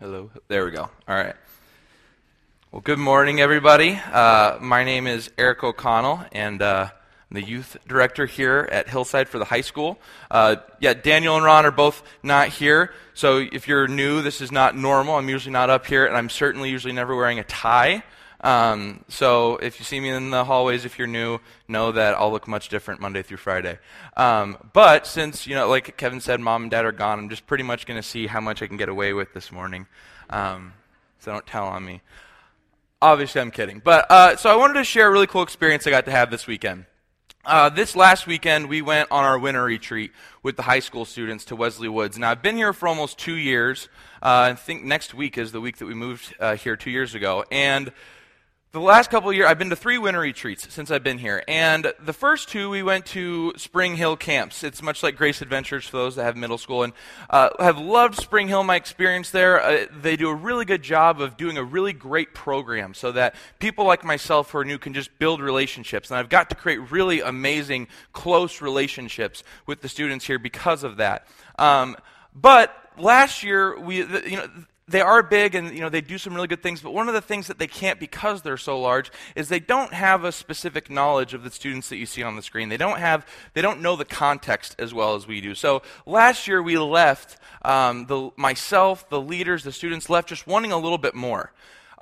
Hello. 0.00 0.30
There 0.48 0.64
we 0.64 0.70
go. 0.70 0.88
All 1.08 1.14
right. 1.14 1.36
Well, 2.72 2.80
good 2.80 2.98
morning, 2.98 3.38
everybody. 3.38 4.00
Uh, 4.10 4.56
my 4.58 4.82
name 4.82 5.06
is 5.06 5.30
Eric 5.36 5.62
O'Connell, 5.62 6.24
and 6.32 6.62
uh, 6.62 6.88
I'm 6.88 7.34
the 7.34 7.42
youth 7.42 7.76
director 7.86 8.24
here 8.24 8.66
at 8.72 8.88
Hillside 8.88 9.28
for 9.28 9.38
the 9.38 9.44
high 9.44 9.60
school. 9.60 9.98
Uh, 10.30 10.56
yeah, 10.78 10.94
Daniel 10.94 11.36
and 11.36 11.44
Ron 11.44 11.66
are 11.66 11.70
both 11.70 12.02
not 12.22 12.48
here, 12.48 12.94
so 13.12 13.46
if 13.52 13.68
you're 13.68 13.88
new, 13.88 14.22
this 14.22 14.40
is 14.40 14.50
not 14.50 14.74
normal. 14.74 15.16
I'm 15.16 15.28
usually 15.28 15.52
not 15.52 15.68
up 15.68 15.84
here, 15.84 16.06
and 16.06 16.16
I'm 16.16 16.30
certainly 16.30 16.70
usually 16.70 16.94
never 16.94 17.14
wearing 17.14 17.38
a 17.38 17.44
tie. 17.44 18.02
Um, 18.42 19.04
so 19.08 19.56
if 19.56 19.78
you 19.78 19.84
see 19.84 20.00
me 20.00 20.08
in 20.08 20.30
the 20.30 20.44
hallways, 20.44 20.84
if 20.84 20.98
you're 20.98 21.06
new, 21.06 21.40
know 21.68 21.92
that 21.92 22.14
I'll 22.14 22.32
look 22.32 22.48
much 22.48 22.68
different 22.68 23.00
Monday 23.00 23.22
through 23.22 23.36
Friday. 23.36 23.78
Um, 24.16 24.56
but 24.72 25.06
since, 25.06 25.46
you 25.46 25.54
know, 25.54 25.68
like 25.68 25.96
Kevin 25.96 26.20
said, 26.20 26.40
mom 26.40 26.62
and 26.62 26.70
dad 26.70 26.84
are 26.84 26.92
gone, 26.92 27.18
I'm 27.18 27.28
just 27.28 27.46
pretty 27.46 27.64
much 27.64 27.86
going 27.86 28.00
to 28.00 28.06
see 28.06 28.26
how 28.26 28.40
much 28.40 28.62
I 28.62 28.66
can 28.66 28.76
get 28.76 28.88
away 28.88 29.12
with 29.12 29.34
this 29.34 29.52
morning. 29.52 29.86
Um, 30.30 30.72
so 31.18 31.32
don't 31.32 31.46
tell 31.46 31.66
on 31.66 31.84
me. 31.84 32.00
Obviously, 33.02 33.40
I'm 33.40 33.50
kidding. 33.50 33.80
But 33.84 34.10
uh, 34.10 34.36
so 34.36 34.50
I 34.50 34.56
wanted 34.56 34.74
to 34.74 34.84
share 34.84 35.08
a 35.08 35.10
really 35.10 35.26
cool 35.26 35.42
experience 35.42 35.86
I 35.86 35.90
got 35.90 36.06
to 36.06 36.10
have 36.10 36.30
this 36.30 36.46
weekend. 36.46 36.86
Uh, 37.44 37.70
this 37.70 37.96
last 37.96 38.26
weekend, 38.26 38.68
we 38.68 38.82
went 38.82 39.10
on 39.10 39.24
our 39.24 39.38
winter 39.38 39.64
retreat 39.64 40.12
with 40.42 40.56
the 40.56 40.62
high 40.62 40.80
school 40.80 41.06
students 41.06 41.46
to 41.46 41.56
Wesley 41.56 41.88
Woods. 41.88 42.18
Now, 42.18 42.30
I've 42.30 42.42
been 42.42 42.56
here 42.56 42.74
for 42.74 42.86
almost 42.86 43.18
two 43.18 43.36
years. 43.36 43.88
Uh, 44.22 44.52
I 44.52 44.54
think 44.54 44.84
next 44.84 45.14
week 45.14 45.38
is 45.38 45.50
the 45.50 45.60
week 45.60 45.78
that 45.78 45.86
we 45.86 45.94
moved 45.94 46.34
uh, 46.38 46.56
here 46.56 46.76
two 46.76 46.90
years 46.90 47.14
ago. 47.14 47.44
And 47.50 47.92
the 48.72 48.80
last 48.80 49.10
couple 49.10 49.28
of 49.28 49.34
years, 49.34 49.48
I've 49.48 49.58
been 49.58 49.70
to 49.70 49.76
three 49.76 49.98
winter 49.98 50.20
retreats 50.20 50.72
since 50.72 50.92
I've 50.92 51.02
been 51.02 51.18
here. 51.18 51.42
And 51.48 51.92
the 52.04 52.12
first 52.12 52.48
two, 52.48 52.70
we 52.70 52.84
went 52.84 53.04
to 53.06 53.52
Spring 53.56 53.96
Hill 53.96 54.16
camps. 54.16 54.62
It's 54.62 54.80
much 54.80 55.02
like 55.02 55.16
Grace 55.16 55.42
Adventures 55.42 55.88
for 55.88 55.96
those 55.96 56.14
that 56.14 56.22
have 56.22 56.36
middle 56.36 56.56
school. 56.56 56.84
And 56.84 56.92
uh, 57.30 57.50
have 57.58 57.78
loved 57.78 58.14
Spring 58.14 58.46
Hill, 58.46 58.62
my 58.62 58.76
experience 58.76 59.30
there. 59.30 59.60
Uh, 59.60 59.86
they 60.00 60.14
do 60.14 60.28
a 60.28 60.34
really 60.34 60.64
good 60.64 60.82
job 60.82 61.20
of 61.20 61.36
doing 61.36 61.58
a 61.58 61.64
really 61.64 61.92
great 61.92 62.32
program 62.32 62.94
so 62.94 63.10
that 63.10 63.34
people 63.58 63.86
like 63.86 64.04
myself 64.04 64.52
who 64.52 64.58
are 64.58 64.64
new 64.64 64.78
can 64.78 64.94
just 64.94 65.18
build 65.18 65.40
relationships. 65.40 66.08
And 66.08 66.18
I've 66.18 66.28
got 66.28 66.48
to 66.50 66.54
create 66.54 66.92
really 66.92 67.22
amazing, 67.22 67.88
close 68.12 68.60
relationships 68.60 69.42
with 69.66 69.80
the 69.80 69.88
students 69.88 70.24
here 70.24 70.38
because 70.38 70.84
of 70.84 70.98
that. 70.98 71.26
Um, 71.58 71.96
but 72.36 72.72
last 72.96 73.42
year, 73.42 73.78
we, 73.80 73.96
you 73.96 74.36
know, 74.36 74.48
they 74.90 75.00
are 75.00 75.22
big 75.22 75.54
and 75.54 75.72
you 75.72 75.80
know 75.80 75.88
they 75.88 76.00
do 76.00 76.18
some 76.18 76.34
really 76.34 76.48
good 76.48 76.62
things 76.62 76.80
but 76.80 76.92
one 76.92 77.08
of 77.08 77.14
the 77.14 77.20
things 77.20 77.46
that 77.46 77.58
they 77.58 77.66
can't 77.66 78.00
because 78.00 78.42
they're 78.42 78.56
so 78.56 78.78
large 78.80 79.10
is 79.36 79.48
they 79.48 79.60
don't 79.60 79.92
have 79.92 80.24
a 80.24 80.32
specific 80.32 80.90
knowledge 80.90 81.34
of 81.34 81.44
the 81.44 81.50
students 81.50 81.88
that 81.88 81.96
you 81.96 82.06
see 82.06 82.22
on 82.22 82.36
the 82.36 82.42
screen. 82.42 82.68
They 82.68 82.76
don't 82.76 82.98
have 82.98 83.26
they 83.54 83.62
don't 83.62 83.80
know 83.80 83.96
the 83.96 84.04
context 84.04 84.76
as 84.78 84.92
well 84.92 85.14
as 85.14 85.26
we 85.26 85.40
do. 85.40 85.54
So 85.54 85.82
last 86.06 86.48
year 86.48 86.62
we 86.62 86.78
left 86.78 87.38
um, 87.62 88.06
the, 88.06 88.30
myself 88.36 89.08
the 89.08 89.20
leaders 89.20 89.62
the 89.62 89.72
students 89.72 90.10
left 90.10 90.28
just 90.28 90.46
wanting 90.46 90.72
a 90.72 90.78
little 90.78 90.98
bit 90.98 91.14
more. 91.14 91.52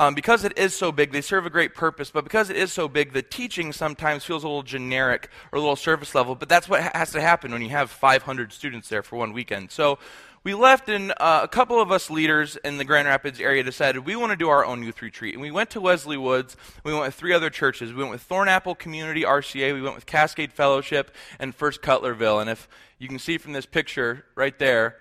Um, 0.01 0.15
because 0.15 0.45
it 0.45 0.57
is 0.57 0.77
so 0.77 0.93
big, 0.93 1.11
they 1.11 1.21
serve 1.21 1.45
a 1.45 1.51
great 1.51 1.75
purpose, 1.75 2.09
but 2.13 2.23
because 2.23 2.51
it 2.51 2.57
is 2.57 2.73
so 2.73 2.87
big, 2.87 3.13
the 3.13 3.23
teaching 3.23 3.73
sometimes 3.73 4.25
feels 4.25 4.45
a 4.45 4.47
little 4.47 4.63
generic 4.63 5.29
or 5.51 5.57
a 5.57 5.61
little 5.61 5.75
surface 5.75 6.15
level, 6.15 6.37
but 6.37 6.49
that's 6.49 6.69
what 6.69 6.83
has 6.95 7.11
to 7.11 7.21
happen 7.21 7.51
when 7.51 7.63
you 7.63 7.71
have 7.71 7.91
500 7.91 8.53
students 8.53 8.89
there 8.89 9.03
for 9.03 9.17
one 9.17 9.33
weekend. 9.33 9.73
So 9.73 9.99
we 10.45 10.55
left, 10.55 10.89
and 10.89 11.13
uh, 11.19 11.41
a 11.43 11.49
couple 11.49 11.81
of 11.81 11.91
us 11.91 12.11
leaders 12.11 12.57
in 12.57 12.79
the 12.79 12.85
Grand 12.85 13.09
Rapids 13.09 13.41
area 13.41 13.63
decided 13.63 14.07
we 14.07 14.17
want 14.17 14.31
to 14.31 14.37
do 14.37 14.49
our 14.49 14.65
own 14.65 14.83
youth 14.83 15.03
retreat. 15.03 15.35
And 15.35 15.43
we 15.43 15.51
went 15.51 15.71
to 15.71 15.81
Wesley 15.81 16.17
Woods. 16.17 16.57
We 16.85 16.93
went 16.93 17.05
with 17.05 17.15
three 17.15 17.33
other 17.33 17.51
churches. 17.51 17.93
We 17.93 17.99
went 17.99 18.11
with 18.11 18.27
Thornapple 18.29 18.79
Community 18.79 19.23
RCA. 19.23 19.75
We 19.75 19.83
went 19.83 19.97
with 19.97 20.07
Cascade 20.07 20.53
Fellowship 20.53 21.15
and 21.39 21.55
First 21.55 21.83
Cutlerville. 21.83 22.41
And 22.41 22.49
if 22.49 22.69
you 22.99 23.09
can 23.09 23.19
see 23.19 23.37
from 23.37 23.53
this 23.53 23.67
picture 23.67 24.25
right 24.35 24.59
there, 24.59 24.97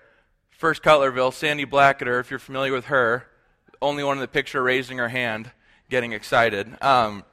First 0.50 0.82
Cutlerville, 0.82 1.32
Sandy 1.32 1.64
Blacketer, 1.64 2.18
if 2.18 2.30
you're 2.30 2.40
familiar 2.40 2.72
with 2.72 2.86
her, 2.86 3.26
only 3.80 4.02
one 4.02 4.16
in 4.16 4.20
the 4.20 4.28
picture 4.28 4.60
raising 4.60 4.98
her 4.98 5.08
hand, 5.08 5.52
getting 5.88 6.12
excited. 6.12 6.76
Um, 6.82 7.24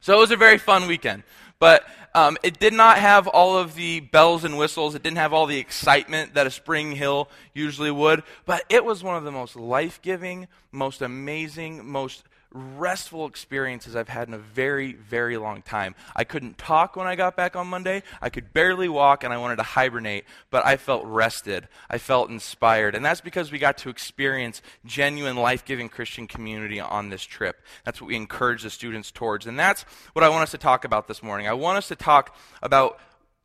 so 0.00 0.16
it 0.16 0.18
was 0.18 0.32
a 0.32 0.36
very 0.36 0.58
fun 0.58 0.88
weekend. 0.88 1.22
But 1.60 1.84
um, 2.14 2.36
it 2.42 2.58
did 2.58 2.72
not 2.72 2.98
have 2.98 3.26
all 3.26 3.56
of 3.56 3.74
the 3.74 4.00
bells 4.00 4.44
and 4.44 4.58
whistles. 4.58 4.94
It 4.94 5.02
didn't 5.02 5.18
have 5.18 5.32
all 5.32 5.46
the 5.46 5.58
excitement 5.58 6.34
that 6.34 6.46
a 6.46 6.50
Spring 6.50 6.92
Hill 6.92 7.28
usually 7.54 7.90
would. 7.90 8.22
But 8.46 8.64
it 8.68 8.84
was 8.84 9.02
one 9.02 9.16
of 9.16 9.24
the 9.24 9.30
most 9.30 9.56
life 9.56 10.00
giving, 10.02 10.48
most 10.72 11.02
amazing, 11.02 11.86
most 11.86 12.24
restful 12.50 13.26
experiences 13.26 13.94
I've 13.94 14.08
had 14.08 14.28
in 14.28 14.34
a 14.34 14.38
very, 14.38 14.94
very 14.94 15.36
long 15.36 15.62
time. 15.62 15.94
I 16.16 16.24
couldn't 16.24 16.56
talk 16.56 16.96
when 16.96 17.06
I 17.06 17.14
got 17.14 17.36
back 17.36 17.56
on 17.56 17.66
Monday. 17.66 18.02
I 18.22 18.30
could 18.30 18.52
barely 18.52 18.88
walk 18.88 19.22
and 19.22 19.32
I 19.32 19.36
wanted 19.36 19.56
to 19.56 19.62
hibernate, 19.62 20.24
but 20.50 20.64
I 20.64 20.76
felt 20.76 21.04
rested. 21.04 21.68
I 21.90 21.98
felt 21.98 22.30
inspired. 22.30 22.94
And 22.94 23.04
that's 23.04 23.20
because 23.20 23.52
we 23.52 23.58
got 23.58 23.78
to 23.78 23.90
experience 23.90 24.62
genuine, 24.84 25.36
life 25.36 25.64
giving 25.64 25.88
Christian 25.88 26.26
community 26.26 26.80
on 26.80 27.10
this 27.10 27.22
trip. 27.22 27.62
That's 27.84 28.00
what 28.00 28.08
we 28.08 28.16
encourage 28.16 28.62
the 28.62 28.70
students 28.70 29.10
towards. 29.10 29.46
And 29.46 29.58
that's 29.58 29.82
what 30.14 30.24
I 30.24 30.28
want 30.30 30.42
us 30.42 30.50
to 30.52 30.58
talk 30.58 30.84
about 30.84 31.06
this 31.06 31.22
morning. 31.22 31.48
I 31.48 31.52
want 31.52 31.78
us 31.78 31.88
to 31.88 31.96
talk 31.96 32.34
about 32.62 32.98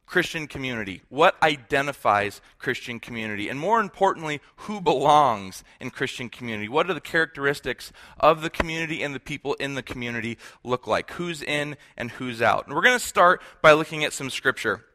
Christian 0.05 0.47
community? 0.47 1.01
What 1.09 1.41
identifies 1.41 2.41
Christian 2.59 2.99
community? 2.99 3.49
And 3.49 3.59
more 3.59 3.79
importantly, 3.79 4.41
who 4.57 4.81
belongs 4.81 5.63
in 5.79 5.89
Christian 5.89 6.29
community? 6.29 6.69
What 6.69 6.87
do 6.87 6.93
the 6.93 7.01
characteristics 7.01 7.91
of 8.19 8.41
the 8.41 8.49
community 8.49 9.01
and 9.01 9.15
the 9.15 9.19
people 9.19 9.53
in 9.55 9.75
the 9.75 9.83
community 9.83 10.37
look 10.63 10.87
like? 10.87 11.11
Who's 11.11 11.41
in 11.41 11.77
and 11.97 12.11
who's 12.11 12.41
out? 12.41 12.67
And 12.67 12.75
we're 12.75 12.81
going 12.81 12.99
to 12.99 13.05
start 13.05 13.41
by 13.61 13.71
looking 13.73 14.03
at 14.03 14.13
some 14.13 14.29
scripture. 14.29 14.85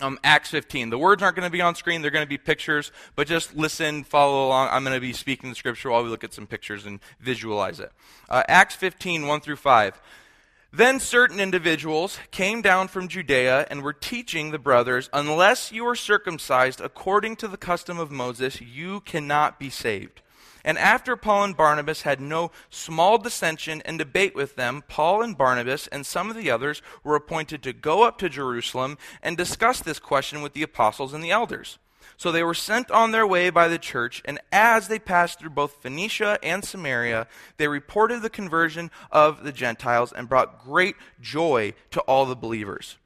Um, 0.00 0.18
Acts 0.24 0.50
15. 0.50 0.90
The 0.90 0.98
words 0.98 1.22
aren't 1.22 1.36
going 1.36 1.46
to 1.46 1.52
be 1.52 1.60
on 1.60 1.74
screen, 1.74 2.02
they're 2.02 2.10
going 2.10 2.24
to 2.24 2.28
be 2.28 2.38
pictures, 2.38 2.90
but 3.14 3.28
just 3.28 3.54
listen, 3.54 4.02
follow 4.02 4.46
along. 4.46 4.68
I'm 4.72 4.82
going 4.82 4.96
to 4.96 5.00
be 5.00 5.12
speaking 5.12 5.50
the 5.50 5.54
scripture 5.54 5.90
while 5.90 6.02
we 6.02 6.08
look 6.08 6.24
at 6.24 6.34
some 6.34 6.46
pictures 6.46 6.86
and 6.86 6.98
visualize 7.20 7.78
it. 7.78 7.92
Uh, 8.28 8.42
Acts 8.48 8.74
15, 8.74 9.26
1 9.26 9.40
through 9.40 9.56
5. 9.56 10.00
Then 10.74 11.00
certain 11.00 11.38
individuals 11.38 12.18
came 12.30 12.62
down 12.62 12.88
from 12.88 13.08
Judea 13.08 13.66
and 13.68 13.82
were 13.82 13.92
teaching 13.92 14.50
the 14.50 14.58
brothers, 14.58 15.10
Unless 15.12 15.70
you 15.70 15.86
are 15.86 15.94
circumcised 15.94 16.80
according 16.80 17.36
to 17.36 17.48
the 17.48 17.58
custom 17.58 17.98
of 17.98 18.10
Moses, 18.10 18.58
you 18.62 19.00
cannot 19.00 19.58
be 19.58 19.68
saved. 19.68 20.22
And 20.64 20.78
after 20.78 21.14
Paul 21.14 21.44
and 21.44 21.56
Barnabas 21.56 22.02
had 22.02 22.22
no 22.22 22.52
small 22.70 23.18
dissension 23.18 23.82
and 23.84 23.98
debate 23.98 24.34
with 24.34 24.56
them, 24.56 24.82
Paul 24.88 25.20
and 25.20 25.36
Barnabas 25.36 25.88
and 25.88 26.06
some 26.06 26.30
of 26.30 26.36
the 26.36 26.50
others 26.50 26.80
were 27.04 27.16
appointed 27.16 27.62
to 27.64 27.74
go 27.74 28.04
up 28.04 28.16
to 28.18 28.30
Jerusalem 28.30 28.96
and 29.22 29.36
discuss 29.36 29.80
this 29.80 29.98
question 29.98 30.40
with 30.40 30.54
the 30.54 30.62
apostles 30.62 31.12
and 31.12 31.22
the 31.22 31.32
elders. 31.32 31.78
So 32.22 32.30
they 32.30 32.44
were 32.44 32.54
sent 32.54 32.88
on 32.92 33.10
their 33.10 33.26
way 33.26 33.50
by 33.50 33.66
the 33.66 33.80
church, 33.80 34.22
and 34.24 34.38
as 34.52 34.86
they 34.86 35.00
passed 35.00 35.40
through 35.40 35.50
both 35.50 35.82
Phoenicia 35.82 36.38
and 36.40 36.64
Samaria, 36.64 37.26
they 37.56 37.66
reported 37.66 38.22
the 38.22 38.30
conversion 38.30 38.92
of 39.10 39.42
the 39.42 39.50
Gentiles 39.50 40.12
and 40.12 40.28
brought 40.28 40.62
great 40.62 40.94
joy 41.20 41.74
to 41.90 42.00
all 42.02 42.24
the 42.24 42.36
believers. 42.36 42.96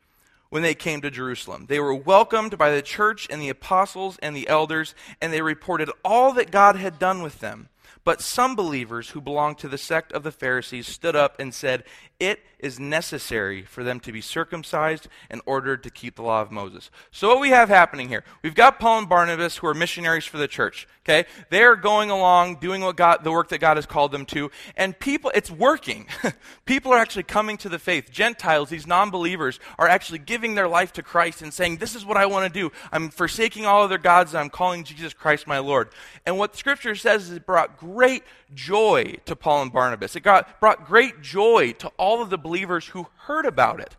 When 0.50 0.62
they 0.62 0.74
came 0.74 1.00
to 1.00 1.10
Jerusalem, 1.10 1.64
they 1.66 1.80
were 1.80 1.94
welcomed 1.94 2.58
by 2.58 2.70
the 2.70 2.82
church 2.82 3.26
and 3.30 3.40
the 3.40 3.48
apostles 3.48 4.18
and 4.20 4.36
the 4.36 4.48
elders, 4.48 4.94
and 5.22 5.32
they 5.32 5.40
reported 5.40 5.90
all 6.04 6.34
that 6.34 6.50
God 6.50 6.76
had 6.76 6.98
done 6.98 7.22
with 7.22 7.40
them. 7.40 7.70
But 8.04 8.20
some 8.20 8.54
believers 8.54 9.10
who 9.10 9.22
belonged 9.22 9.56
to 9.58 9.68
the 9.68 9.78
sect 9.78 10.12
of 10.12 10.24
the 10.24 10.30
Pharisees 10.30 10.88
stood 10.88 11.16
up 11.16 11.40
and 11.40 11.54
said, 11.54 11.84
It 12.18 12.40
is 12.58 12.80
necessary 12.80 13.62
for 13.62 13.84
them 13.84 14.00
to 14.00 14.12
be 14.12 14.22
circumcised 14.22 15.08
in 15.30 15.42
order 15.44 15.76
to 15.76 15.90
keep 15.90 16.16
the 16.16 16.22
law 16.22 16.40
of 16.40 16.50
Moses. 16.50 16.90
So, 17.10 17.28
what 17.28 17.40
we 17.40 17.50
have 17.50 17.68
happening 17.68 18.08
here, 18.08 18.24
we've 18.42 18.54
got 18.54 18.80
Paul 18.80 19.00
and 19.00 19.08
Barnabas 19.08 19.58
who 19.58 19.66
are 19.66 19.74
missionaries 19.74 20.24
for 20.24 20.38
the 20.38 20.48
church. 20.48 20.88
Okay? 21.04 21.28
They 21.50 21.62
are 21.62 21.76
going 21.76 22.10
along, 22.10 22.56
doing 22.56 22.82
what 22.82 22.96
God, 22.96 23.22
the 23.22 23.30
work 23.30 23.50
that 23.50 23.58
God 23.58 23.76
has 23.76 23.86
called 23.86 24.10
them 24.10 24.26
to, 24.26 24.50
and 24.76 24.98
people, 24.98 25.30
it's 25.34 25.50
working. 25.50 26.06
people 26.64 26.92
are 26.92 26.98
actually 26.98 27.22
coming 27.22 27.56
to 27.58 27.68
the 27.68 27.78
faith. 27.78 28.10
Gentiles, 28.10 28.70
these 28.70 28.86
non 28.86 29.10
believers, 29.10 29.60
are 29.78 29.86
actually 29.86 30.18
giving 30.18 30.54
their 30.54 30.66
life 30.66 30.92
to 30.94 31.02
Christ 31.02 31.42
and 31.42 31.52
saying, 31.52 31.76
This 31.76 31.94
is 31.94 32.04
what 32.04 32.16
I 32.16 32.26
want 32.26 32.52
to 32.52 32.60
do. 32.60 32.72
I'm 32.90 33.10
forsaking 33.10 33.66
all 33.66 33.82
other 33.82 33.98
gods 33.98 34.32
and 34.32 34.40
I'm 34.40 34.50
calling 34.50 34.82
Jesus 34.82 35.12
Christ 35.12 35.46
my 35.46 35.58
Lord. 35.58 35.90
And 36.24 36.38
what 36.38 36.56
Scripture 36.56 36.94
says 36.94 37.24
is 37.24 37.36
it 37.36 37.46
brought 37.46 37.76
great 37.76 38.24
joy 38.54 39.16
to 39.26 39.36
Paul 39.36 39.62
and 39.62 39.72
Barnabas. 39.72 40.16
It 40.16 40.20
got, 40.20 40.60
brought 40.60 40.86
great 40.86 41.22
joy 41.22 41.72
to 41.78 41.88
all 41.96 42.22
of 42.22 42.30
the 42.30 42.38
believers 42.38 42.88
who 42.88 43.06
heard 43.20 43.46
about 43.46 43.80
it. 43.80 43.96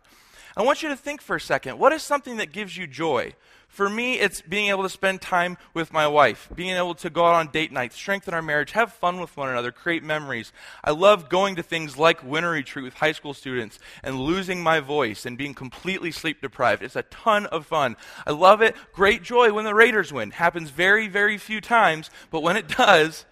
I 0.56 0.62
want 0.62 0.82
you 0.82 0.88
to 0.88 0.96
think 0.96 1.20
for 1.20 1.36
a 1.36 1.40
second 1.40 1.78
what 1.78 1.92
is 1.92 2.02
something 2.02 2.38
that 2.38 2.52
gives 2.52 2.76
you 2.76 2.86
joy? 2.86 3.34
For 3.68 3.88
me, 3.88 4.18
it's 4.18 4.40
being 4.40 4.70
able 4.70 4.82
to 4.82 4.88
spend 4.88 5.20
time 5.20 5.58
with 5.74 5.92
my 5.92 6.08
wife, 6.08 6.48
being 6.54 6.74
able 6.74 6.94
to 6.96 7.10
go 7.10 7.26
out 7.26 7.34
on 7.34 7.48
date 7.48 7.70
nights, 7.70 7.94
strengthen 7.94 8.32
our 8.34 8.42
marriage, 8.42 8.72
have 8.72 8.92
fun 8.92 9.20
with 9.20 9.36
one 9.36 9.50
another, 9.50 9.70
create 9.70 10.02
memories. 10.02 10.52
I 10.82 10.90
love 10.90 11.28
going 11.28 11.54
to 11.56 11.62
things 11.62 11.96
like 11.96 12.24
winter 12.24 12.50
retreat 12.50 12.84
with 12.84 12.94
high 12.94 13.12
school 13.12 13.34
students 13.34 13.78
and 14.02 14.18
losing 14.18 14.62
my 14.62 14.80
voice 14.80 15.26
and 15.26 15.38
being 15.38 15.54
completely 15.54 16.10
sleep 16.10 16.40
deprived. 16.40 16.82
It's 16.82 16.96
a 16.96 17.02
ton 17.02 17.46
of 17.46 17.66
fun. 17.66 17.96
I 18.26 18.32
love 18.32 18.62
it. 18.62 18.74
Great 18.92 19.22
joy 19.22 19.52
when 19.52 19.66
the 19.66 19.74
Raiders 19.74 20.12
win. 20.12 20.30
Happens 20.30 20.70
very, 20.70 21.06
very 21.06 21.36
few 21.36 21.60
times, 21.60 22.10
but 22.30 22.42
when 22.42 22.56
it 22.56 22.68
does, 22.76 23.26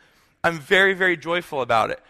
I'm 0.46 0.60
very, 0.60 0.94
very 0.94 1.16
joyful 1.16 1.60
about 1.60 1.90
it. 1.90 2.00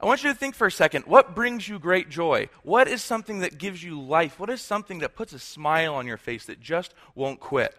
I 0.00 0.06
want 0.06 0.24
you 0.24 0.32
to 0.32 0.36
think 0.36 0.54
for 0.54 0.66
a 0.66 0.72
second 0.72 1.04
what 1.04 1.34
brings 1.34 1.68
you 1.68 1.78
great 1.78 2.08
joy? 2.08 2.48
What 2.62 2.88
is 2.88 3.02
something 3.02 3.40
that 3.40 3.58
gives 3.58 3.84
you 3.84 4.00
life? 4.00 4.40
What 4.40 4.48
is 4.48 4.62
something 4.62 5.00
that 5.00 5.14
puts 5.14 5.34
a 5.34 5.38
smile 5.38 5.94
on 5.94 6.06
your 6.06 6.16
face 6.16 6.46
that 6.46 6.58
just 6.58 6.94
won't 7.14 7.38
quit? 7.38 7.76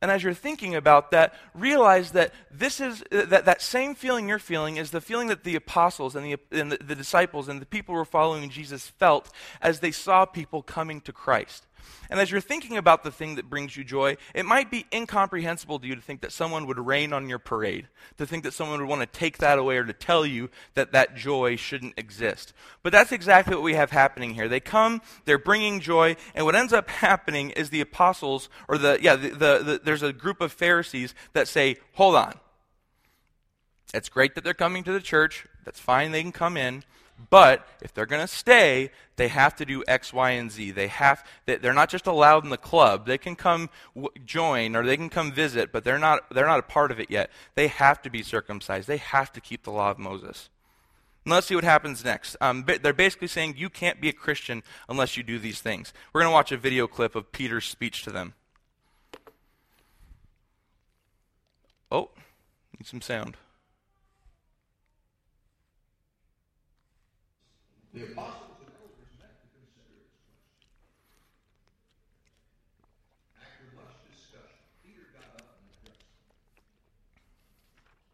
And 0.00 0.08
as 0.08 0.22
you're 0.22 0.34
thinking 0.34 0.76
about 0.76 1.10
that, 1.10 1.34
realize 1.52 2.12
that 2.12 2.32
this 2.48 2.80
is 2.80 3.02
that, 3.10 3.44
that 3.44 3.60
same 3.60 3.96
feeling 3.96 4.28
you're 4.28 4.38
feeling 4.38 4.76
is 4.76 4.92
the 4.92 5.00
feeling 5.00 5.26
that 5.28 5.42
the 5.42 5.56
apostles 5.56 6.14
and, 6.14 6.24
the, 6.24 6.38
and 6.52 6.70
the, 6.70 6.78
the 6.78 6.94
disciples 6.94 7.48
and 7.48 7.60
the 7.60 7.66
people 7.66 7.92
who 7.92 7.98
were 7.98 8.04
following 8.04 8.48
Jesus 8.50 8.86
felt 8.86 9.30
as 9.60 9.80
they 9.80 9.90
saw 9.90 10.24
people 10.24 10.62
coming 10.62 11.00
to 11.00 11.12
Christ. 11.12 11.66
And 12.10 12.18
as 12.18 12.30
you're 12.30 12.40
thinking 12.40 12.76
about 12.76 13.04
the 13.04 13.10
thing 13.12 13.36
that 13.36 13.48
brings 13.48 13.76
you 13.76 13.84
joy, 13.84 14.16
it 14.34 14.44
might 14.44 14.70
be 14.70 14.86
incomprehensible 14.92 15.78
to 15.78 15.86
you 15.86 15.94
to 15.94 16.00
think 16.00 16.20
that 16.22 16.32
someone 16.32 16.66
would 16.66 16.78
rain 16.78 17.12
on 17.12 17.28
your 17.28 17.38
parade, 17.38 17.88
to 18.18 18.26
think 18.26 18.44
that 18.44 18.52
someone 18.52 18.80
would 18.80 18.88
want 18.88 19.00
to 19.00 19.18
take 19.18 19.38
that 19.38 19.58
away 19.58 19.76
or 19.76 19.84
to 19.84 19.92
tell 19.92 20.26
you 20.26 20.50
that 20.74 20.92
that 20.92 21.16
joy 21.16 21.56
shouldn't 21.56 21.94
exist. 21.96 22.52
But 22.82 22.92
that's 22.92 23.12
exactly 23.12 23.54
what 23.54 23.62
we 23.62 23.74
have 23.74 23.90
happening 23.90 24.34
here. 24.34 24.48
They 24.48 24.60
come, 24.60 25.02
they're 25.24 25.38
bringing 25.38 25.80
joy, 25.80 26.16
and 26.34 26.44
what 26.44 26.56
ends 26.56 26.72
up 26.72 26.88
happening 26.90 27.50
is 27.50 27.70
the 27.70 27.80
apostles, 27.80 28.48
or 28.68 28.78
the, 28.78 28.98
yeah, 29.00 29.16
the, 29.16 29.28
the, 29.28 29.58
the 29.64 29.80
there's 29.84 30.02
a 30.02 30.12
group 30.12 30.40
of 30.40 30.52
Pharisees 30.52 31.14
that 31.32 31.48
say, 31.48 31.76
hold 31.94 32.16
on. 32.16 32.34
It's 33.92 34.08
great 34.08 34.34
that 34.34 34.44
they're 34.44 34.54
coming 34.54 34.84
to 34.84 34.92
the 34.92 35.00
church. 35.00 35.46
That's 35.64 35.80
fine, 35.80 36.12
they 36.12 36.22
can 36.22 36.32
come 36.32 36.56
in. 36.56 36.84
But 37.28 37.66
if 37.82 37.92
they're 37.92 38.06
going 38.06 38.26
to 38.26 38.32
stay, 38.32 38.90
they 39.16 39.28
have 39.28 39.54
to 39.56 39.66
do 39.66 39.84
X, 39.86 40.12
Y, 40.12 40.30
and 40.30 40.50
Z. 40.50 40.70
They 40.70 40.86
have 40.86 41.24
they're 41.44 41.74
not 41.74 41.90
just 41.90 42.06
allowed 42.06 42.44
in 42.44 42.50
the 42.50 42.56
club. 42.56 43.06
They 43.06 43.18
can 43.18 43.36
come 43.36 43.68
w- 43.94 44.10
join 44.24 44.74
or 44.74 44.84
they 44.84 44.96
can 44.96 45.10
come 45.10 45.30
visit, 45.30 45.72
but 45.72 45.84
they're 45.84 45.98
not 45.98 46.22
they're 46.32 46.46
not 46.46 46.60
a 46.60 46.62
part 46.64 46.90
of 46.90 46.98
it 46.98 47.10
yet. 47.10 47.30
They 47.54 47.68
have 47.68 48.00
to 48.02 48.10
be 48.10 48.22
circumcised. 48.22 48.88
They 48.88 48.96
have 48.96 49.32
to 49.32 49.40
keep 49.40 49.64
the 49.64 49.72
law 49.72 49.90
of 49.90 49.98
Moses. 49.98 50.48
And 51.24 51.34
let's 51.34 51.46
see 51.46 51.54
what 51.54 51.64
happens 51.64 52.02
next. 52.02 52.36
Um, 52.40 52.64
they're 52.66 52.94
basically 52.94 53.28
saying 53.28 53.54
you 53.58 53.68
can't 53.68 54.00
be 54.00 54.08
a 54.08 54.12
Christian 54.12 54.62
unless 54.88 55.18
you 55.18 55.22
do 55.22 55.38
these 55.38 55.60
things. 55.60 55.92
We're 56.12 56.22
going 56.22 56.30
to 56.30 56.34
watch 56.34 56.50
a 56.50 56.56
video 56.56 56.86
clip 56.86 57.14
of 57.14 57.30
Peter's 57.30 57.66
speech 57.66 58.04
to 58.04 58.10
them. 58.10 58.32
Oh, 61.92 62.08
need 62.78 62.86
some 62.86 63.02
sound. 63.02 63.36
The 67.90 68.06
mm-hmm. 68.06 68.14
apostles 68.14 68.54
and 68.62 68.70
elders 68.78 69.10
met 69.18 69.34
to 69.42 69.50
consider 69.50 69.90
this 69.98 70.14
question. 70.22 70.62
After 73.34 73.66
much 73.74 73.98
discussion, 74.06 74.62
Peter 74.86 75.10
got 75.10 75.26
up 75.34 75.58
and 75.58 75.66
addressed 75.74 76.06
them. 76.06 76.22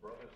Brothers, 0.01 0.33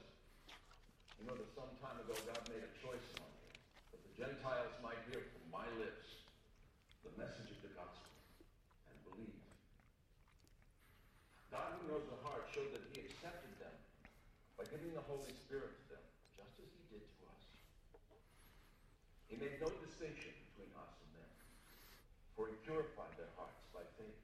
you 1.16 1.24
know 1.24 1.40
that 1.40 1.48
some 1.56 1.72
time 1.80 1.96
ago 2.04 2.12
God 2.28 2.52
made 2.52 2.60
a 2.60 2.72
choice 2.84 3.00
among 3.16 3.32
you, 3.48 3.56
that 3.96 4.04
the 4.04 4.12
Gentiles 4.12 4.76
might 4.84 5.00
hear 5.08 5.24
from 5.32 5.48
my 5.48 5.64
lips 5.80 6.20
the 7.00 7.16
message 7.16 7.48
of 7.48 7.64
the 7.64 7.72
gospel 7.72 8.12
and 8.92 8.96
believe. 9.08 9.40
God 11.48 11.80
who 11.80 11.88
knows 11.88 12.04
the 12.12 12.20
heart 12.28 12.44
showed 12.52 12.76
that 12.76 12.84
he 12.92 13.08
accepted 13.08 13.56
them 13.56 13.72
by 14.60 14.68
giving 14.68 14.92
the 14.92 15.00
Holy 15.08 15.32
Spirit 15.48 15.72
to 15.80 15.96
them, 15.96 16.04
just 16.36 16.60
as 16.60 16.68
he 16.76 16.84
did 16.92 17.08
to 17.08 17.08
us. 17.08 17.19
He 19.30 19.38
made 19.38 19.62
no 19.62 19.70
distinction 19.78 20.34
between 20.50 20.74
us 20.74 20.90
and 21.06 21.22
them, 21.22 21.30
for 22.34 22.50
he 22.50 22.58
purified 22.66 23.14
their 23.14 23.30
hearts 23.38 23.62
by 23.70 23.86
faith. 23.94 24.18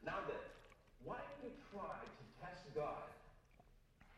Now 0.00 0.24
then, 0.24 0.40
why 1.04 1.20
do 1.20 1.46
we 1.46 1.52
try 1.68 2.00
to 2.00 2.22
test 2.40 2.64
God 2.72 3.12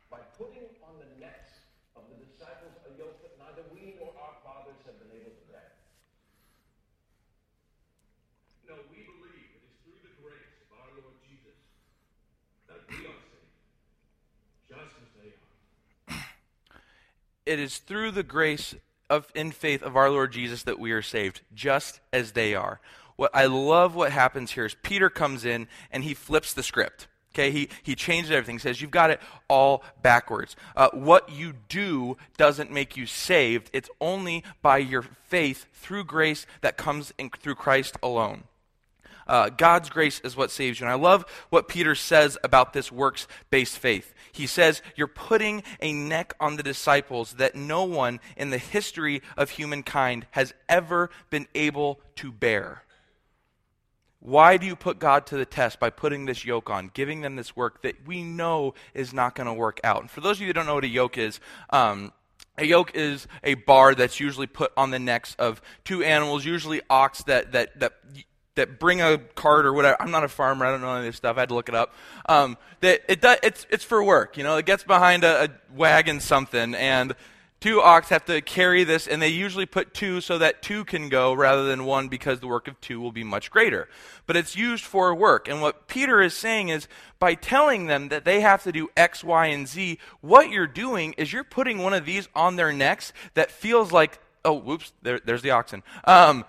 by 0.06 0.22
putting 0.38 0.70
on 0.86 0.94
the 1.02 1.10
necks 1.18 1.66
of 1.98 2.06
the 2.06 2.16
disciples 2.22 2.78
a 2.86 2.94
yoke 2.94 3.18
that 3.26 3.34
neither 3.42 3.66
we 3.74 3.98
nor 3.98 4.14
our 4.14 4.38
fathers 4.46 4.78
have 4.86 4.94
been 5.02 5.10
able 5.18 5.34
to 5.34 5.44
bear? 5.50 5.74
No, 8.70 8.78
we 8.94 9.02
believe 9.02 9.50
it 9.50 9.66
is 9.66 9.74
through 9.82 9.98
the 10.06 10.14
grace 10.22 10.54
of 10.62 10.78
our 10.78 10.94
Lord 10.94 11.18
Jesus 11.26 11.58
that 12.70 12.86
we 12.86 13.02
are 13.02 13.18
saved, 13.18 13.50
just 14.70 14.94
as 15.02 15.10
they 15.18 15.34
are. 15.34 16.22
It 17.44 17.58
is 17.58 17.76
through 17.76 18.12
the 18.12 18.22
grace 18.22 18.74
of 19.10 19.30
in 19.34 19.52
faith 19.52 19.82
of 19.82 19.96
our 19.96 20.10
Lord 20.10 20.32
Jesus 20.32 20.62
that 20.64 20.78
we 20.78 20.92
are 20.92 21.02
saved, 21.02 21.42
just 21.54 22.00
as 22.12 22.32
they 22.32 22.54
are. 22.54 22.80
What 23.16 23.30
I 23.34 23.46
love 23.46 23.94
what 23.94 24.12
happens 24.12 24.52
here 24.52 24.64
is 24.64 24.74
Peter 24.82 25.08
comes 25.08 25.44
in 25.44 25.68
and 25.90 26.04
he 26.04 26.14
flips 26.14 26.52
the 26.52 26.62
script. 26.62 27.06
Okay, 27.34 27.50
he, 27.50 27.68
he 27.82 27.96
changes 27.96 28.30
everything. 28.30 28.56
He 28.56 28.60
says, 28.60 28.80
You've 28.80 28.92
got 28.92 29.10
it 29.10 29.20
all 29.48 29.82
backwards. 30.02 30.54
Uh, 30.76 30.90
what 30.92 31.30
you 31.30 31.54
do 31.68 32.16
doesn't 32.36 32.70
make 32.70 32.96
you 32.96 33.06
saved. 33.06 33.70
It's 33.72 33.90
only 34.00 34.44
by 34.62 34.78
your 34.78 35.02
faith 35.02 35.66
through 35.72 36.04
grace 36.04 36.46
that 36.60 36.76
comes 36.76 37.12
in, 37.18 37.30
through 37.30 37.56
Christ 37.56 37.96
alone. 38.02 38.44
Uh, 39.26 39.48
God's 39.48 39.88
grace 39.88 40.20
is 40.20 40.36
what 40.36 40.50
saves 40.50 40.80
you. 40.80 40.86
And 40.86 40.92
I 40.92 40.96
love 40.96 41.24
what 41.50 41.68
Peter 41.68 41.94
says 41.94 42.36
about 42.44 42.72
this 42.72 42.92
works 42.92 43.26
based 43.50 43.78
faith. 43.78 44.14
He 44.32 44.46
says, 44.46 44.82
You're 44.96 45.06
putting 45.06 45.62
a 45.80 45.92
neck 45.92 46.34
on 46.40 46.56
the 46.56 46.62
disciples 46.62 47.34
that 47.34 47.54
no 47.54 47.84
one 47.84 48.20
in 48.36 48.50
the 48.50 48.58
history 48.58 49.22
of 49.36 49.50
humankind 49.50 50.26
has 50.32 50.52
ever 50.68 51.10
been 51.30 51.46
able 51.54 52.00
to 52.16 52.32
bear. 52.32 52.82
Why 54.24 54.56
do 54.56 54.64
you 54.64 54.74
put 54.74 54.98
God 54.98 55.26
to 55.26 55.36
the 55.36 55.44
test 55.44 55.78
by 55.78 55.90
putting 55.90 56.24
this 56.24 56.46
yoke 56.46 56.70
on, 56.70 56.90
giving 56.94 57.20
them 57.20 57.36
this 57.36 57.54
work 57.54 57.82
that 57.82 58.06
we 58.06 58.22
know 58.22 58.72
is 58.94 59.12
not 59.12 59.34
going 59.34 59.48
to 59.48 59.52
work 59.52 59.80
out? 59.84 60.00
And 60.00 60.10
for 60.10 60.22
those 60.22 60.38
of 60.38 60.42
you 60.42 60.46
that 60.46 60.54
don't 60.54 60.64
know 60.64 60.76
what 60.76 60.84
a 60.84 60.88
yoke 60.88 61.18
is, 61.18 61.40
um, 61.68 62.10
a 62.56 62.64
yoke 62.64 62.92
is 62.94 63.26
a 63.42 63.52
bar 63.52 63.94
that's 63.94 64.20
usually 64.20 64.46
put 64.46 64.72
on 64.78 64.90
the 64.90 64.98
necks 64.98 65.34
of 65.38 65.60
two 65.84 66.02
animals, 66.02 66.44
usually 66.44 66.80
ox 66.88 67.22
that, 67.24 67.52
that, 67.52 67.78
that 67.80 67.92
that 68.56 68.78
bring 68.78 69.00
a 69.00 69.18
cart 69.18 69.66
or 69.66 69.72
whatever. 69.72 70.00
I'm 70.00 70.10
not 70.10 70.24
a 70.24 70.28
farmer. 70.28 70.64
I 70.64 70.70
don't 70.70 70.80
know 70.80 70.90
any 70.90 71.00
of 71.00 71.12
this 71.12 71.16
stuff. 71.16 71.36
I 71.36 71.40
had 71.40 71.48
to 71.48 71.54
look 71.54 71.68
it 71.68 71.74
up. 71.74 71.94
Um, 72.26 72.56
that 72.80 73.02
it 73.08 73.20
does, 73.20 73.38
it's, 73.42 73.66
it's 73.70 73.84
for 73.84 74.02
work. 74.02 74.36
You 74.36 74.44
know, 74.44 74.56
it 74.56 74.66
gets 74.66 74.84
behind 74.84 75.24
a, 75.24 75.44
a 75.44 75.48
wagon 75.74 76.20
something, 76.20 76.74
and 76.74 77.14
two 77.64 77.80
ox 77.80 78.10
have 78.10 78.26
to 78.26 78.42
carry 78.42 78.84
this, 78.84 79.06
and 79.06 79.22
they 79.22 79.28
usually 79.28 79.64
put 79.64 79.94
two 79.94 80.20
so 80.20 80.36
that 80.38 80.60
two 80.60 80.84
can 80.84 81.08
go 81.08 81.32
rather 81.32 81.64
than 81.64 81.84
one 81.84 82.08
because 82.08 82.40
the 82.40 82.46
work 82.46 82.68
of 82.68 82.78
two 82.80 83.00
will 83.00 83.10
be 83.10 83.24
much 83.24 83.50
greater. 83.50 83.88
But 84.26 84.36
it's 84.36 84.54
used 84.54 84.84
for 84.84 85.14
work. 85.14 85.48
And 85.48 85.62
what 85.62 85.88
Peter 85.88 86.20
is 86.20 86.36
saying 86.36 86.68
is 86.68 86.88
by 87.18 87.34
telling 87.34 87.86
them 87.86 88.08
that 88.10 88.26
they 88.26 88.42
have 88.42 88.62
to 88.64 88.72
do 88.72 88.90
X, 88.96 89.24
Y, 89.24 89.46
and 89.46 89.66
Z, 89.66 89.98
what 90.20 90.50
you're 90.50 90.66
doing 90.66 91.14
is 91.14 91.32
you're 91.32 91.42
putting 91.42 91.78
one 91.78 91.94
of 91.94 92.04
these 92.04 92.28
on 92.34 92.56
their 92.56 92.70
necks 92.72 93.12
that 93.32 93.50
feels 93.50 93.92
like, 93.92 94.18
oh, 94.44 94.52
whoops, 94.52 94.92
there, 95.00 95.18
there's 95.24 95.42
the 95.42 95.52
oxen. 95.52 95.82
Um, 96.04 96.44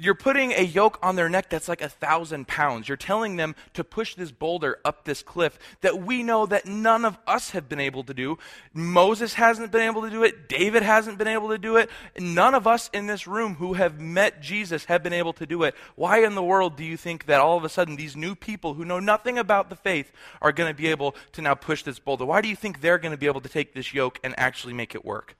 you're 0.00 0.14
putting 0.14 0.52
a 0.52 0.62
yoke 0.62 0.98
on 1.02 1.16
their 1.16 1.28
neck 1.28 1.50
that's 1.50 1.68
like 1.68 1.82
a 1.82 1.88
thousand 1.88 2.48
pounds. 2.48 2.88
You're 2.88 2.96
telling 2.96 3.36
them 3.36 3.54
to 3.74 3.84
push 3.84 4.14
this 4.14 4.32
boulder 4.32 4.78
up 4.84 5.04
this 5.04 5.22
cliff 5.22 5.58
that 5.82 6.00
we 6.02 6.22
know 6.22 6.46
that 6.46 6.66
none 6.66 7.04
of 7.04 7.18
us 7.26 7.50
have 7.50 7.68
been 7.68 7.80
able 7.80 8.02
to 8.04 8.14
do. 8.14 8.38
Moses 8.72 9.34
hasn't 9.34 9.70
been 9.70 9.82
able 9.82 10.02
to 10.02 10.10
do 10.10 10.22
it. 10.22 10.48
David 10.48 10.82
hasn't 10.82 11.18
been 11.18 11.28
able 11.28 11.50
to 11.50 11.58
do 11.58 11.76
it. 11.76 11.90
None 12.18 12.54
of 12.54 12.66
us 12.66 12.88
in 12.92 13.06
this 13.06 13.26
room 13.26 13.56
who 13.56 13.74
have 13.74 14.00
met 14.00 14.40
Jesus 14.40 14.86
have 14.86 15.02
been 15.02 15.12
able 15.12 15.34
to 15.34 15.46
do 15.46 15.62
it. 15.64 15.74
Why 15.96 16.24
in 16.24 16.34
the 16.34 16.42
world 16.42 16.76
do 16.76 16.84
you 16.84 16.96
think 16.96 17.26
that 17.26 17.40
all 17.40 17.58
of 17.58 17.64
a 17.64 17.68
sudden 17.68 17.96
these 17.96 18.16
new 18.16 18.34
people 18.34 18.74
who 18.74 18.84
know 18.84 19.00
nothing 19.00 19.38
about 19.38 19.68
the 19.68 19.76
faith 19.76 20.12
are 20.40 20.52
going 20.52 20.70
to 20.70 20.76
be 20.76 20.88
able 20.88 21.14
to 21.32 21.42
now 21.42 21.54
push 21.54 21.82
this 21.82 21.98
boulder? 21.98 22.24
Why 22.24 22.40
do 22.40 22.48
you 22.48 22.56
think 22.56 22.80
they're 22.80 22.98
going 22.98 23.12
to 23.12 23.18
be 23.18 23.26
able 23.26 23.42
to 23.42 23.48
take 23.48 23.74
this 23.74 23.92
yoke 23.92 24.18
and 24.24 24.34
actually 24.38 24.72
make 24.72 24.94
it 24.94 25.04
work? 25.04 25.36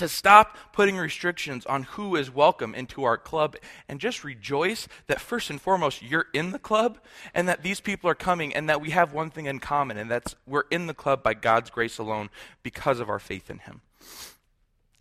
To 0.00 0.08
stop 0.08 0.56
putting 0.72 0.96
restrictions 0.96 1.66
on 1.66 1.82
who 1.82 2.16
is 2.16 2.34
welcome 2.34 2.74
into 2.74 3.04
our 3.04 3.18
club 3.18 3.54
and 3.86 4.00
just 4.00 4.24
rejoice 4.24 4.88
that 5.08 5.20
first 5.20 5.50
and 5.50 5.60
foremost 5.60 6.02
you're 6.02 6.26
in 6.32 6.52
the 6.52 6.58
club 6.58 6.98
and 7.34 7.46
that 7.46 7.62
these 7.62 7.80
people 7.80 8.08
are 8.08 8.14
coming 8.14 8.54
and 8.54 8.66
that 8.68 8.80
we 8.80 8.90
have 8.90 9.12
one 9.12 9.30
thing 9.30 9.44
in 9.44 9.58
common 9.58 9.98
and 9.98 10.10
that's 10.10 10.34
we're 10.46 10.64
in 10.70 10.86
the 10.86 10.94
club 10.94 11.22
by 11.22 11.34
God's 11.34 11.68
grace 11.68 11.98
alone 11.98 12.30
because 12.62 12.98
of 12.98 13.10
our 13.10 13.18
faith 13.18 13.50
in 13.50 13.58
him. 13.58 13.82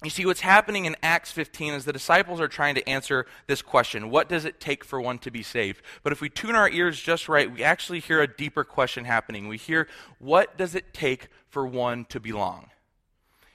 You 0.04 0.10
see, 0.10 0.26
what's 0.26 0.42
happening 0.42 0.84
in 0.84 0.98
Acts 1.02 1.32
15 1.32 1.74
is 1.74 1.86
the 1.86 1.94
disciples 1.94 2.42
are 2.42 2.50
trying 2.50 2.76
to 2.76 2.88
answer 2.88 3.26
this 3.48 3.62
question 3.62 4.10
what 4.10 4.28
does 4.28 4.44
it 4.44 4.60
take 4.60 4.84
for 4.84 5.00
one 5.00 5.20
to 5.20 5.32
be 5.32 5.44
saved? 5.44 5.82
But 6.04 6.12
if 6.12 6.20
we 6.20 6.28
tune 6.28 6.56
our 6.56 6.70
ears 6.70 7.00
just 7.00 7.30
right, 7.30 7.50
we 7.50 7.64
actually 7.64 8.02
hear 8.02 8.22
a 8.22 8.28
deeper 8.28 8.66
question 8.66 9.06
happening. 9.06 9.48
We 9.48 9.58
hear, 9.58 9.88
what 10.20 10.58
does 10.58 10.76
it 10.76 10.94
take 10.94 11.30
for 11.48 11.66
one 11.66 12.04
to 12.10 12.20
belong? 12.20 12.70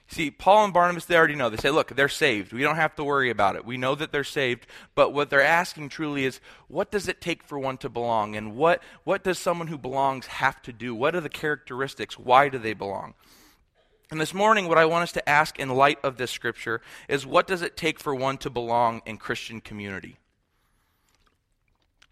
See, 0.07 0.29
Paul 0.29 0.65
and 0.65 0.73
Barnabas, 0.73 1.05
they 1.05 1.15
already 1.15 1.35
know. 1.35 1.49
They 1.49 1.57
say, 1.57 1.71
look, 1.71 1.95
they're 1.95 2.07
saved. 2.07 2.53
We 2.53 2.61
don't 2.61 2.75
have 2.75 2.95
to 2.95 3.03
worry 3.03 3.31
about 3.31 3.55
it. 3.55 3.65
We 3.65 3.77
know 3.77 3.95
that 3.95 4.11
they're 4.11 4.23
saved. 4.23 4.67
But 4.93 5.13
what 5.13 5.29
they're 5.29 5.41
asking 5.41 5.89
truly 5.89 6.25
is, 6.25 6.39
what 6.67 6.91
does 6.91 7.07
it 7.07 7.21
take 7.21 7.43
for 7.43 7.57
one 7.57 7.77
to 7.79 7.89
belong? 7.89 8.35
And 8.35 8.55
what, 8.55 8.83
what 9.03 9.23
does 9.23 9.39
someone 9.39 9.67
who 9.67 9.79
belongs 9.79 10.27
have 10.27 10.61
to 10.63 10.71
do? 10.71 10.93
What 10.93 11.15
are 11.15 11.21
the 11.21 11.29
characteristics? 11.29 12.19
Why 12.19 12.49
do 12.49 12.59
they 12.59 12.73
belong? 12.73 13.15
And 14.11 14.21
this 14.21 14.35
morning, 14.35 14.67
what 14.67 14.77
I 14.77 14.85
want 14.85 15.03
us 15.03 15.11
to 15.13 15.27
ask 15.27 15.57
in 15.57 15.69
light 15.69 15.97
of 16.03 16.17
this 16.17 16.29
scripture 16.29 16.81
is, 17.09 17.25
what 17.25 17.47
does 17.47 17.63
it 17.63 17.75
take 17.75 17.99
for 17.99 18.13
one 18.13 18.37
to 18.37 18.51
belong 18.51 19.01
in 19.07 19.17
Christian 19.17 19.59
community? 19.59 20.17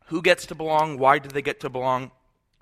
Who 0.08 0.24
gets 0.24 0.48
to 0.48 0.56
belong? 0.56 0.98
Why 0.98 1.20
do 1.20 1.30
they 1.30 1.44
get 1.44 1.60
to 1.60 1.70
belong? 1.70 2.10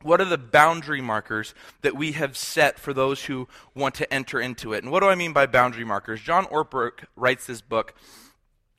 What 0.04 0.22
are 0.22 0.26
the 0.26 0.38
boundary 0.38 1.02
markers 1.02 1.54
that 1.82 1.96
we 1.96 2.14
have 2.14 2.38
set 2.38 2.80
for 2.80 2.94
those 2.94 3.26
who 3.26 3.48
want 3.76 3.96
to 3.96 4.14
enter 4.14 4.40
into 4.40 4.74
it? 4.74 4.84
And 4.84 4.92
what 4.92 5.02
do 5.02 5.08
I 5.08 5.16
mean 5.16 5.34
by 5.34 5.46
boundary 5.46 5.86
markers? 5.86 6.22
John 6.22 6.46
Ortberg 6.46 7.06
writes 7.16 7.46
this 7.46 7.62
book, 7.62 7.94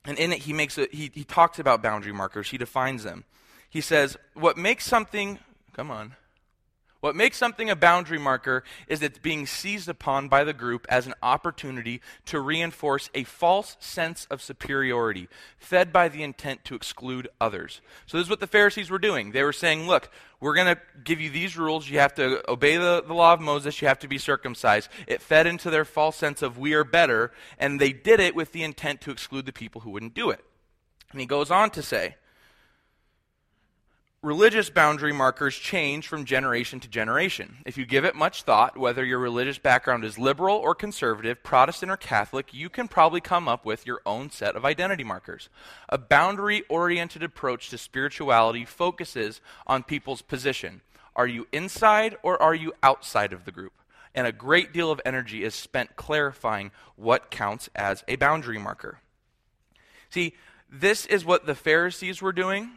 and 0.04 0.18
in 0.18 0.32
it 0.32 0.40
he 0.40 0.52
makes 0.52 0.78
a, 0.78 0.88
he, 0.90 1.10
he 1.12 1.24
talks 1.24 1.58
about 1.58 1.82
boundary 1.82 2.12
markers. 2.12 2.50
He 2.50 2.58
defines 2.58 3.04
them. 3.04 3.24
He 3.70 3.80
says, 3.80 4.16
What 4.34 4.56
makes 4.56 4.84
something 4.84 5.38
Come 5.72 5.90
on. 5.90 6.16
What 7.02 7.16
makes 7.16 7.36
something 7.36 7.68
a 7.68 7.74
boundary 7.74 8.20
marker 8.20 8.62
is 8.86 9.02
it's 9.02 9.18
being 9.18 9.44
seized 9.44 9.88
upon 9.88 10.28
by 10.28 10.44
the 10.44 10.52
group 10.52 10.86
as 10.88 11.04
an 11.04 11.14
opportunity 11.20 12.00
to 12.26 12.38
reinforce 12.38 13.10
a 13.12 13.24
false 13.24 13.76
sense 13.80 14.28
of 14.30 14.40
superiority, 14.40 15.28
fed 15.58 15.92
by 15.92 16.08
the 16.08 16.22
intent 16.22 16.64
to 16.66 16.76
exclude 16.76 17.26
others. 17.40 17.80
So, 18.06 18.18
this 18.18 18.26
is 18.26 18.30
what 18.30 18.38
the 18.38 18.46
Pharisees 18.46 18.88
were 18.88 19.00
doing. 19.00 19.32
They 19.32 19.42
were 19.42 19.52
saying, 19.52 19.88
Look, 19.88 20.12
we're 20.38 20.54
going 20.54 20.76
to 20.76 20.80
give 21.02 21.20
you 21.20 21.28
these 21.28 21.58
rules. 21.58 21.90
You 21.90 21.98
have 21.98 22.14
to 22.14 22.48
obey 22.48 22.76
the, 22.76 23.02
the 23.04 23.14
law 23.14 23.32
of 23.32 23.40
Moses. 23.40 23.82
You 23.82 23.88
have 23.88 23.98
to 23.98 24.08
be 24.08 24.18
circumcised. 24.18 24.88
It 25.08 25.20
fed 25.20 25.48
into 25.48 25.70
their 25.70 25.84
false 25.84 26.14
sense 26.14 26.40
of 26.40 26.56
we 26.56 26.72
are 26.72 26.84
better, 26.84 27.32
and 27.58 27.80
they 27.80 27.92
did 27.92 28.20
it 28.20 28.36
with 28.36 28.52
the 28.52 28.62
intent 28.62 29.00
to 29.00 29.10
exclude 29.10 29.46
the 29.46 29.52
people 29.52 29.80
who 29.80 29.90
wouldn't 29.90 30.14
do 30.14 30.30
it. 30.30 30.44
And 31.10 31.20
he 31.20 31.26
goes 31.26 31.50
on 31.50 31.70
to 31.70 31.82
say, 31.82 32.14
religious 34.22 34.70
boundary 34.70 35.12
markers 35.12 35.56
change 35.56 36.06
from 36.06 36.24
generation 36.24 36.78
to 36.78 36.88
generation. 36.88 37.56
If 37.66 37.76
you 37.76 37.84
give 37.84 38.04
it 38.04 38.14
much 38.14 38.44
thought, 38.44 38.76
whether 38.76 39.04
your 39.04 39.18
religious 39.18 39.58
background 39.58 40.04
is 40.04 40.16
liberal 40.16 40.56
or 40.56 40.76
conservative, 40.76 41.42
Protestant 41.42 41.90
or 41.90 41.96
Catholic, 41.96 42.54
you 42.54 42.68
can 42.68 42.86
probably 42.86 43.20
come 43.20 43.48
up 43.48 43.64
with 43.64 43.84
your 43.84 44.00
own 44.06 44.30
set 44.30 44.54
of 44.54 44.64
identity 44.64 45.02
markers. 45.02 45.48
A 45.88 45.98
boundary 45.98 46.62
oriented 46.68 47.24
approach 47.24 47.68
to 47.70 47.78
spirituality 47.78 48.64
focuses 48.64 49.40
on 49.66 49.82
people's 49.82 50.22
position. 50.22 50.82
Are 51.16 51.26
you 51.26 51.48
inside 51.50 52.16
or 52.22 52.40
are 52.40 52.54
you 52.54 52.72
outside 52.80 53.32
of 53.32 53.44
the 53.44 53.52
group? 53.52 53.72
And 54.14 54.26
a 54.26 54.32
great 54.32 54.72
deal 54.72 54.92
of 54.92 55.00
energy 55.04 55.42
is 55.42 55.54
spent 55.54 55.96
clarifying 55.96 56.70
what 56.94 57.32
counts 57.32 57.68
as 57.74 58.04
a 58.06 58.16
boundary 58.16 58.58
marker. 58.58 59.00
See, 60.10 60.34
this 60.70 61.06
is 61.06 61.24
what 61.24 61.44
the 61.44 61.54
Pharisees 61.56 62.22
were 62.22 62.32
doing 62.32 62.70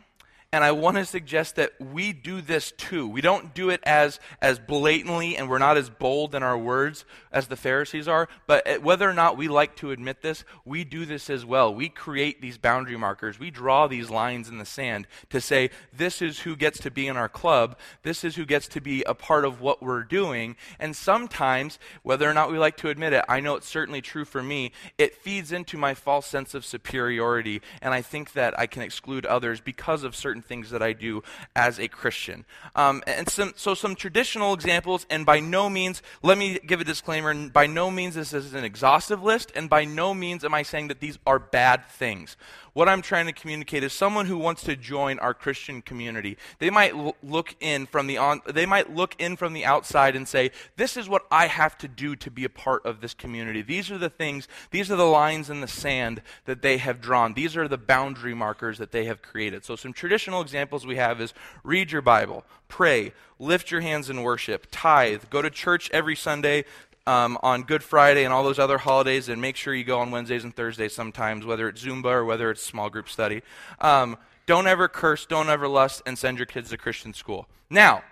and 0.56 0.64
I 0.64 0.72
want 0.72 0.96
to 0.96 1.04
suggest 1.04 1.58
that 1.58 1.74
we 1.82 2.14
do 2.14 2.40
this 2.40 2.72
too. 2.72 3.10
We 3.10 3.20
don't 3.20 3.54
do 3.54 3.72
it 3.72 3.82
as, 3.84 4.22
as 4.42 4.58
blatantly 4.58 5.36
and 5.36 5.50
we're 5.50 5.58
not 5.58 5.76
as 5.76 5.90
bold 5.90 6.34
in 6.34 6.44
our 6.44 6.58
words 6.58 7.04
as 7.30 7.48
the 7.48 7.58
Pharisees 7.58 8.08
are, 8.08 8.30
but 8.48 8.82
whether 8.82 9.10
or 9.10 9.14
not 9.14 9.36
we 9.36 9.50
like 9.50 9.76
to 9.76 9.92
admit 9.92 10.22
this, 10.22 10.46
we 10.64 10.86
do 10.86 11.06
this 11.06 11.30
as 11.30 11.46
well. 11.46 11.76
We 11.76 11.90
create 11.90 12.40
these 12.40 12.58
boundary 12.58 12.96
markers. 12.96 13.38
We 13.38 13.52
draw 13.52 13.88
these 13.88 14.10
lines 14.10 14.48
in 14.48 14.58
the 14.58 14.66
sand 14.66 15.08
to 15.30 15.42
say, 15.42 15.72
this 15.92 16.22
is 16.22 16.40
who 16.40 16.56
gets 16.56 16.80
to 16.80 16.90
be 16.90 17.06
in 17.10 17.18
our 17.18 17.28
club. 17.28 17.78
This 18.04 18.24
is 18.24 18.38
who 18.38 18.46
gets 18.46 18.70
to 18.70 18.80
be 18.80 19.04
a 19.04 19.14
part 19.14 19.44
of 19.44 19.60
what 19.60 19.84
we're 19.84 20.04
doing. 20.04 20.56
And 20.80 20.96
sometimes, 20.96 21.80
whether 22.02 22.30
or 22.30 22.34
not 22.34 22.50
we 22.50 22.58
like 22.58 22.78
to 22.78 22.88
admit 22.88 23.12
it, 23.12 23.26
I 23.28 23.42
know 23.42 23.56
it's 23.56 23.68
certainly 23.68 24.00
true 24.00 24.24
for 24.24 24.42
me, 24.42 24.72
it 24.98 25.16
feeds 25.16 25.52
into 25.52 25.78
my 25.78 25.96
false 25.96 26.28
sense 26.28 26.54
of 26.54 26.64
superiority. 26.64 27.62
And 27.82 27.94
I 27.94 28.02
think 28.02 28.32
that 28.32 28.58
I 28.58 28.68
can 28.68 28.84
exclude 28.84 29.26
others 29.26 29.60
because 29.60 30.06
of 30.06 30.16
certain 30.16 30.45
things 30.46 30.70
that 30.70 30.82
I 30.82 30.94
do 30.94 31.24
as 31.56 31.80
a 31.80 31.88
Christian. 31.88 32.46
Um, 32.76 33.04
and 33.08 33.28
some, 33.30 33.54
so, 33.56 33.74
some 33.74 33.96
traditional 33.96 34.54
examples, 34.54 35.06
and 35.10 35.26
by 35.26 35.40
no 35.40 35.70
means, 35.70 36.02
let 36.24 36.38
me 36.38 36.60
give 36.66 36.82
a 36.82 36.84
disclaimer, 36.84 37.34
by 37.50 37.68
no 37.68 37.92
means 37.92 38.16
this 38.16 38.34
is 38.34 38.54
an 38.54 38.64
exhaustive 38.64 39.24
list, 39.24 39.52
and 39.56 39.70
by 39.70 39.86
no 39.86 40.14
means 40.14 40.44
am 40.44 40.54
I 40.54 40.64
saying 40.64 40.88
that 40.90 41.00
these 41.00 41.20
are 41.26 41.40
bad 41.40 41.86
things 41.88 42.38
what 42.76 42.90
I'm 42.90 43.02
trying 43.02 43.26
to 43.28 43.32
communicate 43.32 43.86
is 43.86 43.94
someone 43.94 44.26
who 44.26 44.38
wants 44.38 44.62
to 44.66 44.76
join 44.76 45.18
our 45.20 45.34
Christian 45.34 45.82
community. 45.82 46.38
They 46.60 46.70
might 46.70 46.94
l- 46.94 47.16
look 47.24 47.56
in 47.62 47.86
from 47.86 48.06
the 48.06 48.18
on, 48.18 48.42
they 48.46 48.66
might 48.66 48.94
look 48.94 49.16
in 49.18 49.38
from 49.38 49.54
the 49.54 49.64
outside 49.64 50.14
and 50.14 50.28
say, 50.28 50.52
"This 50.76 50.98
is 50.98 51.08
what 51.08 51.26
I 51.32 51.48
have 51.48 51.78
to 51.78 51.88
do 51.88 52.18
to 52.18 52.30
be 52.30 52.44
a 52.44 52.50
part 52.50 52.86
of 52.86 53.00
this 53.00 53.14
community. 53.14 53.62
These 53.62 53.92
are 53.92 53.98
the 53.98 54.10
things, 54.10 54.50
these 54.72 54.92
are 54.92 54.98
the 54.98 55.06
lines 55.06 55.50
in 55.50 55.62
the 55.62 55.70
sand 55.70 56.22
that 56.44 56.62
they 56.62 56.78
have 56.78 57.00
drawn. 57.00 57.34
These 57.34 57.56
are 57.56 57.70
the 57.70 57.78
boundary 57.78 58.34
markers 58.34 58.78
that 58.80 58.92
they 58.92 59.06
have 59.06 59.22
created." 59.22 59.64
So 59.64 59.78
some 59.78 59.94
traditional 59.94 60.35
examples 60.42 60.86
we 60.86 60.96
have 60.96 61.22
is 61.22 61.34
read 61.64 61.92
your 61.92 62.02
Bible, 62.02 62.44
pray, 62.68 63.14
lift 63.40 63.72
your 63.72 63.82
hands 63.82 64.10
in 64.10 64.24
worship, 64.24 64.68
tithe, 64.72 65.24
go 65.30 65.42
to 65.42 65.50
church 65.50 65.90
every 65.92 66.16
Sunday, 66.16 66.66
um, 67.08 67.38
on 67.44 67.64
Good 67.64 67.84
Friday 67.84 68.24
and 68.24 68.34
all 68.34 68.44
those 68.44 68.60
other 68.60 68.80
holidays, 68.80 69.30
and 69.30 69.42
make 69.42 69.56
sure 69.56 69.74
you 69.74 69.84
go 69.84 70.00
on 70.00 70.12
Wednesdays 70.12 70.44
and 70.44 70.56
Thursdays 70.56 70.94
sometimes, 70.94 71.46
whether 71.46 71.68
it's 71.70 71.84
Zumba 71.84 72.06
or 72.06 72.26
whether 72.26 72.50
it's 72.50 72.64
small 72.64 72.90
group 72.90 73.10
study. 73.10 73.42
Um, 73.80 74.18
don't 74.46 74.68
ever 74.68 74.88
curse, 74.88 75.26
don't 75.26 75.50
ever 75.50 75.68
lust, 75.68 76.02
and 76.06 76.18
send 76.18 76.38
your 76.38 76.46
kids 76.46 76.70
to 76.70 76.78
Christian 76.78 77.14
school. 77.14 77.48
Now, 77.70 78.04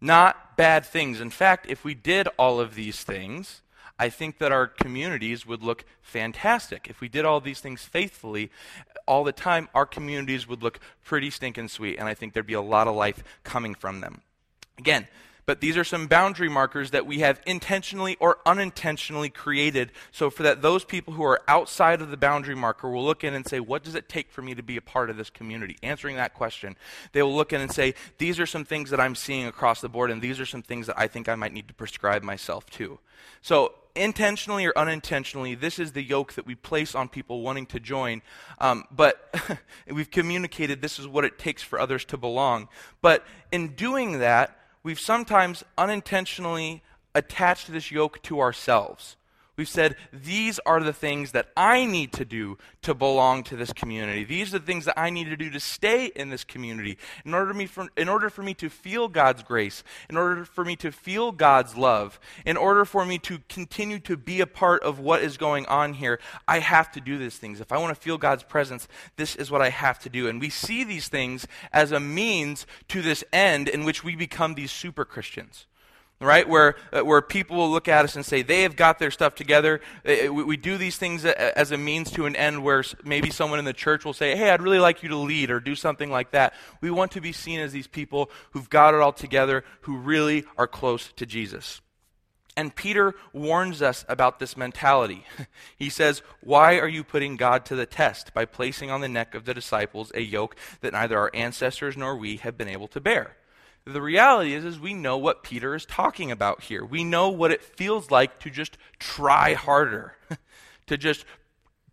not 0.00 0.56
bad 0.56 0.84
things. 0.84 1.20
In 1.20 1.30
fact, 1.30 1.66
if 1.68 1.84
we 1.84 1.94
did 1.94 2.28
all 2.38 2.60
of 2.60 2.74
these 2.74 3.02
things, 3.02 3.62
I 3.98 4.08
think 4.08 4.38
that 4.38 4.50
our 4.50 4.66
communities 4.66 5.46
would 5.46 5.62
look 5.62 5.84
fantastic. 6.00 6.88
If 6.88 7.00
we 7.00 7.08
did 7.08 7.24
all 7.24 7.40
these 7.40 7.60
things 7.60 7.82
faithfully 7.82 8.50
all 9.12 9.24
the 9.24 9.32
time, 9.32 9.68
our 9.74 9.84
communities 9.84 10.48
would 10.48 10.62
look 10.62 10.80
pretty 11.04 11.28
stinking 11.28 11.68
sweet, 11.68 11.98
and 11.98 12.08
I 12.08 12.14
think 12.14 12.32
there'd 12.32 12.46
be 12.46 12.54
a 12.54 12.62
lot 12.62 12.88
of 12.88 12.96
life 12.96 13.22
coming 13.44 13.74
from 13.74 14.00
them. 14.00 14.22
Again, 14.78 15.06
but 15.44 15.60
these 15.60 15.76
are 15.76 15.84
some 15.84 16.06
boundary 16.06 16.48
markers 16.48 16.92
that 16.92 17.04
we 17.04 17.18
have 17.18 17.38
intentionally 17.44 18.16
or 18.20 18.38
unintentionally 18.46 19.28
created 19.28 19.92
so 20.12 20.30
for 20.30 20.44
that 20.44 20.62
those 20.62 20.82
people 20.82 21.12
who 21.12 21.24
are 21.24 21.42
outside 21.46 22.00
of 22.00 22.10
the 22.10 22.16
boundary 22.16 22.54
marker 22.54 22.88
will 22.88 23.04
look 23.04 23.22
in 23.22 23.34
and 23.34 23.46
say 23.46 23.60
what 23.60 23.82
does 23.82 23.94
it 23.94 24.08
take 24.08 24.30
for 24.30 24.40
me 24.40 24.54
to 24.54 24.62
be 24.62 24.78
a 24.78 24.80
part 24.80 25.10
of 25.10 25.16
this 25.16 25.28
community 25.28 25.76
answering 25.82 26.16
that 26.16 26.32
question 26.32 26.76
they 27.12 27.22
will 27.22 27.34
look 27.34 27.52
in 27.52 27.60
and 27.60 27.72
say 27.72 27.92
these 28.18 28.38
are 28.38 28.46
some 28.46 28.64
things 28.64 28.88
that 28.90 29.00
i'm 29.00 29.16
seeing 29.16 29.46
across 29.46 29.80
the 29.80 29.88
board 29.88 30.12
and 30.12 30.22
these 30.22 30.38
are 30.38 30.46
some 30.46 30.62
things 30.62 30.86
that 30.86 30.96
i 30.96 31.08
think 31.08 31.28
i 31.28 31.34
might 31.34 31.52
need 31.52 31.66
to 31.66 31.74
prescribe 31.74 32.22
myself 32.22 32.64
to 32.70 33.00
so 33.42 33.74
intentionally 33.94 34.66
or 34.66 34.72
unintentionally, 34.76 35.54
this 35.54 35.78
is 35.78 35.92
the 35.92 36.02
yoke 36.02 36.34
that 36.34 36.46
we 36.46 36.54
place 36.54 36.94
on 36.94 37.08
people 37.08 37.42
wanting 37.42 37.66
to 37.66 37.80
join. 37.80 38.22
Um, 38.58 38.84
but 38.90 39.34
we've 39.90 40.10
communicated 40.10 40.80
this 40.80 40.98
is 40.98 41.06
what 41.06 41.24
it 41.24 41.38
takes 41.38 41.62
for 41.62 41.78
others 41.78 42.04
to 42.06 42.16
belong. 42.16 42.68
But 43.00 43.24
in 43.50 43.74
doing 43.74 44.18
that, 44.20 44.58
we've 44.82 45.00
sometimes 45.00 45.64
unintentionally 45.76 46.82
attached 47.14 47.70
this 47.72 47.90
yoke 47.90 48.22
to 48.22 48.40
ourselves. 48.40 49.16
We've 49.54 49.68
said, 49.68 49.96
these 50.10 50.58
are 50.64 50.82
the 50.82 50.94
things 50.94 51.32
that 51.32 51.48
I 51.54 51.84
need 51.84 52.14
to 52.14 52.24
do 52.24 52.56
to 52.80 52.94
belong 52.94 53.42
to 53.44 53.56
this 53.56 53.70
community. 53.70 54.24
These 54.24 54.54
are 54.54 54.58
the 54.58 54.64
things 54.64 54.86
that 54.86 54.98
I 54.98 55.10
need 55.10 55.24
to 55.24 55.36
do 55.36 55.50
to 55.50 55.60
stay 55.60 56.06
in 56.06 56.30
this 56.30 56.42
community. 56.42 56.96
In 57.26 57.34
order, 57.34 57.52
me 57.52 57.66
for, 57.66 57.88
in 57.94 58.08
order 58.08 58.30
for 58.30 58.42
me 58.42 58.54
to 58.54 58.70
feel 58.70 59.08
God's 59.08 59.42
grace, 59.42 59.84
in 60.08 60.16
order 60.16 60.46
for 60.46 60.64
me 60.64 60.74
to 60.76 60.90
feel 60.90 61.32
God's 61.32 61.76
love, 61.76 62.18
in 62.46 62.56
order 62.56 62.86
for 62.86 63.04
me 63.04 63.18
to 63.18 63.40
continue 63.50 63.98
to 64.00 64.16
be 64.16 64.40
a 64.40 64.46
part 64.46 64.82
of 64.84 64.98
what 64.98 65.22
is 65.22 65.36
going 65.36 65.66
on 65.66 65.92
here, 65.94 66.18
I 66.48 66.60
have 66.60 66.90
to 66.92 67.00
do 67.02 67.18
these 67.18 67.36
things. 67.36 67.60
If 67.60 67.72
I 67.72 67.78
want 67.78 67.94
to 67.94 68.00
feel 68.00 68.16
God's 68.16 68.44
presence, 68.44 68.88
this 69.16 69.36
is 69.36 69.50
what 69.50 69.60
I 69.60 69.68
have 69.68 69.98
to 70.00 70.08
do. 70.08 70.28
And 70.28 70.40
we 70.40 70.48
see 70.48 70.82
these 70.82 71.08
things 71.08 71.46
as 71.74 71.92
a 71.92 72.00
means 72.00 72.66
to 72.88 73.02
this 73.02 73.22
end 73.34 73.68
in 73.68 73.84
which 73.84 74.02
we 74.02 74.16
become 74.16 74.54
these 74.54 74.72
super 74.72 75.04
Christians 75.04 75.66
right? 76.22 76.48
Where, 76.48 76.76
uh, 76.92 77.04
where 77.04 77.20
people 77.20 77.56
will 77.56 77.70
look 77.70 77.88
at 77.88 78.04
us 78.04 78.16
and 78.16 78.24
say, 78.24 78.42
they 78.42 78.62
have 78.62 78.76
got 78.76 78.98
their 78.98 79.10
stuff 79.10 79.34
together. 79.34 79.80
Uh, 80.06 80.12
uh, 80.28 80.32
we, 80.32 80.44
we, 80.44 80.56
do 80.56 80.76
these 80.76 80.96
things 80.96 81.24
as 81.24 81.72
a 81.72 81.78
means 81.78 82.10
to 82.12 82.26
an 82.26 82.36
end 82.36 82.62
where 82.62 82.84
maybe 83.04 83.30
someone 83.30 83.58
in 83.58 83.64
the 83.64 83.72
church 83.72 84.04
will 84.04 84.12
say, 84.12 84.36
hey, 84.36 84.50
I'd 84.50 84.62
really 84.62 84.78
like 84.78 85.02
you 85.02 85.08
to 85.08 85.16
lead 85.16 85.50
or 85.50 85.60
do 85.60 85.74
something 85.74 86.10
like 86.10 86.30
that. 86.32 86.54
We 86.80 86.90
want 86.90 87.12
to 87.12 87.20
be 87.20 87.32
seen 87.32 87.60
as 87.60 87.72
these 87.72 87.86
people 87.86 88.30
who've 88.52 88.70
got 88.70 88.94
it 88.94 89.00
all 89.00 89.12
together, 89.12 89.64
who 89.82 89.96
really 89.96 90.44
are 90.56 90.66
close 90.66 91.12
to 91.16 91.26
Jesus. 91.26 91.80
And 92.56 92.74
Peter 92.74 93.14
warns 93.32 93.80
us 93.80 94.04
about 94.08 94.38
this 94.38 94.56
mentality. 94.56 95.24
He 95.76 95.88
says, 95.88 96.22
Why 96.40 96.78
are 96.78 96.88
you 96.88 97.02
putting 97.02 97.36
God 97.36 97.64
to 97.66 97.74
the 97.74 97.86
test 97.86 98.34
by 98.34 98.44
placing 98.44 98.90
on 98.90 99.00
the 99.00 99.08
neck 99.08 99.34
of 99.34 99.46
the 99.46 99.54
disciples 99.54 100.12
a 100.14 100.20
yoke 100.20 100.54
that 100.80 100.92
neither 100.92 101.18
our 101.18 101.30
ancestors 101.34 101.96
nor 101.96 102.16
we 102.16 102.36
have 102.36 102.56
been 102.56 102.68
able 102.68 102.88
to 102.88 103.00
bear? 103.00 103.36
The 103.84 104.02
reality 104.02 104.54
is, 104.54 104.64
is 104.64 104.78
we 104.78 104.94
know 104.94 105.16
what 105.16 105.42
Peter 105.42 105.74
is 105.74 105.84
talking 105.84 106.30
about 106.30 106.64
here. 106.64 106.84
We 106.84 107.02
know 107.02 107.30
what 107.30 107.50
it 107.50 107.62
feels 107.62 108.10
like 108.10 108.38
to 108.40 108.50
just 108.50 108.78
try 109.00 109.54
harder, 109.54 110.16
to 110.86 110.96
just 110.96 111.24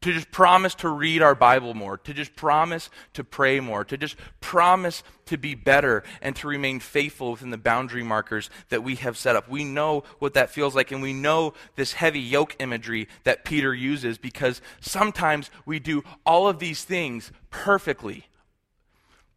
to 0.01 0.13
just 0.13 0.31
promise 0.31 0.75
to 0.75 0.88
read 0.88 1.22
our 1.22 1.36
Bible 1.36 1.74
more, 1.74 1.98
to 1.98 2.13
just 2.13 2.34
promise 2.36 2.89
to 3.13 3.24
pray 3.24 3.60
more, 3.60 3.84
to 3.84 3.98
just 3.98 4.15
promise 4.39 5.03
to 5.25 5.38
be 5.38 5.55
better 5.55 6.03
and 6.22 6.38
to 6.38 6.48
remain 6.48 6.79
faithful 6.79 7.31
within 7.31 7.50
the 7.50 7.58
boundary 7.58 8.03
markers 8.03 8.50
that 8.69 8.81
we 8.81 8.96
have 8.96 9.17
set 9.17 9.36
up. 9.36 9.50
We 9.50 9.65
know 9.65 10.03
what 10.19 10.36
that 10.36 10.51
feels 10.51 10.74
like, 10.74 10.93
and 10.93 11.01
we 11.01 11.12
know 11.12 11.53
this 11.75 11.93
heavy 11.93 12.22
yoke 12.22 12.55
imagery 12.60 13.10
that 13.25 13.43
Peter 13.43 13.74
uses 13.74 14.17
because 14.17 14.62
sometimes 14.79 15.51
we 15.65 15.79
do 15.79 16.03
all 16.25 16.48
of 16.48 16.60
these 16.60 16.86
things 16.86 17.34
perfectly, 17.50 18.27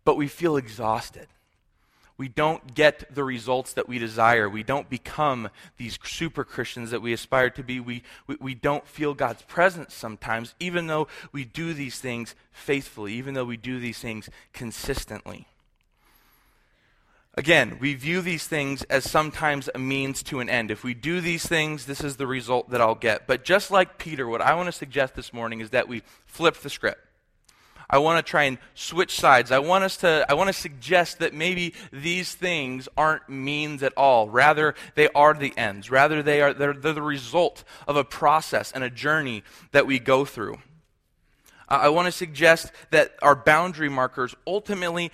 but 0.04 0.16
we 0.16 0.28
feel 0.28 0.56
exhausted 0.56 1.26
we 2.16 2.28
don't 2.28 2.74
get 2.74 3.14
the 3.14 3.24
results 3.24 3.72
that 3.72 3.88
we 3.88 3.98
desire. 3.98 4.48
We 4.48 4.62
don't 4.62 4.88
become 4.88 5.48
these 5.76 5.98
super 6.04 6.44
Christians 6.44 6.90
that 6.90 7.02
we 7.02 7.12
aspire 7.12 7.50
to 7.50 7.62
be. 7.62 7.80
We, 7.80 8.02
we, 8.26 8.36
we, 8.40 8.54
don't 8.54 8.86
feel 8.86 9.14
God's 9.14 9.42
presence 9.42 9.94
sometimes, 9.94 10.54
even 10.60 10.86
though 10.86 11.08
we 11.32 11.44
do 11.44 11.74
these 11.74 11.98
things 11.98 12.34
faithfully, 12.52 13.14
even 13.14 13.34
though 13.34 13.44
we 13.44 13.56
do 13.56 13.80
these 13.80 13.98
things 13.98 14.28
consistently. 14.52 15.46
Again, 17.34 17.78
we 17.80 17.94
view 17.94 18.20
these 18.20 18.46
things 18.46 18.82
as 18.84 19.10
sometimes 19.10 19.70
a 19.74 19.78
means 19.78 20.22
to 20.24 20.40
an 20.40 20.50
end. 20.50 20.70
If 20.70 20.84
we 20.84 20.92
do 20.92 21.22
these 21.22 21.46
things, 21.46 21.86
this 21.86 22.04
is 22.04 22.16
the 22.16 22.26
result 22.26 22.70
that 22.70 22.82
I'll 22.82 22.94
get. 22.94 23.26
But 23.26 23.42
just 23.42 23.70
like 23.70 23.96
Peter, 23.96 24.28
what 24.28 24.42
I 24.42 24.54
want 24.54 24.66
to 24.66 24.72
suggest 24.72 25.14
this 25.14 25.32
morning 25.32 25.60
is 25.60 25.70
that 25.70 25.88
we 25.88 26.02
flip 26.26 26.56
the 26.56 26.68
script. 26.68 27.00
I 27.92 27.98
want 27.98 28.24
to 28.24 28.28
try 28.28 28.44
and 28.44 28.56
switch 28.74 29.20
sides. 29.20 29.52
I 29.52 29.58
want 29.58 29.84
us 29.84 29.98
to 29.98 30.24
I 30.26 30.32
want 30.32 30.48
to 30.48 30.54
suggest 30.54 31.18
that 31.18 31.34
maybe 31.34 31.74
these 31.92 32.34
things 32.34 32.88
aren't 32.96 33.28
means 33.28 33.82
at 33.82 33.92
all. 33.98 34.30
Rather, 34.30 34.74
they 34.94 35.08
are 35.10 35.34
the 35.34 35.52
ends. 35.58 35.90
Rather, 35.90 36.22
they 36.22 36.40
are 36.40 36.54
they're, 36.54 36.72
they're 36.72 36.94
the 36.94 37.02
result 37.02 37.64
of 37.86 37.96
a 37.96 38.04
process 38.04 38.72
and 38.72 38.82
a 38.82 38.88
journey 38.88 39.44
that 39.72 39.86
we 39.86 39.98
go 39.98 40.24
through. 40.24 40.58
I 41.68 41.90
want 41.90 42.06
to 42.06 42.12
suggest 42.12 42.72
that 42.90 43.14
our 43.22 43.36
boundary 43.36 43.88
markers 43.88 44.34
ultimately 44.46 45.10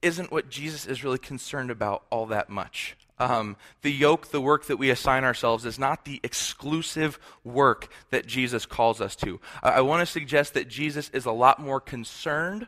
isn't 0.00 0.30
what 0.30 0.48
Jesus 0.48 0.86
is 0.86 1.02
really 1.02 1.18
concerned 1.18 1.70
about 1.70 2.04
all 2.10 2.26
that 2.26 2.48
much. 2.48 2.96
Um, 3.22 3.56
the 3.82 3.92
yoke, 3.92 4.30
the 4.30 4.40
work 4.40 4.66
that 4.66 4.78
we 4.78 4.90
assign 4.90 5.22
ourselves, 5.22 5.64
is 5.64 5.78
not 5.78 6.04
the 6.04 6.20
exclusive 6.24 7.18
work 7.44 7.88
that 8.10 8.26
Jesus 8.26 8.66
calls 8.66 9.00
us 9.00 9.14
to. 9.16 9.40
I, 9.62 9.70
I 9.70 9.80
want 9.82 10.00
to 10.00 10.06
suggest 10.06 10.54
that 10.54 10.68
Jesus 10.68 11.08
is 11.10 11.24
a 11.24 11.32
lot 11.32 11.60
more 11.60 11.80
concerned 11.80 12.66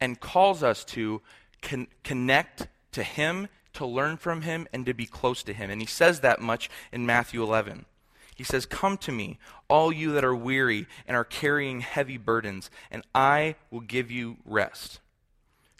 and 0.00 0.20
calls 0.20 0.62
us 0.62 0.84
to 0.84 1.22
con- 1.62 1.88
connect 2.04 2.68
to 2.92 3.02
Him, 3.02 3.48
to 3.74 3.86
learn 3.86 4.18
from 4.18 4.42
Him, 4.42 4.68
and 4.72 4.84
to 4.84 4.92
be 4.92 5.06
close 5.06 5.42
to 5.44 5.54
Him. 5.54 5.70
And 5.70 5.80
He 5.80 5.86
says 5.86 6.20
that 6.20 6.40
much 6.40 6.68
in 6.92 7.06
Matthew 7.06 7.42
11. 7.42 7.86
He 8.34 8.44
says, 8.44 8.66
Come 8.66 8.98
to 8.98 9.12
me, 9.12 9.38
all 9.66 9.90
you 9.90 10.12
that 10.12 10.24
are 10.24 10.36
weary 10.36 10.86
and 11.08 11.16
are 11.16 11.24
carrying 11.24 11.80
heavy 11.80 12.18
burdens, 12.18 12.70
and 12.90 13.02
I 13.14 13.56
will 13.70 13.80
give 13.80 14.10
you 14.10 14.36
rest. 14.44 15.00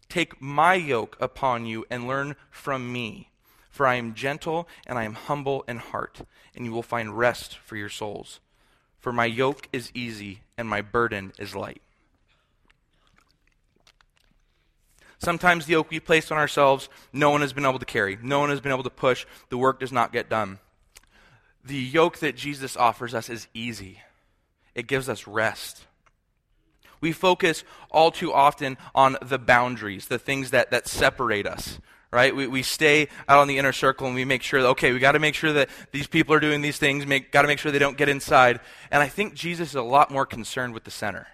Take 0.08 0.40
my 0.40 0.74
yoke 0.74 1.18
upon 1.20 1.66
you 1.66 1.84
and 1.90 2.08
learn 2.08 2.34
from 2.50 2.92
me, 2.92 3.30
for 3.76 3.86
I 3.86 3.94
am 3.94 4.14
gentle 4.14 4.68
and 4.86 4.98
I 4.98 5.04
am 5.04 5.14
humble 5.14 5.64
in 5.68 5.78
heart, 5.78 6.22
and 6.54 6.64
you 6.64 6.72
will 6.72 6.82
find 6.82 7.16
rest 7.16 7.56
for 7.58 7.76
your 7.76 7.88
souls. 7.88 8.40
For 8.98 9.12
my 9.12 9.26
yoke 9.26 9.68
is 9.72 9.92
easy 9.94 10.40
and 10.58 10.68
my 10.68 10.80
burden 10.80 11.32
is 11.38 11.54
light. 11.54 11.82
Sometimes 15.18 15.66
the 15.66 15.72
yoke 15.72 15.90
we 15.90 16.00
place 16.00 16.30
on 16.30 16.38
ourselves, 16.38 16.88
no 17.12 17.30
one 17.30 17.40
has 17.40 17.52
been 17.52 17.64
able 17.64 17.78
to 17.78 17.86
carry. 17.86 18.18
No 18.22 18.40
one 18.40 18.50
has 18.50 18.60
been 18.60 18.72
able 18.72 18.82
to 18.82 18.90
push. 18.90 19.26
The 19.48 19.56
work 19.56 19.80
does 19.80 19.92
not 19.92 20.12
get 20.12 20.28
done 20.28 20.58
the 21.66 21.76
yoke 21.76 22.18
that 22.18 22.36
Jesus 22.36 22.76
offers 22.76 23.14
us 23.14 23.28
is 23.28 23.48
easy, 23.52 24.00
it 24.74 24.86
gives 24.86 25.08
us 25.08 25.26
rest. 25.26 25.84
We 27.00 27.12
focus 27.12 27.62
all 27.90 28.10
too 28.10 28.32
often 28.32 28.78
on 28.94 29.18
the 29.20 29.38
boundaries, 29.38 30.06
the 30.06 30.18
things 30.18 30.50
that, 30.50 30.70
that 30.70 30.88
separate 30.88 31.46
us, 31.46 31.78
right? 32.10 32.34
We, 32.34 32.46
we 32.46 32.62
stay 32.62 33.08
out 33.28 33.38
on 33.38 33.48
the 33.48 33.58
inner 33.58 33.72
circle 33.72 34.06
and 34.06 34.14
we 34.16 34.24
make 34.24 34.42
sure 34.42 34.60
okay, 34.60 34.92
we 34.92 34.98
got 34.98 35.12
to 35.12 35.18
make 35.18 35.34
sure 35.34 35.52
that 35.52 35.68
these 35.92 36.06
people 36.06 36.34
are 36.34 36.40
doing 36.40 36.62
these 36.62 36.78
things, 36.78 37.04
got 37.30 37.42
to 37.42 37.48
make 37.48 37.58
sure 37.58 37.72
they 37.72 37.78
don't 37.78 37.96
get 37.96 38.08
inside. 38.08 38.60
And 38.90 39.02
I 39.02 39.08
think 39.08 39.34
Jesus 39.34 39.70
is 39.70 39.74
a 39.74 39.82
lot 39.82 40.10
more 40.10 40.26
concerned 40.26 40.74
with 40.74 40.84
the 40.84 40.90
center 40.90 41.26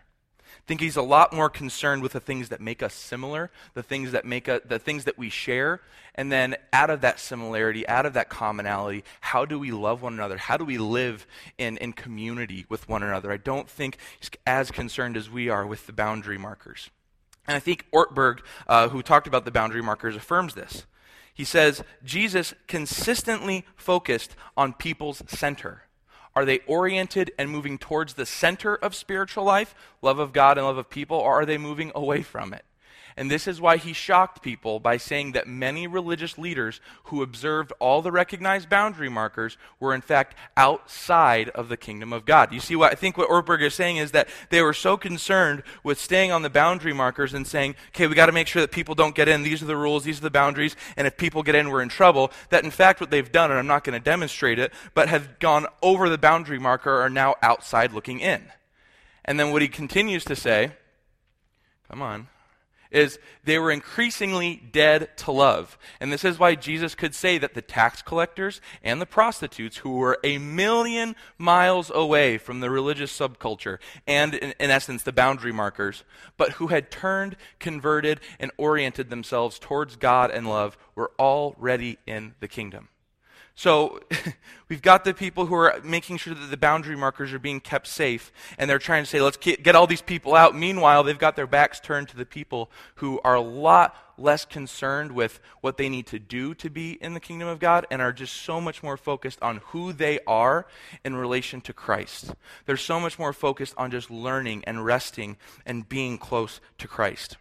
I 0.63 0.65
think 0.69 0.81
he's 0.81 0.97
a 0.97 1.03
lot 1.03 1.33
more 1.33 1.51
concerned 1.51 2.03
with 2.03 2.13
the 2.13 2.21
things 2.21 2.51
that 2.51 2.61
make 2.61 2.85
us 2.85 2.95
similar, 2.95 3.51
the 3.75 3.83
things 3.83 4.13
that 4.13 4.25
make 4.25 4.49
us, 4.49 4.61
the 4.65 4.79
things 4.79 5.05
that 5.05 5.19
we 5.19 5.29
share, 5.29 5.81
and 6.15 6.31
then 6.31 6.55
out 6.73 6.89
of 6.89 7.01
that 7.01 7.19
similarity, 7.19 7.87
out 7.89 8.07
of 8.07 8.13
that 8.13 8.29
commonality, 8.29 9.03
how 9.21 9.45
do 9.45 9.59
we 9.59 9.73
love 9.73 10.03
one 10.03 10.15
another? 10.15 10.37
How 10.37 10.57
do 10.57 10.65
we 10.65 10.79
live 10.79 11.27
in, 11.59 11.79
in 11.79 11.93
community 11.93 12.65
with 12.69 12.89
one 12.89 13.03
another? 13.03 13.33
I 13.33 13.39
don't 13.39 13.69
think 13.69 13.97
he's 14.21 14.31
as 14.47 14.71
concerned 14.71 15.17
as 15.17 15.29
we 15.29 15.49
are 15.49 15.67
with 15.67 15.89
the 15.89 15.93
boundary 15.93 16.39
markers. 16.39 16.91
And 17.47 17.57
I 17.57 17.61
think 17.61 17.87
Ortberg, 17.93 18.41
uh, 18.67 18.89
who 18.89 19.03
talked 19.03 19.27
about 19.27 19.45
the 19.45 19.51
boundary 19.51 19.83
markers, 19.83 20.17
affirms 20.17 20.55
this. 20.55 20.87
He 21.35 21.45
says, 21.45 21.83
Jesus 22.05 22.55
consistently 22.67 23.65
focused 23.75 24.37
on 24.57 24.75
people's 24.75 25.23
center. 25.27 25.85
Are 26.35 26.45
they 26.45 26.61
oriented 26.61 27.33
and 27.39 27.51
moving 27.51 27.79
towards 27.79 28.15
the 28.15 28.27
center 28.27 28.75
of 28.75 28.95
spiritual 28.95 29.45
life, 29.45 29.75
love 30.01 30.19
of 30.19 30.33
God 30.33 30.57
and 30.57 30.67
love 30.67 30.79
of 30.79 30.89
people, 30.89 31.17
or 31.17 31.41
are 31.41 31.47
they 31.47 31.59
moving 31.59 31.93
away 31.95 32.23
from 32.23 32.55
it? 32.55 32.65
And 33.17 33.31
this 33.31 33.47
is 33.47 33.61
why 33.61 33.77
he 33.77 33.93
shocked 33.93 34.43
people 34.43 34.81
by 34.81 34.97
saying 34.97 35.33
that 35.33 35.47
many 35.47 35.87
religious 35.87 36.39
leaders 36.39 36.81
who 37.05 37.23
observed 37.23 37.73
all 37.79 38.03
the 38.03 38.13
recognized 38.13 38.69
boundary 38.69 39.09
markers 39.09 39.59
were 39.79 39.95
in 39.95 40.01
fact 40.01 40.37
outside 40.57 41.51
of 41.51 41.69
the 41.69 41.77
kingdom 41.77 42.13
of 42.13 42.25
God. 42.25 42.53
You 42.53 42.61
see 42.61 42.77
what 42.77 42.93
I 42.93 42.95
think 42.95 43.17
what 43.17 43.29
Ortberg 43.29 43.63
is 43.63 43.75
saying 43.75 43.99
is 43.99 44.13
that 44.13 44.29
they 44.51 44.63
were 44.63 44.73
so 44.73 44.97
concerned 44.97 45.63
with 45.85 45.99
staying 45.99 46.33
on 46.33 46.43
the 46.43 46.51
boundary 46.51 46.93
markers 46.93 47.35
and 47.35 47.47
saying, 47.47 47.75
okay, 47.89 48.07
we 48.07 48.15
got 48.15 48.27
to 48.27 48.33
make 48.33 48.47
sure 48.47 48.63
that 48.63 48.73
people 48.73 48.95
don't 48.95 49.15
get 49.15 49.29
in. 49.29 49.43
These 49.43 49.63
are 49.63 49.67
the 49.67 49.77
rules, 49.77 50.05
these 50.05 50.19
are 50.19 50.23
the 50.23 50.31
boundaries, 50.31 50.77
and 50.97 51.07
if 51.07 51.17
people 51.17 51.43
get 51.43 51.55
in, 51.55 51.71
we're 51.71 51.83
in 51.83 51.89
trouble. 51.89 52.33
That 52.51 52.65
in 52.65 52.71
fact 52.71 53.01
what 53.01 53.11
they've 53.11 53.31
done, 53.31 53.51
and 53.51 53.59
I'm 53.59 53.67
not 53.67 53.85
going 53.85 53.99
to 53.99 54.05
demonstrate 54.05 54.59
it, 54.59 54.73
but 54.95 55.09
have 55.09 55.39
gone 55.39 55.67
over 55.83 56.09
the 56.09 56.19
boundary 56.19 56.59
marker 56.59 57.01
are 57.01 57.11
now 57.11 57.35
outside 57.43 57.93
looking 57.93 58.21
in. 58.21 58.43
And 59.25 59.39
then 59.39 59.53
what 59.53 59.63
he 59.63 59.69
continues 59.69 60.25
to 60.25 60.35
say, 60.35 60.73
come 61.89 62.03
on, 62.03 62.29
is 62.93 63.19
they 63.45 63.59
were 63.59 63.71
increasingly 63.71 64.63
dead 64.71 65.17
to 65.17 65.33
love. 65.33 65.79
And 66.01 66.13
this 66.13 66.25
is 66.25 66.39
why 66.39 66.55
Jesus 66.55 66.95
could 66.95 67.15
say 67.15 67.39
that 67.39 67.55
the 67.55 67.63
tax 67.63 68.03
collectors 68.03 68.61
and 68.83 69.01
the 69.01 69.07
prostitutes, 69.07 69.79
who 69.79 69.97
were 69.97 70.19
a 70.23 70.39
million 70.39 71.17
miles 71.39 71.91
away 71.93 72.39
from 72.39 72.61
the 72.61 72.71
religious 72.71 73.17
subculture 73.17 73.79
and, 74.07 74.35
in, 74.35 74.55
in 74.61 74.71
essence, 74.71 75.03
the 75.03 75.13
boundary 75.13 75.53
markers, 75.53 76.05
but 76.37 76.53
who 76.53 76.69
had 76.69 76.91
turned, 76.91 77.37
converted, 77.59 78.21
and 78.39 78.51
oriented 78.57 79.11
themselves 79.11 79.59
towards 79.59 79.97
God 79.97 80.31
and 80.31 80.49
love, 80.49 80.77
were 80.95 81.13
already 81.19 81.99
in 82.07 82.35
the 82.41 82.49
kingdom. 82.49 82.89
So 83.55 84.01
we've 84.69 84.83
got 84.83 85.05
the 85.05 85.15
people 85.15 85.47
who 85.47 85.55
are 85.55 85.81
making 85.85 86.17
sure 86.17 86.35
that 86.35 86.51
the 86.51 86.57
boundary 86.57 86.97
markers 86.97 87.33
are 87.33 87.39
being 87.39 87.61
kept 87.61 87.87
safe, 87.87 88.33
and 88.59 88.69
they're 88.69 88.79
trying 88.79 89.05
to 89.05 89.11
say, 89.11 89.21
let's 89.21 89.37
get 89.37 89.75
all 89.75 89.87
these 89.87 90.03
people 90.03 90.35
out. 90.35 90.57
Meanwhile, 90.57 91.05
they've 91.05 91.19
got 91.19 91.37
their 91.37 91.47
backs 91.47 91.81
turned 91.81 92.09
to 92.09 92.17
the 92.17 92.27
people 92.27 92.71
who 92.97 93.21
are 93.25 93.35
a 93.35 93.41
lot 93.41 93.97
less 94.19 94.45
concerned 94.45 95.13
with 95.13 95.41
what 95.61 95.77
they 95.77 95.89
need 95.89 96.07
to 96.07 96.19
do 96.19 96.55
to 96.55 96.71
be 96.71 96.93
in 96.93 97.15
the 97.15 97.21
kingdom 97.21 97.49
of 97.49 97.59
God 97.59 97.87
and 97.91 98.01
are 98.01 98.13
just 98.13 98.35
so 98.35 98.61
much 98.61 98.83
more 98.83 98.97
focused 98.97 99.41
on 99.43 99.59
who 99.69 99.93
they 99.93 100.21
are 100.27 100.67
in 101.05 101.17
relation 101.17 101.61
to 101.63 101.73
Christ. 101.73 102.35
They're 102.67 102.77
so 102.77 103.01
much 103.01 103.19
more 103.19 103.33
focused 103.33 103.75
on 103.77 103.91
just 103.91 104.11
learning 104.11 104.65
and 104.67 104.85
resting 104.85 105.37
and 105.67 105.89
being 105.89 106.19
close 106.19 106.61
to 106.79 106.89
Christ. 106.89 107.37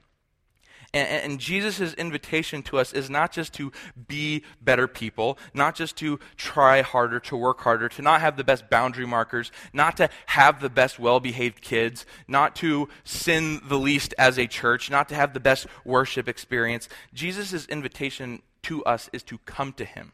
And, 0.93 1.07
and 1.07 1.39
Jesus' 1.39 1.93
invitation 1.93 2.63
to 2.63 2.77
us 2.77 2.91
is 2.91 3.09
not 3.09 3.31
just 3.31 3.53
to 3.53 3.71
be 4.07 4.43
better 4.61 4.87
people, 4.87 5.37
not 5.53 5.75
just 5.75 5.95
to 5.97 6.19
try 6.35 6.81
harder, 6.81 7.19
to 7.21 7.37
work 7.37 7.61
harder, 7.61 7.87
to 7.89 8.01
not 8.01 8.21
have 8.21 8.37
the 8.37 8.43
best 8.43 8.69
boundary 8.69 9.05
markers, 9.05 9.51
not 9.73 9.97
to 9.97 10.09
have 10.27 10.59
the 10.59 10.69
best 10.69 10.99
well 10.99 11.19
behaved 11.19 11.61
kids, 11.61 12.05
not 12.27 12.55
to 12.57 12.89
sin 13.03 13.61
the 13.63 13.79
least 13.79 14.13
as 14.17 14.37
a 14.37 14.47
church, 14.47 14.89
not 14.89 15.07
to 15.09 15.15
have 15.15 15.33
the 15.33 15.39
best 15.39 15.65
worship 15.85 16.27
experience. 16.27 16.89
Jesus' 17.13 17.65
invitation 17.67 18.41
to 18.63 18.83
us 18.83 19.09
is 19.13 19.23
to 19.23 19.37
come 19.39 19.73
to 19.73 19.85
Him, 19.85 20.11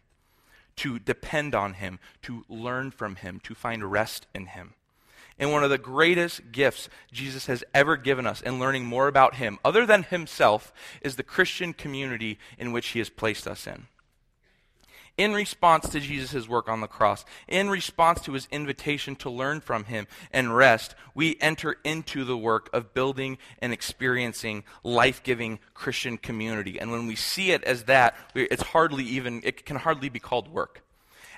to 0.78 1.00
depend 1.00 1.56
on 1.56 1.74
Him, 1.74 2.00
to 2.24 2.46
learn 2.48 2.92
from 2.92 3.16
Him, 3.16 3.40
to 3.44 3.56
find 3.56 3.92
rest 3.92 4.28
in 4.34 4.48
Him. 4.48 4.76
And 5.39 5.52
one 5.52 5.63
of 5.63 5.69
the 5.69 5.78
greatest 5.78 6.52
gifts 6.52 6.89
Jesus 7.12 7.45
has 7.45 7.63
ever 7.73 7.95
given 7.95 8.26
us 8.26 8.41
in 8.41 8.60
learning 8.60 8.86
more 8.86 9.08
about 9.08 9.36
Him, 9.36 9.60
other 9.63 9.86
than 9.86 10.04
Himself, 10.04 10.73
is 11.02 11.15
the 11.15 11.23
Christian 11.23 11.73
community 11.73 12.39
in 12.58 12.71
which 12.71 12.88
He 12.89 13.00
has 13.00 13.10
placed 13.10 13.47
us 13.47 13.67
in. 13.67 13.88
In 15.15 15.34
response 15.34 15.89
to 15.89 16.00
Jesus' 16.00 16.47
work 16.47 16.69
on 16.69 16.82
the 16.82 16.88
cross, 16.88 17.26
in 17.47 17.71
response 17.71 18.21
to 18.21 18.34
His 18.34 18.47
invitation 18.52 19.15
to 19.17 19.32
learn 19.32 19.62
from 19.62 19.86
Him 19.86 20.06
and 20.32 20.56
rest, 20.56 20.93
we 21.15 21.38
enter 21.41 21.78
into 21.84 22.23
the 22.23 22.38
work 22.38 22.69
of 22.71 22.93
building 22.93 23.39
and 23.60 23.73
experiencing 23.73 24.63
life 24.84 25.23
giving 25.23 25.58
Christian 25.73 26.17
community. 26.17 26.80
And 26.80 26.91
when 26.91 27.08
we 27.08 27.15
see 27.15 27.52
it 27.52 27.63
as 27.63 27.86
that, 27.86 28.15
it's 28.36 28.62
hardly 28.62 29.06
even, 29.06 29.41
it 29.43 29.65
can 29.65 29.78
hardly 29.78 30.10
be 30.10 30.19
called 30.19 30.50
work. 30.50 30.84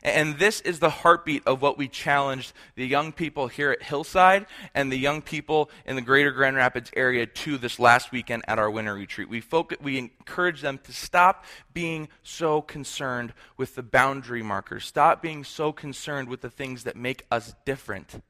And 0.01 0.39
this 0.39 0.61
is 0.61 0.79
the 0.79 0.89
heartbeat 0.89 1.43
of 1.45 1.61
what 1.61 1.77
we 1.77 1.87
challenged 1.87 2.53
the 2.75 2.87
young 2.87 3.11
people 3.11 3.47
here 3.47 3.71
at 3.71 3.83
Hillside 3.83 4.45
and 4.73 4.91
the 4.91 4.97
young 4.97 5.21
people 5.21 5.69
in 5.85 5.95
the 5.95 6.01
greater 6.01 6.31
Grand 6.31 6.55
Rapids 6.55 6.89
area 6.95 7.25
to 7.25 7.57
this 7.57 7.79
last 7.79 8.11
weekend 8.11 8.43
at 8.47 8.59
our 8.59 8.71
winter 8.71 8.93
retreat. 8.93 9.27
We, 9.27 9.41
focus, 9.41 9.77
we 9.81 9.97
encourage 9.97 10.61
them 10.61 10.79
to 10.85 10.93
stop 10.93 11.43
being 11.73 12.07
so 12.23 12.61
concerned 12.61 13.33
with 13.57 13.75
the 13.75 13.83
boundary 13.83 14.43
markers, 14.43 14.85
stop 14.85 15.21
being 15.21 15.43
so 15.43 15.73
concerned 15.73 16.29
with 16.29 16.41
the 16.41 16.49
things 16.49 16.85
that 16.85 16.95
make 16.95 17.25
us 17.29 17.53
different, 17.65 18.23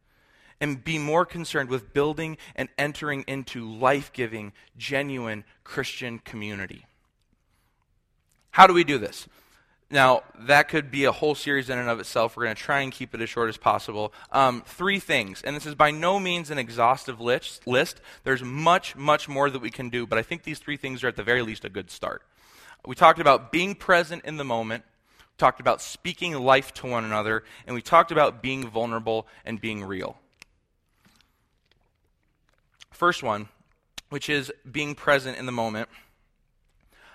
and 0.59 0.83
be 0.83 0.97
more 0.97 1.25
concerned 1.25 1.69
with 1.69 1.93
building 1.93 2.37
and 2.55 2.67
entering 2.77 3.23
into 3.27 3.69
life 3.71 4.11
giving, 4.11 4.53
genuine 4.75 5.43
Christian 5.63 6.19
community. 6.19 6.85
How 8.51 8.65
do 8.65 8.73
we 8.73 8.83
do 8.83 8.97
this? 8.97 9.27
Now, 9.91 10.21
that 10.41 10.67
could 10.67 10.91
be 10.91 11.05
a 11.05 11.11
whole 11.11 11.33
series 11.33 11.69
in 11.69 11.79
and 11.79 11.89
of 11.89 11.99
itself. 11.99 12.37
We're 12.37 12.43
going 12.43 12.55
to 12.55 12.61
try 12.61 12.81
and 12.81 12.91
keep 12.91 13.15
it 13.15 13.21
as 13.21 13.29
short 13.29 13.49
as 13.49 13.57
possible. 13.57 14.13
Um, 14.31 14.61
three 14.65 14.99
things, 14.99 15.41
and 15.41 15.55
this 15.55 15.65
is 15.65 15.73
by 15.73 15.89
no 15.89 16.19
means 16.19 16.51
an 16.51 16.59
exhaustive 16.59 17.19
list, 17.19 17.65
list. 17.65 17.99
There's 18.23 18.43
much, 18.43 18.95
much 18.95 19.27
more 19.27 19.49
that 19.49 19.59
we 19.59 19.71
can 19.71 19.89
do, 19.89 20.05
but 20.05 20.19
I 20.19 20.21
think 20.21 20.43
these 20.43 20.59
three 20.59 20.77
things 20.77 21.03
are 21.03 21.07
at 21.07 21.15
the 21.15 21.23
very 21.23 21.41
least 21.41 21.65
a 21.65 21.69
good 21.69 21.89
start. 21.89 22.21
We 22.85 22.95
talked 22.95 23.19
about 23.19 23.51
being 23.51 23.73
present 23.73 24.25
in 24.25 24.37
the 24.37 24.45
moment, 24.45 24.83
talked 25.39 25.59
about 25.59 25.81
speaking 25.81 26.33
life 26.33 26.71
to 26.75 26.87
one 26.87 27.03
another, 27.03 27.43
and 27.65 27.73
we 27.73 27.81
talked 27.81 28.11
about 28.11 28.43
being 28.43 28.67
vulnerable 28.67 29.27
and 29.43 29.59
being 29.59 29.83
real. 29.83 30.17
First 32.91 33.23
one 33.23 33.47
which 34.09 34.29
is 34.29 34.51
being 34.69 34.95
present 34.95 35.37
in 35.37 35.45
the 35.45 35.51
moment. 35.51 35.87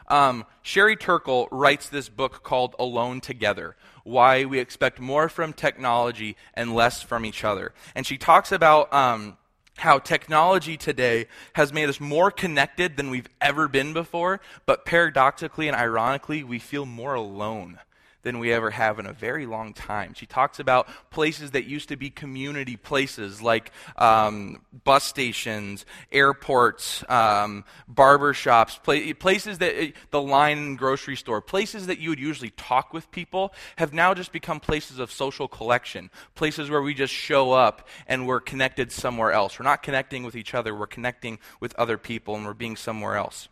Um, 0.09 0.45
Sherry 0.62 0.97
Turkle 0.97 1.49
writes 1.51 1.88
this 1.88 2.09
book 2.09 2.43
called 2.43 2.75
Alone 2.79 3.21
Together 3.21 3.77
Why 4.03 4.45
We 4.45 4.59
Expect 4.59 5.01
More 5.01 5.29
from 5.29 5.53
Technology 5.53 6.37
and 6.55 6.75
Less 6.75 7.03
from 7.03 7.25
Each 7.25 7.45
Other. 7.45 7.73
And 7.95 8.07
she 8.07 8.19
talks 8.19 8.53
about 8.53 8.93
um, 8.93 9.37
how 9.77 9.99
technology 9.99 10.77
today 10.77 11.27
has 11.55 11.73
made 11.73 11.88
us 11.88 12.01
more 12.01 12.31
connected 12.31 12.97
than 12.97 13.11
we've 13.11 13.29
ever 13.40 13.69
been 13.69 13.93
before, 13.93 14.40
but 14.67 14.85
paradoxically 14.85 15.69
and 15.69 15.77
ironically, 15.77 16.45
we 16.45 16.59
feel 16.59 16.87
more 16.87 17.14
alone 17.14 17.79
than 18.25 18.39
we 18.39 18.53
ever 18.53 18.71
have 18.71 18.99
in 18.99 19.07
a 19.07 19.13
very 19.13 19.47
long 19.47 19.73
time. 19.73 20.15
She 20.15 20.27
talks 20.27 20.59
about 20.59 20.89
places 21.11 21.53
that 21.53 21.65
used 21.65 21.91
to 21.91 21.97
be 21.97 22.11
community 22.11 22.77
places 22.77 23.41
like 23.41 23.71
um, 23.97 24.63
bus 24.85 25.05
stations, 25.05 25.87
airports, 26.11 27.05
um, 27.09 27.65
barber 27.87 28.35
shops, 28.35 28.81
places 28.85 29.59
that 29.59 29.93
the 30.11 30.21
line 30.21 30.75
grocery 30.77 31.17
store, 31.17 31.41
places 31.41 31.87
that 31.87 31.99
you 31.99 32.09
would 32.11 32.19
usually 32.19 32.51
talk 32.51 32.93
with 32.93 33.11
people 33.11 33.55
have 33.77 33.93
now 33.93 34.15
just 34.15 34.33
become 34.33 34.59
places 34.59 34.99
of 34.99 35.13
social 35.13 35.47
collection, 35.47 36.11
places 36.35 36.71
where 36.71 36.83
we 36.83 36.95
just 36.95 37.13
show 37.13 37.53
up 37.53 37.89
and 38.09 38.27
we're 38.27 38.41
connected 38.41 38.91
somewhere 38.91 39.33
else. 39.33 39.59
We're 39.59 39.65
not 39.65 39.83
connecting 39.83 40.25
with 40.25 40.35
each 40.35 40.55
other, 40.55 40.75
we're 40.75 40.87
connecting 40.87 41.39
with 41.61 41.75
other 41.77 41.99
people 41.99 42.35
and 42.35 42.45
we're 42.45 42.55
being 42.55 42.77
somewhere 42.77 43.17
else. 43.17 43.49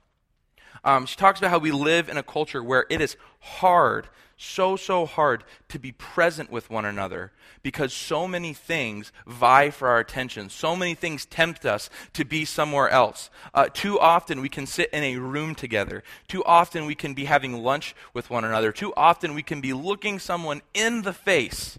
Um, 0.85 1.07
she 1.07 1.17
talks 1.17 1.39
about 1.39 1.51
how 1.51 1.59
we 1.59 1.71
live 1.71 2.09
in 2.09 2.17
a 2.17 2.23
culture 2.23 2.63
where 2.63 2.87
it 2.91 3.01
is 3.01 3.17
hard 3.41 4.09
so, 4.43 4.77
so 4.77 5.07
hard 5.07 5.45
to 5.69 5.79
be 5.79 5.93
present 5.93 6.51
with 6.51 6.69
one 6.69 6.85
another 6.85 7.31
because 7.63 7.93
so 7.93 8.27
many 8.27 8.53
things 8.53 9.13
vie 9.27 9.71
for 9.71 9.89
our 9.89 10.01
attention. 10.01 10.51
So 10.51 10.75
many 10.75 10.95
things 10.95 11.25
tempt 11.25 11.65
us 11.65 11.89
to 12.15 12.25
be 12.25 12.45
somewhere 12.45 12.89
else. 12.89 13.31
Uh, 13.55 13.69
too 13.73 14.01
often 14.01 14.41
we 14.41 14.49
can 14.49 14.67
sit 14.67 14.91
in 14.91 15.05
a 15.05 15.17
room 15.17 15.55
together. 15.55 16.03
Too 16.27 16.45
often 16.45 16.87
we 16.87 16.97
can 16.97 17.15
be 17.15 17.27
having 17.27 17.63
lunch 17.63 17.95
with 18.13 18.31
one 18.31 18.45
another. 18.45 18.73
Too 18.73 18.93
often 18.97 19.35
we 19.35 19.43
can 19.43 19.61
be 19.61 19.73
looking 19.73 20.19
someone 20.19 20.63
in 20.75 21.03
the 21.03 21.13
face 21.13 21.79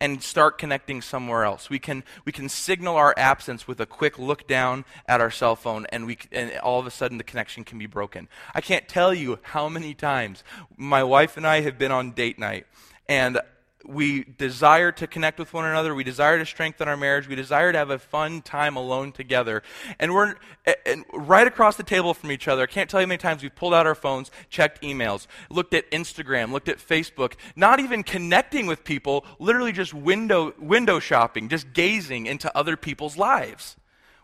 and 0.00 0.22
start 0.22 0.58
connecting 0.58 1.00
somewhere 1.00 1.44
else. 1.44 1.70
We 1.70 1.78
can, 1.78 2.04
we 2.24 2.32
can 2.32 2.48
signal 2.48 2.96
our 2.96 3.14
absence 3.16 3.66
with 3.66 3.80
a 3.80 3.86
quick 3.86 4.18
look 4.18 4.46
down 4.46 4.84
at 5.08 5.20
our 5.20 5.30
cell 5.30 5.56
phone, 5.56 5.86
and, 5.90 6.06
we, 6.06 6.18
and 6.32 6.56
all 6.58 6.78
of 6.78 6.86
a 6.86 6.90
sudden 6.90 7.18
the 7.18 7.24
connection 7.24 7.64
can 7.64 7.78
be 7.78 7.86
broken. 7.86 8.28
I 8.54 8.60
can't 8.60 8.88
tell 8.88 9.14
you 9.14 9.38
how 9.42 9.68
many 9.68 9.94
times 9.94 10.44
my 10.76 11.02
wife 11.02 11.36
and 11.36 11.46
I 11.46 11.62
have 11.62 11.78
been 11.78 11.92
on 11.92 12.12
date 12.12 12.38
night, 12.38 12.66
and 13.08 13.40
we 13.88 14.24
desire 14.24 14.92
to 14.92 15.06
connect 15.06 15.38
with 15.38 15.52
one 15.52 15.64
another. 15.64 15.94
We 15.94 16.04
desire 16.04 16.38
to 16.38 16.46
strengthen 16.46 16.88
our 16.88 16.96
marriage. 16.96 17.28
We 17.28 17.34
desire 17.34 17.72
to 17.72 17.78
have 17.78 17.90
a 17.90 17.98
fun 17.98 18.42
time 18.42 18.76
alone 18.76 19.12
together. 19.12 19.62
And 19.98 20.14
we're 20.14 20.36
and 20.84 21.04
right 21.12 21.46
across 21.46 21.76
the 21.76 21.82
table 21.82 22.14
from 22.14 22.32
each 22.32 22.48
other. 22.48 22.62
I 22.62 22.66
can't 22.66 22.90
tell 22.90 23.00
you 23.00 23.06
how 23.06 23.08
many 23.08 23.18
times 23.18 23.42
we've 23.42 23.54
pulled 23.54 23.74
out 23.74 23.86
our 23.86 23.94
phones, 23.94 24.30
checked 24.50 24.82
emails, 24.82 25.26
looked 25.50 25.74
at 25.74 25.90
Instagram, 25.90 26.52
looked 26.52 26.68
at 26.68 26.78
Facebook, 26.78 27.34
not 27.54 27.80
even 27.80 28.02
connecting 28.02 28.66
with 28.66 28.84
people, 28.84 29.24
literally 29.38 29.72
just 29.72 29.94
window, 29.94 30.54
window 30.58 30.98
shopping, 30.98 31.48
just 31.48 31.72
gazing 31.72 32.26
into 32.26 32.54
other 32.56 32.76
people's 32.76 33.16
lives. 33.16 33.76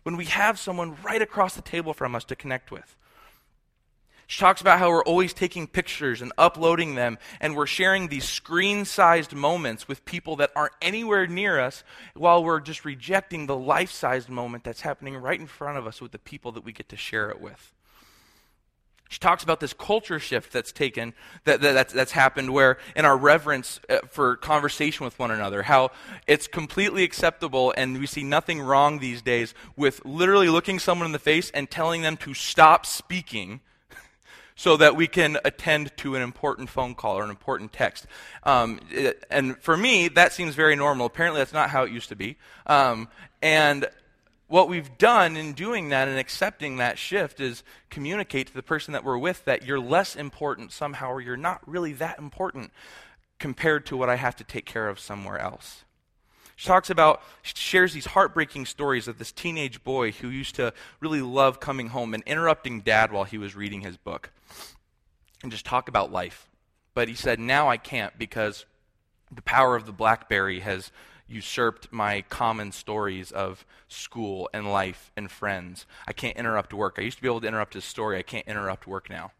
When 0.02 0.16
we 0.16 0.24
have 0.24 0.58
someone 0.58 0.96
right 1.02 1.22
across 1.22 1.54
the 1.54 1.62
table 1.62 1.94
from 1.94 2.14
us 2.14 2.24
to 2.24 2.36
connect 2.36 2.70
with. 2.70 2.96
She 4.32 4.40
talks 4.40 4.62
about 4.62 4.78
how 4.78 4.88
we're 4.88 5.04
always 5.04 5.34
taking 5.34 5.66
pictures 5.66 6.22
and 6.22 6.32
uploading 6.38 6.94
them, 6.94 7.18
and 7.38 7.54
we're 7.54 7.66
sharing 7.66 8.08
these 8.08 8.24
screen 8.24 8.86
sized 8.86 9.34
moments 9.34 9.86
with 9.86 10.06
people 10.06 10.36
that 10.36 10.50
aren't 10.56 10.72
anywhere 10.80 11.26
near 11.26 11.60
us 11.60 11.84
while 12.14 12.42
we're 12.42 12.60
just 12.60 12.86
rejecting 12.86 13.44
the 13.44 13.54
life 13.54 13.90
sized 13.90 14.30
moment 14.30 14.64
that's 14.64 14.80
happening 14.80 15.18
right 15.18 15.38
in 15.38 15.46
front 15.46 15.76
of 15.76 15.86
us 15.86 16.00
with 16.00 16.12
the 16.12 16.18
people 16.18 16.50
that 16.52 16.64
we 16.64 16.72
get 16.72 16.88
to 16.88 16.96
share 16.96 17.28
it 17.28 17.42
with. 17.42 17.74
She 19.10 19.18
talks 19.18 19.44
about 19.44 19.60
this 19.60 19.74
culture 19.74 20.18
shift 20.18 20.50
that's 20.50 20.72
taken, 20.72 21.12
that, 21.44 21.60
that 21.60 21.74
that's, 21.74 21.92
that's, 21.92 22.12
happened, 22.12 22.54
where 22.54 22.78
in 22.96 23.04
our 23.04 23.18
reverence 23.18 23.80
uh, 23.90 23.98
for 24.08 24.36
conversation 24.36 25.04
with 25.04 25.18
one 25.18 25.30
another, 25.30 25.64
how 25.64 25.90
it's 26.26 26.46
completely 26.46 27.04
acceptable 27.04 27.74
and 27.76 27.98
we 27.98 28.06
see 28.06 28.24
nothing 28.24 28.62
wrong 28.62 28.98
these 28.98 29.20
days 29.20 29.52
with 29.76 30.02
literally 30.06 30.48
looking 30.48 30.78
someone 30.78 31.04
in 31.04 31.12
the 31.12 31.18
face 31.18 31.50
and 31.50 31.70
telling 31.70 32.00
them 32.00 32.16
to 32.16 32.32
stop 32.32 32.86
speaking 32.86 33.60
so 34.54 34.76
that 34.76 34.96
we 34.96 35.06
can 35.06 35.38
attend 35.44 35.96
to 35.98 36.14
an 36.14 36.22
important 36.22 36.68
phone 36.68 36.94
call 36.94 37.18
or 37.18 37.24
an 37.24 37.30
important 37.30 37.72
text. 37.72 38.06
Um, 38.42 38.80
it, 38.90 39.24
and 39.30 39.56
for 39.58 39.76
me, 39.76 40.08
that 40.08 40.32
seems 40.32 40.54
very 40.54 40.76
normal. 40.76 41.06
Apparently, 41.06 41.40
that's 41.40 41.52
not 41.52 41.70
how 41.70 41.84
it 41.84 41.92
used 41.92 42.08
to 42.10 42.16
be. 42.16 42.36
Um, 42.66 43.08
and 43.40 43.88
what 44.52 44.68
we've 44.68 44.98
done 44.98 45.36
in 45.38 45.54
doing 45.54 45.88
that 45.88 46.08
and 46.08 46.18
accepting 46.18 46.76
that 46.76 46.98
shift 46.98 47.40
is 47.40 47.62
communicate 47.88 48.48
to 48.48 48.54
the 48.54 48.62
person 48.62 48.92
that 48.92 49.02
we're 49.02 49.16
with 49.16 49.42
that 49.46 49.64
you're 49.64 49.80
less 49.80 50.14
important 50.14 50.72
somehow 50.72 51.10
or 51.10 51.22
you're 51.22 51.38
not 51.38 51.66
really 51.66 51.94
that 51.94 52.18
important 52.18 52.70
compared 53.38 53.86
to 53.86 53.96
what 53.96 54.10
I 54.10 54.16
have 54.16 54.36
to 54.36 54.44
take 54.44 54.66
care 54.66 54.88
of 54.88 55.00
somewhere 55.00 55.38
else. 55.38 55.84
She 56.62 56.68
talks 56.68 56.90
about, 56.90 57.22
she 57.42 57.54
shares 57.56 57.92
these 57.92 58.06
heartbreaking 58.06 58.66
stories 58.66 59.08
of 59.08 59.18
this 59.18 59.32
teenage 59.32 59.82
boy 59.82 60.12
who 60.12 60.28
used 60.28 60.54
to 60.54 60.72
really 61.00 61.20
love 61.20 61.58
coming 61.58 61.88
home 61.88 62.14
and 62.14 62.22
interrupting 62.24 62.82
dad 62.82 63.10
while 63.10 63.24
he 63.24 63.36
was 63.36 63.56
reading 63.56 63.80
his 63.80 63.96
book 63.96 64.30
and 65.42 65.50
just 65.50 65.64
talk 65.66 65.88
about 65.88 66.12
life. 66.12 66.48
But 66.94 67.08
he 67.08 67.16
said, 67.16 67.40
now 67.40 67.68
I 67.68 67.78
can't 67.78 68.16
because 68.16 68.64
the 69.28 69.42
power 69.42 69.74
of 69.74 69.86
the 69.86 69.92
Blackberry 69.92 70.60
has 70.60 70.92
usurped 71.26 71.88
my 71.90 72.20
common 72.28 72.70
stories 72.70 73.32
of 73.32 73.66
school 73.88 74.48
and 74.54 74.70
life 74.70 75.10
and 75.16 75.32
friends. 75.32 75.84
I 76.06 76.12
can't 76.12 76.36
interrupt 76.36 76.72
work. 76.72 76.94
I 76.96 77.02
used 77.02 77.16
to 77.16 77.22
be 77.22 77.28
able 77.28 77.40
to 77.40 77.48
interrupt 77.48 77.74
his 77.74 77.84
story. 77.84 78.18
I 78.18 78.22
can't 78.22 78.46
interrupt 78.46 78.86
work 78.86 79.10
now. 79.10 79.32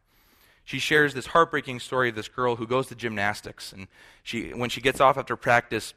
She 0.65 0.81
shares 0.81 1.15
this 1.15 1.27
heartbreaking 1.27 1.79
story 1.79 2.09
of 2.09 2.17
this 2.17 2.27
girl 2.27 2.57
who 2.57 2.67
goes 2.67 2.89
to 2.89 2.97
gymnastics. 2.97 3.73
And 3.73 3.87
she, 4.25 4.51
when 4.51 4.71
she 4.71 4.81
gets 4.81 5.01
off 5.01 5.17
after 5.17 5.37
practice, 5.37 5.95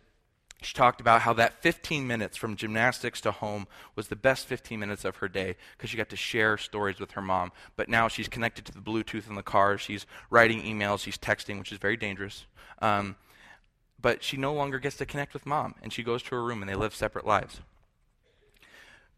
she 0.66 0.74
talked 0.74 1.00
about 1.00 1.22
how 1.22 1.34
that 1.34 1.62
15 1.62 2.08
minutes 2.08 2.36
from 2.36 2.56
gymnastics 2.56 3.22
to 3.22 3.32
home 3.32 3.68
was 3.96 4.08
the 4.08 4.16
best 4.16 4.48
15 4.48 4.80
minutes 4.80 5.06
of 5.06 5.18
her 5.18 5.28
day 5.28 5.56
because 5.78 5.92
she 5.92 5.98
got 5.98 6.10
to 6.10 6.16
share 6.16 6.58
stories 6.58 7.00
with 7.00 7.12
her 7.12 7.22
mom. 7.22 7.52
But 7.76 7.88
now 7.88 8.08
she's 8.08 8.28
connected 8.28 8.66
to 8.66 8.72
the 8.72 8.80
Bluetooth 8.80 9.30
in 9.30 9.36
the 9.36 9.44
car. 9.44 9.78
She's 9.78 10.08
writing 10.32 10.64
emails. 10.64 11.02
She's 11.02 11.20
texting, 11.20 11.60
which 11.60 11.72
is 11.72 11.78
very 11.78 11.98
dangerous. 11.98 12.46
Um, 12.82 13.16
but 14.02 14.24
she 14.24 14.38
no 14.38 14.54
longer 14.54 14.80
gets 14.80 14.98
to 14.98 15.06
connect 15.06 15.34
with 15.34 15.46
mom, 15.46 15.76
and 15.84 15.94
she 15.94 16.04
goes 16.04 16.24
to 16.24 16.32
her 16.32 16.44
room 16.44 16.62
and 16.62 16.70
they 16.70 16.76
live 16.76 16.96
separate 16.96 17.28
lives. 17.28 17.62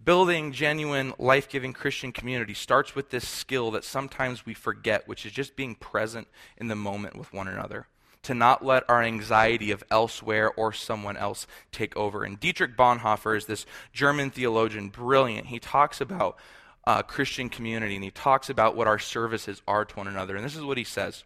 Building 0.03 0.51
genuine, 0.51 1.13
life 1.17 1.47
giving 1.47 1.71
Christian 1.71 2.11
community 2.11 2.53
starts 2.53 2.93
with 2.93 3.09
this 3.09 3.27
skill 3.27 3.71
that 3.71 3.83
sometimes 3.83 4.45
we 4.45 4.53
forget, 4.53 5.07
which 5.07 5.25
is 5.25 5.31
just 5.31 5.55
being 5.55 5.75
present 5.75 6.27
in 6.57 6.67
the 6.67 6.75
moment 6.75 7.15
with 7.15 7.31
one 7.31 7.47
another 7.47 7.87
to 8.23 8.33
not 8.33 8.63
let 8.63 8.89
our 8.89 9.01
anxiety 9.01 9.71
of 9.71 9.83
elsewhere 9.89 10.51
or 10.51 10.73
someone 10.73 11.17
else 11.17 11.47
take 11.71 11.95
over. 11.95 12.23
And 12.23 12.39
Dietrich 12.39 12.75
Bonhoeffer 12.75 13.37
is 13.37 13.45
this 13.45 13.65
German 13.93 14.29
theologian, 14.29 14.89
brilliant. 14.89 15.47
He 15.47 15.59
talks 15.59 16.01
about 16.01 16.37
uh, 16.85 17.01
Christian 17.03 17.49
community 17.49 17.95
and 17.95 18.03
he 18.03 18.11
talks 18.11 18.49
about 18.49 18.75
what 18.75 18.87
our 18.87 18.99
services 18.99 19.61
are 19.67 19.85
to 19.85 19.95
one 19.95 20.07
another. 20.07 20.35
And 20.35 20.45
this 20.45 20.55
is 20.55 20.63
what 20.63 20.77
he 20.77 20.83
says. 20.83 21.23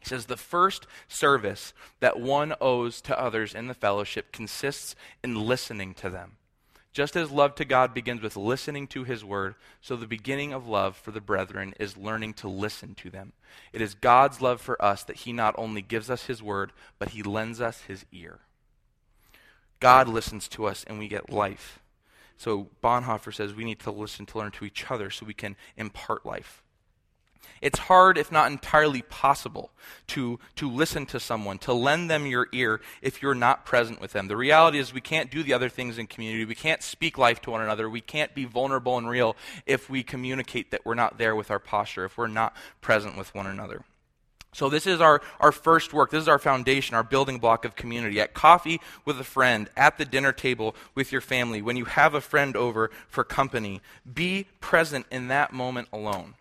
He 0.00 0.06
says, 0.06 0.26
The 0.26 0.36
first 0.36 0.86
service 1.06 1.72
that 2.00 2.18
one 2.20 2.54
owes 2.60 3.00
to 3.02 3.20
others 3.20 3.54
in 3.54 3.66
the 3.66 3.74
fellowship 3.74 4.32
consists 4.32 4.94
in 5.22 5.34
listening 5.34 5.94
to 5.94 6.10
them. 6.10 6.37
Just 6.98 7.14
as 7.14 7.30
love 7.30 7.54
to 7.54 7.64
God 7.64 7.94
begins 7.94 8.22
with 8.22 8.36
listening 8.36 8.88
to 8.88 9.04
his 9.04 9.24
word, 9.24 9.54
so 9.80 9.94
the 9.94 10.04
beginning 10.04 10.52
of 10.52 10.66
love 10.66 10.96
for 10.96 11.12
the 11.12 11.20
brethren 11.20 11.72
is 11.78 11.96
learning 11.96 12.34
to 12.34 12.48
listen 12.48 12.96
to 12.96 13.08
them. 13.08 13.34
It 13.72 13.80
is 13.80 13.94
God's 13.94 14.40
love 14.40 14.60
for 14.60 14.84
us 14.84 15.04
that 15.04 15.18
he 15.18 15.32
not 15.32 15.54
only 15.56 15.80
gives 15.80 16.10
us 16.10 16.26
his 16.26 16.42
word, 16.42 16.72
but 16.98 17.10
he 17.10 17.22
lends 17.22 17.60
us 17.60 17.82
his 17.82 18.04
ear. 18.10 18.40
God 19.78 20.08
listens 20.08 20.48
to 20.48 20.66
us 20.66 20.82
and 20.88 20.98
we 20.98 21.06
get 21.06 21.30
life. 21.30 21.78
So 22.36 22.66
Bonhoeffer 22.82 23.32
says 23.32 23.54
we 23.54 23.64
need 23.64 23.78
to 23.78 23.92
listen 23.92 24.26
to 24.26 24.38
learn 24.38 24.50
to 24.50 24.64
each 24.64 24.90
other 24.90 25.08
so 25.08 25.24
we 25.24 25.34
can 25.34 25.54
impart 25.76 26.26
life. 26.26 26.64
It's 27.60 27.78
hard, 27.78 28.18
if 28.18 28.30
not 28.30 28.50
entirely 28.50 29.02
possible, 29.02 29.70
to, 30.08 30.38
to 30.56 30.70
listen 30.70 31.06
to 31.06 31.20
someone, 31.20 31.58
to 31.58 31.72
lend 31.72 32.10
them 32.10 32.26
your 32.26 32.48
ear 32.52 32.80
if 33.02 33.20
you're 33.20 33.34
not 33.34 33.66
present 33.66 34.00
with 34.00 34.12
them. 34.12 34.28
The 34.28 34.36
reality 34.36 34.78
is, 34.78 34.92
we 34.92 35.00
can't 35.00 35.30
do 35.30 35.42
the 35.42 35.52
other 35.52 35.68
things 35.68 35.98
in 35.98 36.06
community. 36.06 36.44
We 36.44 36.54
can't 36.54 36.82
speak 36.82 37.18
life 37.18 37.40
to 37.42 37.50
one 37.50 37.60
another. 37.60 37.90
We 37.90 38.00
can't 38.00 38.34
be 38.34 38.44
vulnerable 38.44 38.96
and 38.96 39.08
real 39.08 39.36
if 39.66 39.90
we 39.90 40.02
communicate 40.02 40.70
that 40.70 40.84
we're 40.84 40.94
not 40.94 41.18
there 41.18 41.34
with 41.34 41.50
our 41.50 41.58
posture, 41.58 42.04
if 42.04 42.16
we're 42.16 42.28
not 42.28 42.54
present 42.80 43.16
with 43.16 43.34
one 43.34 43.46
another. 43.46 43.82
So, 44.52 44.68
this 44.68 44.86
is 44.86 45.00
our, 45.00 45.20
our 45.40 45.52
first 45.52 45.92
work. 45.92 46.10
This 46.10 46.22
is 46.22 46.28
our 46.28 46.38
foundation, 46.38 46.96
our 46.96 47.02
building 47.02 47.38
block 47.38 47.64
of 47.64 47.76
community. 47.76 48.20
At 48.20 48.34
coffee 48.34 48.80
with 49.04 49.20
a 49.20 49.24
friend, 49.24 49.68
at 49.76 49.98
the 49.98 50.04
dinner 50.04 50.32
table 50.32 50.74
with 50.94 51.12
your 51.12 51.20
family, 51.20 51.60
when 51.60 51.76
you 51.76 51.84
have 51.84 52.14
a 52.14 52.20
friend 52.20 52.56
over 52.56 52.90
for 53.08 53.24
company, 53.24 53.82
be 54.10 54.46
present 54.60 55.06
in 55.10 55.28
that 55.28 55.52
moment 55.52 55.88
alone. 55.92 56.34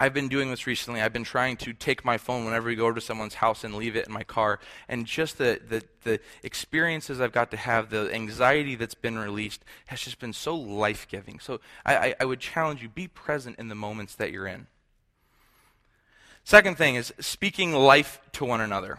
I've 0.00 0.12
been 0.12 0.28
doing 0.28 0.50
this 0.50 0.66
recently. 0.66 1.00
I've 1.00 1.12
been 1.12 1.24
trying 1.24 1.56
to 1.58 1.72
take 1.72 2.04
my 2.04 2.18
phone 2.18 2.44
whenever 2.44 2.66
we 2.66 2.74
go 2.74 2.92
to 2.92 3.00
someone's 3.00 3.34
house 3.34 3.62
and 3.62 3.74
leave 3.74 3.94
it 3.94 4.06
in 4.06 4.12
my 4.12 4.24
car. 4.24 4.58
And 4.88 5.06
just 5.06 5.38
the, 5.38 5.60
the, 5.66 5.82
the 6.02 6.20
experiences 6.42 7.20
I've 7.20 7.32
got 7.32 7.50
to 7.52 7.56
have, 7.56 7.90
the 7.90 8.12
anxiety 8.12 8.74
that's 8.74 8.94
been 8.94 9.16
released, 9.18 9.64
has 9.86 10.00
just 10.00 10.18
been 10.18 10.32
so 10.32 10.56
life 10.56 11.06
giving. 11.08 11.38
So 11.38 11.60
I, 11.86 11.96
I, 11.96 12.14
I 12.20 12.24
would 12.24 12.40
challenge 12.40 12.82
you 12.82 12.88
be 12.88 13.06
present 13.06 13.58
in 13.58 13.68
the 13.68 13.74
moments 13.76 14.16
that 14.16 14.32
you're 14.32 14.48
in. 14.48 14.66
Second 16.42 16.76
thing 16.76 16.96
is 16.96 17.14
speaking 17.20 17.72
life 17.72 18.20
to 18.32 18.44
one 18.44 18.60
another. 18.60 18.98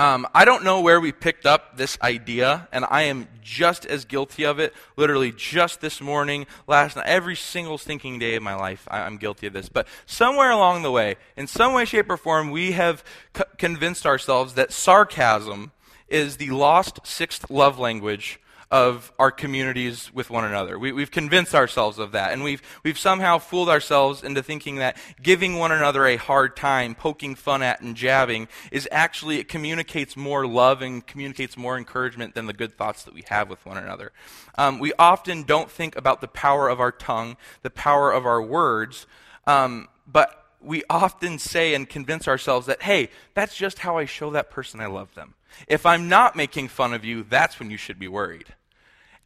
Um, 0.00 0.26
I 0.34 0.46
don't 0.46 0.64
know 0.64 0.80
where 0.80 0.98
we 0.98 1.12
picked 1.12 1.44
up 1.44 1.76
this 1.76 1.98
idea, 2.00 2.66
and 2.72 2.86
I 2.88 3.02
am 3.02 3.28
just 3.42 3.84
as 3.84 4.06
guilty 4.06 4.44
of 4.44 4.58
it. 4.58 4.72
Literally, 4.96 5.30
just 5.30 5.82
this 5.82 6.00
morning, 6.00 6.46
last 6.66 6.96
night, 6.96 7.04
every 7.04 7.36
single 7.36 7.76
stinking 7.76 8.18
day 8.18 8.34
of 8.34 8.42
my 8.42 8.54
life, 8.54 8.88
I, 8.90 9.00
am 9.00 9.18
guilty 9.18 9.46
of 9.46 9.52
this. 9.52 9.68
But 9.68 9.86
somewhere 10.06 10.50
along 10.50 10.84
the 10.84 10.90
way, 10.90 11.16
in 11.36 11.46
some 11.46 11.74
way, 11.74 11.84
shape, 11.84 12.08
or 12.08 12.16
form, 12.16 12.50
we 12.50 12.72
have 12.72 13.04
c- 13.36 13.44
convinced 13.58 14.06
ourselves 14.06 14.54
that 14.54 14.72
sarcasm 14.72 15.72
is 16.08 16.38
the 16.38 16.48
lost 16.48 17.00
sixth 17.06 17.50
love 17.50 17.78
language 17.78 18.40
of 18.70 19.12
our 19.18 19.32
communities 19.32 20.14
with 20.14 20.30
one 20.30 20.44
another. 20.44 20.78
We, 20.78 21.00
have 21.00 21.10
convinced 21.10 21.56
ourselves 21.56 21.98
of 21.98 22.12
that. 22.12 22.32
And 22.32 22.44
we've, 22.44 22.62
we've 22.84 22.98
somehow 22.98 23.38
fooled 23.38 23.68
ourselves 23.68 24.22
into 24.22 24.44
thinking 24.44 24.76
that 24.76 24.96
giving 25.20 25.58
one 25.58 25.72
another 25.72 26.06
a 26.06 26.16
hard 26.16 26.56
time, 26.56 26.94
poking 26.94 27.34
fun 27.34 27.62
at, 27.62 27.80
and 27.80 27.96
jabbing 27.96 28.46
is 28.70 28.88
actually, 28.92 29.38
it 29.38 29.48
communicates 29.48 30.16
more 30.16 30.46
love 30.46 30.82
and 30.82 31.04
communicates 31.04 31.56
more 31.56 31.76
encouragement 31.76 32.34
than 32.34 32.46
the 32.46 32.52
good 32.52 32.76
thoughts 32.76 33.02
that 33.02 33.14
we 33.14 33.24
have 33.28 33.50
with 33.50 33.64
one 33.66 33.76
another. 33.76 34.12
Um, 34.56 34.78
we 34.78 34.92
often 35.00 35.42
don't 35.42 35.70
think 35.70 35.96
about 35.96 36.20
the 36.20 36.28
power 36.28 36.68
of 36.68 36.78
our 36.78 36.92
tongue, 36.92 37.36
the 37.62 37.70
power 37.70 38.12
of 38.12 38.24
our 38.24 38.40
words, 38.40 39.08
um, 39.48 39.88
but 40.06 40.46
we 40.60 40.84
often 40.88 41.40
say 41.40 41.74
and 41.74 41.88
convince 41.88 42.28
ourselves 42.28 42.66
that, 42.66 42.82
hey, 42.82 43.08
that's 43.34 43.56
just 43.56 43.80
how 43.80 43.98
I 43.98 44.04
show 44.04 44.30
that 44.30 44.50
person 44.50 44.80
I 44.80 44.86
love 44.86 45.12
them. 45.14 45.34
If 45.66 45.86
I'm 45.86 46.08
not 46.08 46.36
making 46.36 46.68
fun 46.68 46.94
of 46.94 47.04
you, 47.04 47.24
that's 47.24 47.58
when 47.58 47.70
you 47.70 47.76
should 47.76 47.98
be 47.98 48.06
worried. 48.06 48.54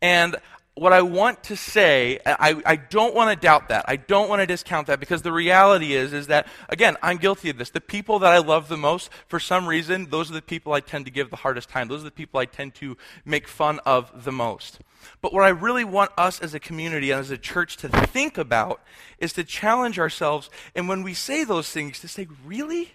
And 0.05 0.37
what 0.75 0.93
I 0.93 1.01
want 1.01 1.45
to 1.45 1.57
say, 1.57 2.19
I, 2.27 2.61
I 2.67 2.77
don't 2.77 3.14
want 3.14 3.31
to 3.31 3.37
doubt 3.37 3.71
that. 3.71 3.87
I 3.88 3.97
don't 3.97 4.29
want 4.29 4.40
to 4.40 4.47
discount 4.47 4.88
that 4.88 5.01
because 5.01 5.23
the 5.23 5.33
reality 5.33 5.95
is, 5.95 6.12
is 6.12 6.27
that, 6.27 6.47
again, 6.69 6.99
I'm 7.01 7.17
guilty 7.17 7.49
of 7.49 7.57
this. 7.57 7.71
The 7.71 7.81
people 7.81 8.19
that 8.19 8.31
I 8.31 8.37
love 8.37 8.69
the 8.69 8.77
most, 8.77 9.09
for 9.29 9.40
some 9.40 9.67
reason, 9.67 10.11
those 10.11 10.31
are 10.31 10.35
the 10.35 10.43
people 10.43 10.75
I 10.75 10.81
tend 10.81 11.07
to 11.07 11.11
give 11.11 11.31
the 11.31 11.37
hardest 11.37 11.71
time. 11.71 11.88
Those 11.88 12.03
are 12.03 12.05
the 12.05 12.11
people 12.11 12.38
I 12.38 12.45
tend 12.45 12.75
to 12.75 12.99
make 13.25 13.49
fun 13.49 13.81
of 13.87 14.25
the 14.25 14.33
most. 14.33 14.81
But 15.23 15.33
what 15.33 15.45
I 15.45 15.49
really 15.49 15.85
want 15.85 16.11
us 16.19 16.38
as 16.38 16.53
a 16.53 16.61
community 16.61 17.12
and 17.12 17.21
as 17.21 17.31
a 17.31 17.38
church 17.38 17.79
to 17.79 17.88
think 17.88 18.37
about 18.37 18.83
is 19.19 19.33
to 19.35 19.43
challenge 19.43 19.99
ourselves. 19.99 20.51
And 20.75 20.87
when 20.87 21.03
we 21.03 21.14
say 21.14 21.45
those 21.45 21.71
things, 21.71 21.99
to 22.01 22.09
say, 22.09 22.29
really? 22.45 22.93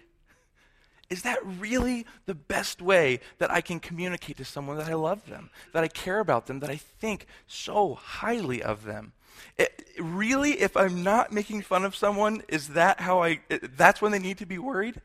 Is 1.10 1.24
that 1.24 1.40
really 1.44 2.06
the 2.26 2.36
best 2.36 2.82
way 2.82 3.20
that 3.40 3.52
I 3.52 3.62
can 3.62 3.80
communicate 3.80 4.38
to 4.38 4.46
someone 4.46 4.78
that 4.78 4.88
I 4.88 4.94
love 4.94 5.28
them, 5.28 5.50
that 5.74 5.84
I 5.84 5.88
care 5.88 6.20
about 6.20 6.46
them, 6.46 6.60
that 6.60 6.70
I 6.70 6.76
think 6.78 7.26
so 7.48 7.96
highly 7.96 8.62
of 8.62 8.86
them? 8.86 9.14
It, 9.58 9.90
really, 9.98 10.60
if 10.62 10.76
I'm 10.78 11.04
not 11.04 11.32
making 11.32 11.62
fun 11.62 11.86
of 11.86 11.96
someone, 11.96 12.44
is 12.48 12.70
that 12.70 13.00
how 13.02 13.24
I, 13.24 13.40
that's 13.50 14.02
when 14.02 14.12
they 14.12 14.20
need 14.20 14.38
to 14.40 14.46
be 14.46 14.58
worried? 14.58 15.02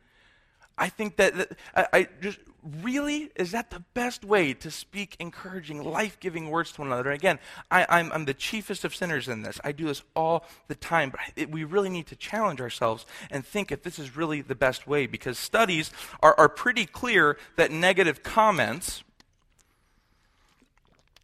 I 0.76 0.88
think 0.88 1.16
that, 1.16 1.36
that 1.36 1.52
I, 1.74 1.86
I, 1.92 2.08
just 2.20 2.38
really 2.82 3.30
is 3.36 3.52
that 3.52 3.70
the 3.70 3.80
best 3.94 4.24
way 4.24 4.54
to 4.54 4.70
speak 4.70 5.16
encouraging, 5.20 5.84
life 5.84 6.18
giving 6.18 6.50
words 6.50 6.72
to 6.72 6.80
one 6.80 6.88
another? 6.88 7.12
Again, 7.12 7.38
I, 7.70 7.86
am 7.88 8.24
the 8.24 8.34
chiefest 8.34 8.84
of 8.84 8.94
sinners 8.94 9.28
in 9.28 9.42
this. 9.42 9.60
I 9.62 9.72
do 9.72 9.86
this 9.86 10.02
all 10.16 10.46
the 10.68 10.74
time, 10.74 11.10
but 11.10 11.20
it, 11.36 11.50
we 11.50 11.64
really 11.64 11.90
need 11.90 12.06
to 12.08 12.16
challenge 12.16 12.60
ourselves 12.60 13.06
and 13.30 13.46
think 13.46 13.70
if 13.70 13.82
this 13.82 13.98
is 13.98 14.16
really 14.16 14.40
the 14.40 14.54
best 14.54 14.86
way 14.86 15.06
because 15.06 15.38
studies 15.38 15.92
are, 16.22 16.34
are 16.38 16.48
pretty 16.48 16.86
clear 16.86 17.38
that 17.56 17.70
negative 17.70 18.22
comments. 18.22 19.04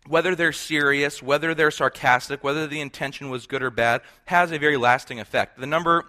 Whether 0.07 0.35
they're 0.35 0.53
serious, 0.53 1.23
whether 1.23 1.55
they're 1.55 1.71
sarcastic, 1.71 2.43
whether 2.43 2.67
the 2.67 2.81
intention 2.81 3.31
was 3.31 3.47
good 3.47 3.63
or 3.63 3.71
bad, 3.71 4.01
has 4.25 4.51
a 4.51 4.59
very 4.59 4.77
lasting 4.77 5.21
effect. 5.21 5.61
The 5.61 5.67
number 5.67 6.05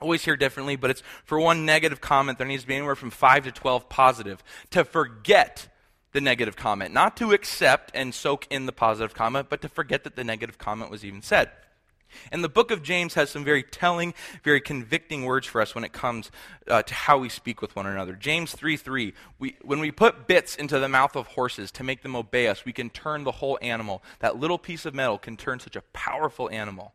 always 0.00 0.24
hear 0.24 0.36
differently, 0.36 0.76
but 0.76 0.90
it's 0.90 1.02
for 1.24 1.40
one 1.40 1.64
negative 1.64 2.00
comment, 2.00 2.38
there 2.38 2.46
needs 2.46 2.62
to 2.62 2.68
be 2.68 2.76
anywhere 2.76 2.96
from 2.96 3.10
5 3.10 3.44
to 3.44 3.52
12 3.52 3.88
positive. 3.88 4.42
To 4.70 4.84
forget 4.84 5.68
the 6.12 6.20
negative 6.20 6.56
comment, 6.56 6.94
not 6.94 7.16
to 7.18 7.32
accept 7.32 7.90
and 7.94 8.14
soak 8.14 8.46
in 8.50 8.66
the 8.66 8.72
positive 8.72 9.14
comment, 9.14 9.48
but 9.50 9.60
to 9.62 9.68
forget 9.68 10.04
that 10.04 10.16
the 10.16 10.24
negative 10.24 10.58
comment 10.58 10.90
was 10.90 11.04
even 11.04 11.22
said. 11.22 11.50
And 12.30 12.42
the 12.42 12.48
book 12.48 12.70
of 12.70 12.82
James 12.82 13.14
has 13.14 13.30
some 13.30 13.44
very 13.44 13.62
telling, 13.62 14.14
very 14.42 14.60
convicting 14.60 15.24
words 15.24 15.46
for 15.46 15.60
us 15.60 15.74
when 15.74 15.84
it 15.84 15.92
comes 15.92 16.30
uh, 16.68 16.82
to 16.82 16.94
how 16.94 17.18
we 17.18 17.28
speak 17.28 17.60
with 17.60 17.74
one 17.76 17.86
another. 17.86 18.14
James 18.14 18.52
3 18.52 18.76
3, 18.76 19.12
we, 19.38 19.56
when 19.62 19.80
we 19.80 19.90
put 19.90 20.26
bits 20.26 20.56
into 20.56 20.78
the 20.78 20.88
mouth 20.88 21.16
of 21.16 21.26
horses 21.28 21.70
to 21.72 21.84
make 21.84 22.02
them 22.02 22.16
obey 22.16 22.48
us, 22.48 22.64
we 22.64 22.72
can 22.72 22.90
turn 22.90 23.24
the 23.24 23.32
whole 23.32 23.58
animal. 23.60 24.02
That 24.20 24.38
little 24.38 24.58
piece 24.58 24.86
of 24.86 24.94
metal 24.94 25.18
can 25.18 25.36
turn 25.36 25.60
such 25.60 25.76
a 25.76 25.82
powerful 25.92 26.48
animal. 26.50 26.94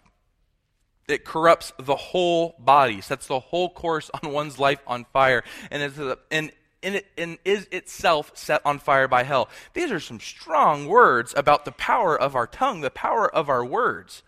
it 1.07 1.25
corrupts 1.25 1.73
the 1.77 1.95
whole 1.95 2.55
body, 2.59 3.01
sets 3.01 3.27
the 3.27 3.39
whole 3.39 3.69
course 3.69 4.09
on 4.21 4.31
one's 4.31 4.59
life 4.59 4.79
on 4.87 5.05
fire, 5.11 5.43
and 5.69 5.83
is, 5.83 5.99
and, 6.31 6.51
and, 6.83 7.01
and 7.17 7.37
is 7.45 7.67
itself 7.71 8.31
set 8.35 8.61
on 8.65 8.79
fire 8.79 9.07
by 9.07 9.23
hell. 9.23 9.49
These 9.73 9.91
are 9.91 9.99
some 9.99 10.19
strong 10.19 10.87
words 10.87 11.33
about 11.35 11.65
the 11.65 11.71
power 11.71 12.19
of 12.19 12.35
our 12.35 12.47
tongue, 12.47 12.81
the 12.81 12.89
power 12.89 13.33
of 13.33 13.49
our 13.49 13.63
words. 13.65 14.23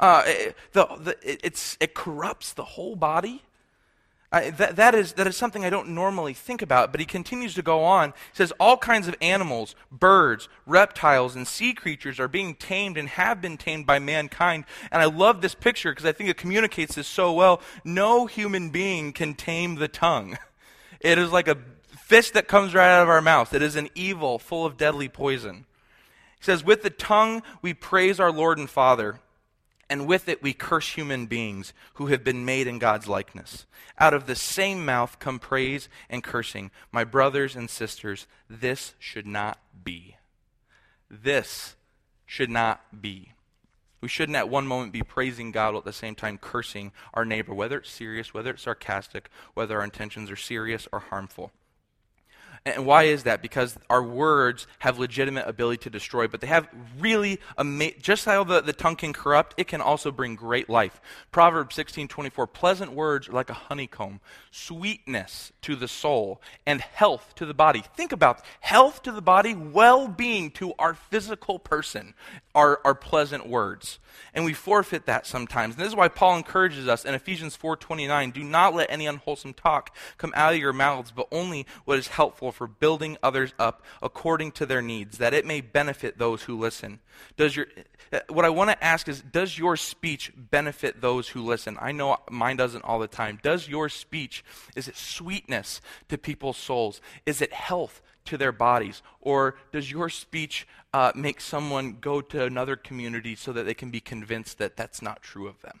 Uh, 0.00 0.22
it, 0.26 0.56
the, 0.72 0.86
the, 1.00 1.16
it, 1.22 1.76
it 1.80 1.94
corrupts 1.94 2.52
the 2.52 2.64
whole 2.64 2.94
body. 2.94 3.42
I, 4.30 4.50
that, 4.50 4.76
that, 4.76 4.94
is, 4.94 5.14
that 5.14 5.26
is 5.26 5.38
something 5.38 5.64
I 5.64 5.70
don't 5.70 5.88
normally 5.88 6.34
think 6.34 6.60
about, 6.60 6.92
but 6.92 7.00
he 7.00 7.06
continues 7.06 7.54
to 7.54 7.62
go 7.62 7.82
on. 7.82 8.10
He 8.10 8.36
says, 8.36 8.52
All 8.60 8.76
kinds 8.76 9.08
of 9.08 9.14
animals, 9.22 9.74
birds, 9.90 10.50
reptiles, 10.66 11.34
and 11.34 11.48
sea 11.48 11.72
creatures 11.72 12.20
are 12.20 12.28
being 12.28 12.54
tamed 12.54 12.98
and 12.98 13.08
have 13.08 13.40
been 13.40 13.56
tamed 13.56 13.86
by 13.86 13.98
mankind. 13.98 14.64
And 14.92 15.00
I 15.00 15.06
love 15.06 15.40
this 15.40 15.54
picture 15.54 15.92
because 15.92 16.04
I 16.04 16.12
think 16.12 16.28
it 16.28 16.36
communicates 16.36 16.94
this 16.94 17.08
so 17.08 17.32
well. 17.32 17.62
No 17.84 18.26
human 18.26 18.68
being 18.68 19.12
can 19.12 19.32
tame 19.34 19.76
the 19.76 19.88
tongue. 19.88 20.36
It 21.00 21.16
is 21.16 21.30
like 21.30 21.48
a 21.48 21.56
fish 21.96 22.30
that 22.32 22.48
comes 22.48 22.74
right 22.74 22.90
out 22.90 23.02
of 23.02 23.08
our 23.08 23.22
mouth, 23.22 23.54
it 23.54 23.62
is 23.62 23.76
an 23.76 23.88
evil 23.94 24.38
full 24.38 24.66
of 24.66 24.76
deadly 24.76 25.08
poison. 25.08 25.64
He 26.38 26.44
says, 26.44 26.64
With 26.64 26.82
the 26.82 26.90
tongue 26.90 27.42
we 27.62 27.72
praise 27.72 28.20
our 28.20 28.32
Lord 28.32 28.58
and 28.58 28.68
Father 28.68 29.20
and 29.90 30.06
with 30.06 30.28
it 30.28 30.42
we 30.42 30.52
curse 30.52 30.92
human 30.92 31.26
beings 31.26 31.72
who 31.94 32.06
have 32.06 32.22
been 32.22 32.44
made 32.44 32.66
in 32.66 32.78
God's 32.78 33.08
likeness. 33.08 33.66
Out 33.98 34.14
of 34.14 34.26
the 34.26 34.36
same 34.36 34.84
mouth 34.84 35.18
come 35.18 35.38
praise 35.38 35.88
and 36.08 36.22
cursing. 36.22 36.70
My 36.92 37.04
brothers 37.04 37.56
and 37.56 37.70
sisters, 37.70 38.26
this 38.48 38.94
should 38.98 39.26
not 39.26 39.58
be. 39.84 40.16
This 41.10 41.76
should 42.26 42.50
not 42.50 43.00
be. 43.00 43.32
We 44.00 44.08
shouldn't 44.08 44.36
at 44.36 44.48
one 44.48 44.66
moment 44.66 44.92
be 44.92 45.02
praising 45.02 45.50
God 45.50 45.70
while 45.72 45.78
at 45.78 45.84
the 45.84 45.92
same 45.92 46.14
time 46.14 46.38
cursing 46.38 46.92
our 47.14 47.24
neighbor, 47.24 47.52
whether 47.52 47.78
it's 47.78 47.90
serious, 47.90 48.32
whether 48.32 48.50
it's 48.50 48.62
sarcastic, 48.62 49.28
whether 49.54 49.78
our 49.78 49.84
intentions 49.84 50.30
are 50.30 50.36
serious 50.36 50.86
or 50.92 51.00
harmful. 51.00 51.50
And 52.64 52.86
why 52.86 53.04
is 53.04 53.24
that? 53.24 53.42
Because 53.42 53.78
our 53.88 54.02
words 54.02 54.66
have 54.80 54.98
legitimate 54.98 55.46
ability 55.46 55.78
to 55.84 55.90
destroy, 55.90 56.26
but 56.26 56.40
they 56.40 56.46
have 56.46 56.68
really, 56.98 57.40
just 58.00 58.24
how 58.24 58.44
the, 58.44 58.60
the 58.60 58.72
tongue 58.72 58.96
can 58.96 59.12
corrupt, 59.12 59.54
it 59.56 59.68
can 59.68 59.80
also 59.80 60.10
bring 60.10 60.34
great 60.34 60.68
life. 60.68 61.00
Proverbs 61.32 61.74
16 61.76 62.08
24, 62.08 62.46
pleasant 62.46 62.92
words 62.92 63.28
are 63.28 63.32
like 63.32 63.50
a 63.50 63.54
honeycomb, 63.54 64.20
sweetness 64.50 65.52
to 65.62 65.76
the 65.76 65.88
soul, 65.88 66.40
and 66.66 66.80
health 66.80 67.34
to 67.36 67.46
the 67.46 67.54
body. 67.54 67.82
Think 67.96 68.12
about 68.12 68.42
health 68.60 69.02
to 69.02 69.12
the 69.12 69.22
body, 69.22 69.54
well 69.54 70.08
being 70.08 70.50
to 70.52 70.74
our 70.78 70.94
physical 70.94 71.58
person 71.58 72.14
are, 72.54 72.80
are 72.84 72.94
pleasant 72.94 73.48
words. 73.48 73.98
And 74.34 74.44
we 74.44 74.52
forfeit 74.52 75.06
that 75.06 75.26
sometimes. 75.26 75.74
And 75.74 75.84
this 75.84 75.88
is 75.88 75.96
why 75.96 76.08
Paul 76.08 76.36
encourages 76.36 76.88
us 76.88 77.04
in 77.04 77.14
Ephesians 77.14 77.56
4 77.56 77.76
29, 77.76 78.30
do 78.30 78.42
not 78.42 78.74
let 78.74 78.90
any 78.90 79.06
unwholesome 79.06 79.54
talk 79.54 79.94
come 80.16 80.32
out 80.34 80.54
of 80.54 80.58
your 80.58 80.72
mouths, 80.72 81.12
but 81.14 81.28
only 81.30 81.66
what 81.84 81.98
is 81.98 82.08
helpful 82.08 82.47
gospel 82.48 82.66
for 82.66 82.72
building 82.72 83.16
others 83.22 83.52
up 83.58 83.82
according 84.02 84.52
to 84.52 84.66
their 84.66 84.82
needs, 84.82 85.18
that 85.18 85.34
it 85.34 85.46
may 85.46 85.60
benefit 85.60 86.18
those 86.18 86.44
who 86.44 86.58
listen. 86.58 87.00
Does 87.36 87.56
your, 87.56 87.66
uh, 88.12 88.20
what 88.28 88.44
I 88.44 88.50
want 88.50 88.70
to 88.70 88.84
ask 88.84 89.08
is 89.08 89.22
Does 89.22 89.58
your 89.58 89.76
speech 89.76 90.32
benefit 90.36 91.00
those 91.00 91.28
who 91.28 91.42
listen? 91.42 91.76
I 91.80 91.92
know 91.92 92.16
mine 92.30 92.56
doesn't 92.56 92.84
all 92.84 92.98
the 92.98 93.08
time. 93.08 93.38
Does 93.42 93.68
your 93.68 93.88
speech, 93.88 94.44
is 94.76 94.88
it 94.88 94.96
sweetness 94.96 95.80
to 96.08 96.18
people's 96.18 96.56
souls? 96.56 97.00
Is 97.26 97.42
it 97.42 97.52
health 97.52 98.02
to 98.26 98.36
their 98.38 98.52
bodies? 98.52 99.02
Or 99.20 99.56
does 99.72 99.90
your 99.90 100.08
speech 100.08 100.66
uh, 100.92 101.12
make 101.14 101.40
someone 101.40 101.98
go 102.00 102.20
to 102.20 102.44
another 102.44 102.76
community 102.76 103.36
so 103.36 103.52
that 103.52 103.64
they 103.64 103.74
can 103.74 103.90
be 103.90 104.00
convinced 104.00 104.58
that 104.58 104.76
that's 104.76 105.02
not 105.02 105.22
true 105.22 105.48
of 105.48 105.60
them? 105.60 105.80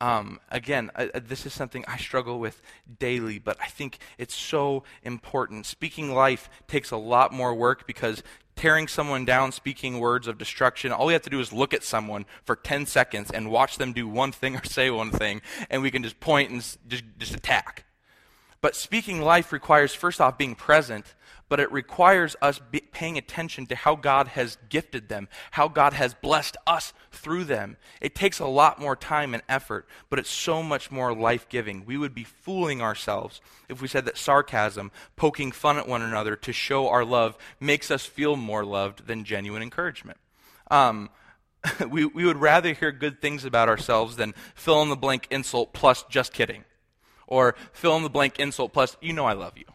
Um, 0.00 0.40
again, 0.50 0.90
this 1.14 1.46
is 1.46 1.52
something 1.52 1.84
I 1.86 1.96
struggle 1.96 2.38
with 2.38 2.60
daily, 2.98 3.38
but 3.38 3.56
I 3.60 3.66
think 3.66 3.98
it's 4.18 4.34
so 4.34 4.82
important. 5.02 5.66
Speaking 5.66 6.12
life 6.12 6.50
takes 6.66 6.90
a 6.90 6.96
lot 6.96 7.32
more 7.32 7.54
work 7.54 7.86
because 7.86 8.22
tearing 8.56 8.88
someone 8.88 9.24
down, 9.24 9.52
speaking 9.52 10.00
words 10.00 10.26
of 10.26 10.38
destruction, 10.38 10.92
all 10.92 11.06
we 11.06 11.12
have 11.12 11.22
to 11.22 11.30
do 11.30 11.40
is 11.40 11.52
look 11.52 11.74
at 11.74 11.82
someone 11.82 12.26
for 12.44 12.56
10 12.56 12.86
seconds 12.86 13.30
and 13.30 13.50
watch 13.50 13.78
them 13.78 13.92
do 13.92 14.06
one 14.06 14.32
thing 14.32 14.56
or 14.56 14.64
say 14.64 14.90
one 14.90 15.10
thing, 15.10 15.40
and 15.70 15.82
we 15.82 15.90
can 15.90 16.02
just 16.02 16.20
point 16.20 16.50
and 16.50 16.60
just, 16.88 17.04
just 17.18 17.34
attack. 17.34 17.84
But 18.60 18.76
speaking 18.76 19.20
life 19.20 19.52
requires, 19.52 19.94
first 19.94 20.20
off, 20.20 20.38
being 20.38 20.54
present, 20.54 21.14
but 21.54 21.60
it 21.60 21.70
requires 21.70 22.34
us 22.42 22.60
paying 22.90 23.16
attention 23.16 23.64
to 23.64 23.76
how 23.76 23.94
God 23.94 24.26
has 24.26 24.58
gifted 24.68 25.08
them, 25.08 25.28
how 25.52 25.68
God 25.68 25.92
has 25.92 26.12
blessed 26.12 26.56
us 26.66 26.92
through 27.12 27.44
them. 27.44 27.76
It 28.00 28.16
takes 28.16 28.40
a 28.40 28.46
lot 28.48 28.80
more 28.80 28.96
time 28.96 29.34
and 29.34 29.42
effort, 29.48 29.86
but 30.10 30.18
it's 30.18 30.28
so 30.28 30.64
much 30.64 30.90
more 30.90 31.14
life 31.14 31.48
giving. 31.48 31.86
We 31.86 31.96
would 31.96 32.12
be 32.12 32.24
fooling 32.24 32.82
ourselves 32.82 33.40
if 33.68 33.80
we 33.80 33.86
said 33.86 34.04
that 34.06 34.18
sarcasm, 34.18 34.90
poking 35.14 35.52
fun 35.52 35.78
at 35.78 35.86
one 35.86 36.02
another 36.02 36.34
to 36.34 36.52
show 36.52 36.88
our 36.88 37.04
love, 37.04 37.38
makes 37.60 37.88
us 37.88 38.04
feel 38.04 38.34
more 38.34 38.64
loved 38.64 39.06
than 39.06 39.22
genuine 39.22 39.62
encouragement. 39.62 40.18
Um, 40.72 41.08
we, 41.88 42.04
we 42.04 42.24
would 42.24 42.38
rather 42.38 42.72
hear 42.72 42.90
good 42.90 43.22
things 43.22 43.44
about 43.44 43.68
ourselves 43.68 44.16
than 44.16 44.34
fill 44.56 44.82
in 44.82 44.88
the 44.88 44.96
blank 44.96 45.28
insult 45.30 45.72
plus 45.72 46.02
just 46.10 46.32
kidding. 46.32 46.64
Or 47.28 47.54
fill 47.72 47.96
in 47.96 48.02
the 48.02 48.10
blank 48.10 48.40
insult 48.40 48.72
plus, 48.72 48.96
you 49.00 49.12
know 49.12 49.26
I 49.26 49.34
love 49.34 49.56
you. 49.56 49.66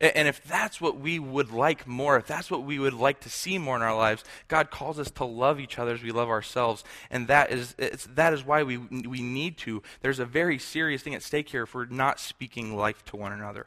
And 0.00 0.26
if 0.26 0.42
that's 0.44 0.80
what 0.80 0.98
we 0.98 1.18
would 1.18 1.52
like 1.52 1.86
more, 1.86 2.16
if 2.16 2.26
that's 2.26 2.50
what 2.50 2.64
we 2.64 2.78
would 2.78 2.94
like 2.94 3.20
to 3.20 3.30
see 3.30 3.58
more 3.58 3.76
in 3.76 3.82
our 3.82 3.96
lives, 3.96 4.24
God 4.48 4.70
calls 4.70 4.98
us 4.98 5.10
to 5.12 5.24
love 5.24 5.60
each 5.60 5.78
other 5.78 5.92
as 5.92 6.02
we 6.02 6.10
love 6.10 6.28
ourselves. 6.28 6.82
And 7.10 7.28
that 7.28 7.52
is, 7.52 7.74
that 8.14 8.32
is 8.32 8.44
why 8.44 8.64
we, 8.64 8.76
we 8.76 9.22
need 9.22 9.56
to. 9.58 9.82
There's 10.00 10.18
a 10.18 10.26
very 10.26 10.58
serious 10.58 11.02
thing 11.02 11.14
at 11.14 11.22
stake 11.22 11.48
here 11.48 11.62
if 11.62 11.74
we're 11.74 11.86
not 11.86 12.18
speaking 12.18 12.76
life 12.76 13.04
to 13.06 13.16
one 13.16 13.32
another. 13.32 13.66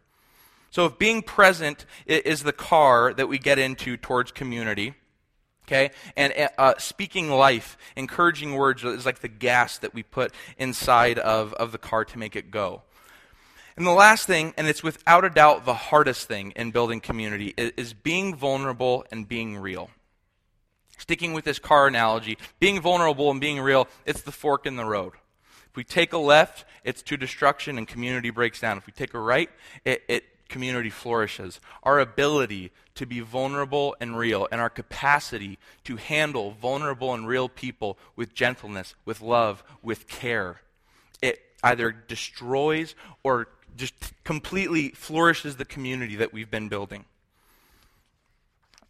So 0.69 0.85
if 0.85 0.99
being 0.99 1.21
present 1.21 1.85
is 2.05 2.43
the 2.43 2.53
car 2.53 3.13
that 3.13 3.27
we 3.27 3.39
get 3.39 3.57
into 3.57 3.95
towards 3.95 4.31
community, 4.31 4.95
okay, 5.65 5.91
and 6.15 6.49
uh, 6.57 6.73
speaking 6.77 7.29
life, 7.31 7.77
encouraging 7.95 8.53
words 8.53 8.83
is 8.83 9.05
like 9.05 9.19
the 9.19 9.27
gas 9.29 9.77
that 9.79 9.93
we 9.93 10.03
put 10.03 10.33
inside 10.57 11.19
of, 11.19 11.53
of 11.53 11.71
the 11.71 11.77
car 11.77 12.03
to 12.05 12.19
make 12.19 12.35
it 12.35 12.51
go. 12.51 12.83
And 13.77 13.85
the 13.85 13.91
last 13.91 14.25
thing, 14.25 14.55
and 14.57 14.67
it's 14.67 14.81
without 14.81 15.23
a 15.23 15.29
doubt 15.29 15.65
the 15.65 15.73
hardest 15.75 16.27
thing 16.27 16.51
in 16.55 16.71
building 16.71 16.99
community, 16.99 17.53
is, 17.55 17.93
being 17.93 18.35
vulnerable 18.35 19.05
and 19.11 19.27
being 19.27 19.55
real. 19.55 19.91
Sticking 20.97 21.33
with 21.33 21.45
this 21.45 21.59
car 21.59 21.85
analogy, 21.85 22.39
being 22.59 22.81
vulnerable 22.81 23.29
and 23.29 23.39
being 23.39 23.59
real, 23.59 23.87
it's 24.07 24.21
the 24.21 24.31
fork 24.31 24.65
in 24.65 24.77
the 24.77 24.85
road. 24.85 25.13
If 25.69 25.75
we 25.75 25.83
take 25.83 26.11
a 26.11 26.17
left, 26.17 26.65
it's 26.83 27.03
to 27.03 27.17
destruction 27.17 27.77
and 27.77 27.87
community 27.87 28.31
breaks 28.31 28.59
down. 28.59 28.79
If 28.79 28.87
we 28.87 28.93
take 28.93 29.13
a 29.13 29.19
right, 29.19 29.51
it, 29.85 30.01
it 30.07 30.23
community 30.49 30.89
flourishes. 30.89 31.59
Our 31.83 31.99
ability 31.99 32.71
to 32.95 33.05
be 33.05 33.19
vulnerable 33.19 33.95
and 34.01 34.17
real, 34.17 34.47
and 34.51 34.59
our 34.59 34.71
capacity 34.71 35.59
to 35.83 35.97
handle 35.97 36.49
vulnerable 36.59 37.13
and 37.13 37.27
real 37.27 37.47
people 37.47 37.99
with 38.15 38.33
gentleness, 38.33 38.95
with 39.05 39.21
love, 39.21 39.63
with 39.83 40.07
care, 40.07 40.61
it 41.21 41.41
either 41.63 41.91
destroys 41.91 42.95
or 43.23 43.49
just 43.75 44.13
completely 44.23 44.89
flourishes 44.89 45.57
the 45.57 45.65
community 45.65 46.15
that 46.15 46.33
we've 46.33 46.49
been 46.49 46.69
building. 46.69 47.05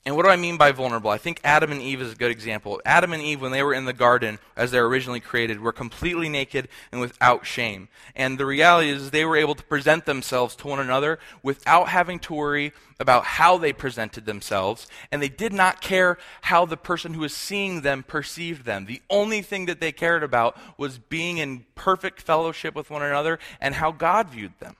And 0.08 0.16
what 0.16 0.24
do 0.24 0.30
I 0.30 0.38
mean 0.38 0.56
by 0.56 0.72
vulnerable? 0.72 1.10
I 1.10 1.18
think 1.18 1.42
Adam 1.44 1.70
and 1.70 1.82
Eve 1.82 2.00
is 2.00 2.14
a 2.14 2.16
good 2.16 2.32
example. 2.32 2.82
Adam 2.86 3.12
and 3.12 3.22
Eve, 3.22 3.42
when 3.42 3.52
they 3.52 3.62
were 3.62 3.74
in 3.74 3.84
the 3.84 3.92
garden 3.92 4.40
as 4.56 4.72
they 4.72 4.80
were 4.80 4.88
originally 4.88 5.20
created, 5.20 5.60
were 5.60 5.74
completely 5.74 6.30
naked 6.30 6.70
and 6.94 7.02
without 7.02 7.46
shame. 7.46 7.90
And 8.16 8.38
the 8.38 8.46
reality 8.46 8.88
is 8.88 9.12
they 9.12 9.26
were 9.26 9.36
able 9.36 9.56
to 9.56 9.64
present 9.66 10.06
themselves 10.06 10.56
to 10.56 10.68
one 10.68 10.80
another 10.80 11.20
without 11.44 11.90
having 11.90 12.20
to 12.20 12.34
worry 12.34 12.72
about 13.02 13.26
how 13.26 13.58
they 13.58 13.74
presented 13.74 14.26
themselves. 14.26 14.88
And 15.12 15.22
they 15.22 15.28
did 15.28 15.52
not 15.52 15.82
care 15.82 16.18
how 16.44 16.66
the 16.66 16.78
person 16.78 17.14
who 17.14 17.20
was 17.20 17.36
seeing 17.36 17.82
them 17.82 18.02
perceived 18.02 18.64
them. 18.64 18.86
The 18.86 19.02
only 19.10 19.42
thing 19.42 19.66
that 19.66 19.82
they 19.82 19.92
cared 19.92 20.24
about 20.24 20.58
was 20.78 21.00
being 21.00 21.38
in 21.38 21.66
perfect 21.76 22.22
fellowship 22.22 22.76
with 22.76 22.90
one 22.90 23.04
another 23.04 23.40
and 23.60 23.76
how 23.76 23.92
God 23.92 24.30
viewed 24.30 24.58
them. 24.62 24.78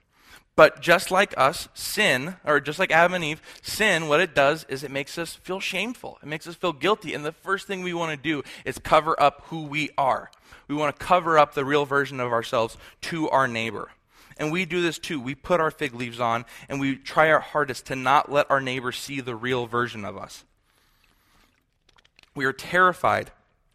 But 0.58 0.82
just 0.82 1.12
like 1.12 1.36
us, 1.38 1.70
sin, 1.76 2.36
or 2.44 2.60
just 2.60 2.80
like 2.80 2.92
Adam 2.92 3.14
and 3.14 3.24
Eve, 3.24 3.44
sin, 3.62 4.08
what 4.08 4.20
it 4.20 4.34
does 4.34 4.66
is 4.68 4.84
it 4.84 4.90
makes 4.90 5.20
us 5.20 5.36
feel 5.36 5.60
shameful. 5.60 6.18
It 6.24 6.26
makes 6.26 6.48
us 6.48 6.56
feel 6.56 6.74
guilty. 6.74 7.14
And 7.14 7.24
the 7.24 7.32
first 7.32 7.68
thing 7.68 7.84
we 7.84 7.94
want 7.94 8.12
to 8.12 8.18
do 8.18 8.42
is 8.66 8.80
cover 8.80 9.16
up 9.22 9.44
who 9.50 9.62
we 9.62 9.92
are. 10.00 10.32
We 10.68 10.74
want 10.74 10.98
to 10.98 11.06
cover 11.06 11.38
up 11.38 11.54
the 11.54 11.64
real 11.64 11.86
version 11.86 12.20
of 12.20 12.32
ourselves 12.32 12.76
to 13.02 13.30
our 13.30 13.48
neighbor. 13.48 13.92
And 14.40 14.52
we 14.52 14.66
do 14.66 14.82
this 14.82 14.98
too. 14.98 15.22
We 15.22 15.36
put 15.36 15.60
our 15.60 15.70
fig 15.70 15.94
leaves 15.94 16.20
on 16.20 16.44
and 16.68 16.80
we 16.80 16.96
try 16.96 17.30
our 17.30 17.40
hardest 17.40 17.86
to 17.86 17.96
not 17.96 18.32
let 18.32 18.50
our 18.50 18.60
neighbor 18.60 18.92
see 18.92 19.22
the 19.22 19.36
real 19.36 19.68
version 19.68 20.04
of 20.04 20.18
us. 20.18 20.44
We 22.34 22.46
are 22.46 22.54
terrified 22.54 23.30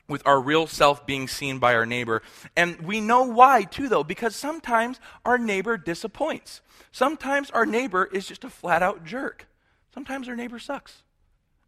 with 0.09 0.23
our 0.27 0.41
real 0.41 0.67
self 0.67 1.07
being 1.07 1.29
seen 1.29 1.59
by 1.59 1.75
our 1.75 1.87
neighbor. 1.87 2.23
And 2.57 2.81
we 2.83 3.01
know 3.01 3.23
why, 3.23 3.63
too, 3.63 3.89
though, 3.89 4.05
because 4.05 4.37
sometimes 4.37 5.01
our 5.25 5.39
neighbor 5.39 5.77
disappoints. 5.77 6.61
Sometimes 6.91 7.51
our 7.51 7.67
neighbor 7.67 8.09
is 8.13 8.27
just 8.27 8.45
a 8.45 8.51
flat 8.51 8.83
out 8.83 9.05
jerk. 9.05 9.47
Sometimes 9.95 10.29
our 10.29 10.37
neighbor 10.37 10.59
sucks. 10.59 11.03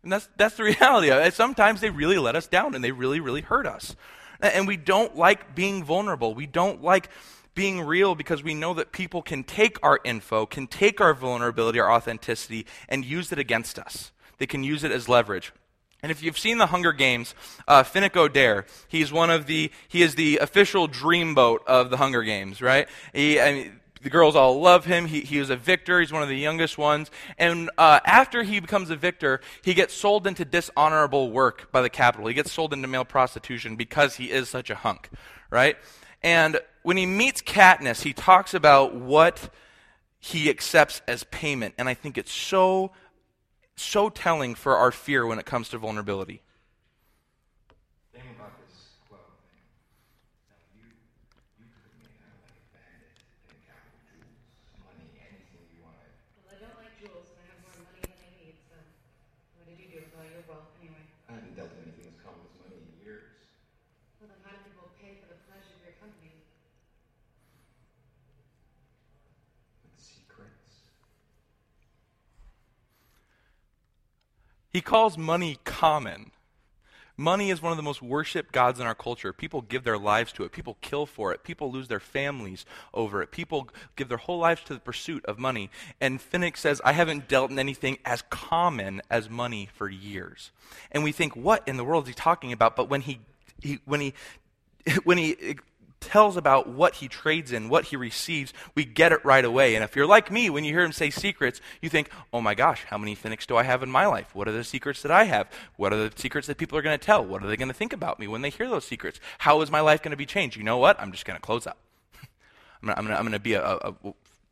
And 0.02 0.12
that's, 0.12 0.28
that's 0.36 0.56
the 0.56 0.64
reality 0.64 1.10
of 1.10 1.18
it. 1.18 1.34
Sometimes 1.34 1.80
they 1.80 1.90
really 1.90 2.18
let 2.18 2.36
us 2.36 2.46
down 2.46 2.74
and 2.74 2.84
they 2.84 2.92
really, 2.92 3.20
really 3.20 3.40
hurt 3.40 3.66
us. 3.66 3.96
And 4.40 4.66
we 4.66 4.76
don't 4.76 5.16
like 5.16 5.54
being 5.54 5.84
vulnerable. 5.84 6.34
We 6.34 6.46
don't 6.46 6.82
like 6.82 7.08
being 7.54 7.80
real 7.80 8.14
because 8.14 8.42
we 8.42 8.54
know 8.54 8.74
that 8.74 8.92
people 8.92 9.22
can 9.22 9.44
take 9.44 9.78
our 9.82 10.00
info, 10.04 10.44
can 10.44 10.66
take 10.66 11.00
our 11.00 11.14
vulnerability, 11.14 11.78
our 11.78 11.90
authenticity, 11.90 12.66
and 12.88 13.04
use 13.04 13.32
it 13.32 13.38
against 13.38 13.78
us. 13.78 14.12
They 14.38 14.46
can 14.46 14.64
use 14.64 14.84
it 14.84 14.90
as 14.90 15.08
leverage. 15.08 15.52
And 16.04 16.10
if 16.10 16.22
you've 16.22 16.38
seen 16.38 16.58
the 16.58 16.66
Hunger 16.66 16.92
Games, 16.92 17.34
uh, 17.66 17.82
Finnick 17.82 18.10
Odair, 18.10 18.66
he's 18.88 19.10
one 19.10 19.30
of 19.30 19.46
the, 19.46 19.70
he 19.88 20.02
is 20.02 20.16
the 20.16 20.36
official 20.36 20.86
dreamboat 20.86 21.64
of 21.66 21.88
the 21.88 21.96
Hunger 21.96 22.22
Games, 22.22 22.60
right? 22.60 22.86
He, 23.14 23.40
I 23.40 23.52
mean, 23.54 23.80
the 24.02 24.10
girls 24.10 24.36
all 24.36 24.60
love 24.60 24.84
him. 24.84 25.06
He, 25.06 25.22
he 25.22 25.38
was 25.38 25.48
a 25.48 25.56
victor. 25.56 26.00
He's 26.00 26.12
one 26.12 26.22
of 26.22 26.28
the 26.28 26.36
youngest 26.36 26.76
ones. 26.76 27.10
And 27.38 27.70
uh, 27.78 28.00
after 28.04 28.42
he 28.42 28.60
becomes 28.60 28.90
a 28.90 28.96
victor, 28.96 29.40
he 29.62 29.72
gets 29.72 29.94
sold 29.94 30.26
into 30.26 30.44
dishonorable 30.44 31.30
work 31.30 31.72
by 31.72 31.80
the 31.80 31.88
Capitol. 31.88 32.26
He 32.26 32.34
gets 32.34 32.52
sold 32.52 32.74
into 32.74 32.86
male 32.86 33.06
prostitution 33.06 33.74
because 33.74 34.16
he 34.16 34.30
is 34.30 34.50
such 34.50 34.68
a 34.68 34.74
hunk, 34.74 35.08
right? 35.48 35.78
And 36.22 36.60
when 36.82 36.98
he 36.98 37.06
meets 37.06 37.40
Katniss, 37.40 38.02
he 38.02 38.12
talks 38.12 38.52
about 38.52 38.94
what 38.94 39.48
he 40.18 40.50
accepts 40.50 41.00
as 41.08 41.24
payment. 41.24 41.74
And 41.78 41.88
I 41.88 41.94
think 41.94 42.18
it's 42.18 42.32
so 42.32 42.92
so 43.76 44.08
telling 44.08 44.54
for 44.54 44.76
our 44.76 44.90
fear 44.92 45.26
when 45.26 45.38
it 45.38 45.46
comes 45.46 45.68
to 45.70 45.78
vulnerability. 45.78 46.42
He 74.74 74.80
calls 74.80 75.16
money 75.16 75.60
common. 75.62 76.32
Money 77.16 77.50
is 77.50 77.62
one 77.62 77.70
of 77.70 77.76
the 77.76 77.82
most 77.84 78.02
worshiped 78.02 78.50
gods 78.50 78.80
in 78.80 78.87
our 78.87 78.94
culture. 78.94 79.32
People 79.32 79.62
give 79.62 79.85
their 79.85 79.96
lives 79.96 80.33
to 80.33 80.42
it. 80.42 80.50
People 80.50 80.77
kill 80.81 81.06
for 81.06 81.33
it. 81.33 81.44
People 81.44 81.70
lose 81.70 81.87
their 81.87 82.00
families 82.00 82.66
over 82.92 83.22
it. 83.22 83.31
People 83.31 83.68
give 83.94 84.08
their 84.08 84.18
whole 84.18 84.38
lives 84.38 84.64
to 84.64 84.75
the 84.75 84.81
pursuit 84.81 85.25
of 85.27 85.38
money. 85.38 85.70
And 86.00 86.18
Finnick 86.18 86.56
says, 86.56 86.81
I 86.85 86.90
haven't 86.90 87.29
dealt 87.29 87.52
in 87.52 87.58
anything 87.60 87.98
as 88.04 88.22
common 88.31 89.00
as 89.08 89.31
money 89.31 89.68
for 89.72 89.88
years. 89.88 90.50
And 90.90 91.04
we 91.04 91.12
think, 91.12 91.37
what 91.37 91.62
in 91.68 91.77
the 91.77 91.85
world 91.85 92.06
is 92.06 92.08
he 92.08 92.14
talking 92.14 92.52
about? 92.52 92.75
But 92.75 92.90
when 92.90 93.02
he, 93.02 93.20
he 93.62 93.79
when 93.85 94.00
he, 94.00 94.12
when 95.04 95.18
he 95.18 95.56
tells 96.05 96.37
about 96.37 96.69
what 96.69 96.96
he 96.96 97.09
trades 97.09 97.52
in, 97.52 97.69
what 97.69 97.87
he 97.87 97.96
receives, 97.96 98.52
we 98.75 98.85
get 98.85 99.13
it 99.13 99.25
right 99.25 99.44
away. 99.44 99.75
And 99.75 99.83
if 99.83 99.96
you're 99.96 100.07
like 100.07 100.31
me, 100.31 100.50
when 100.50 100.65
you 100.65 100.73
hear 100.73 100.85
him 100.85 100.92
say 100.92 101.11
secrets, 101.11 101.61
you 101.81 101.88
think, 101.88 102.11
oh 102.33 102.40
my 102.40 102.55
gosh, 102.55 102.85
how 102.85 102.98
many 102.98 103.15
cynics 103.15 103.46
do 103.46 103.57
I 103.57 103.63
have 103.63 103.83
in 103.83 103.90
my 103.90 104.07
life? 104.07 104.35
What 104.35 104.48
are 104.48 104.52
the 104.52 104.65
secrets 104.65 105.02
that 105.02 105.11
I 105.11 105.25
have? 105.25 105.48
What 105.77 105.92
are 105.92 106.09
the 106.09 106.13
secrets 106.17 106.46
that 106.46 106.59
people 106.59 106.79
are 106.79 106.83
going 106.83 106.98
to 106.98 107.05
tell? 107.05 107.25
What 107.25 107.42
are 107.42 107.46
they 107.46 107.57
going 107.57 107.69
to 107.69 107.75
think 107.75 107.92
about 107.92 108.19
me 108.19 108.29
when 108.29 108.42
they 108.42 108.50
hear 108.50 108.69
those 108.69 108.85
secrets? 108.85 109.21
How 109.38 109.61
is 109.63 109.71
my 109.71 109.81
life 109.81 110.02
going 110.02 110.13
to 110.13 110.17
be 110.17 110.27
changed? 110.27 110.57
You 110.57 110.65
know 110.65 110.79
what? 110.79 111.00
I'm 111.00 111.13
just 111.13 111.25
going 111.25 111.37
to 111.37 111.42
close 111.42 111.67
up. 111.67 111.79
I'm 112.83 113.07
going 113.07 113.33
to 113.33 113.38
be 113.38 113.55
a, 113.55 113.65
a, 113.65 113.94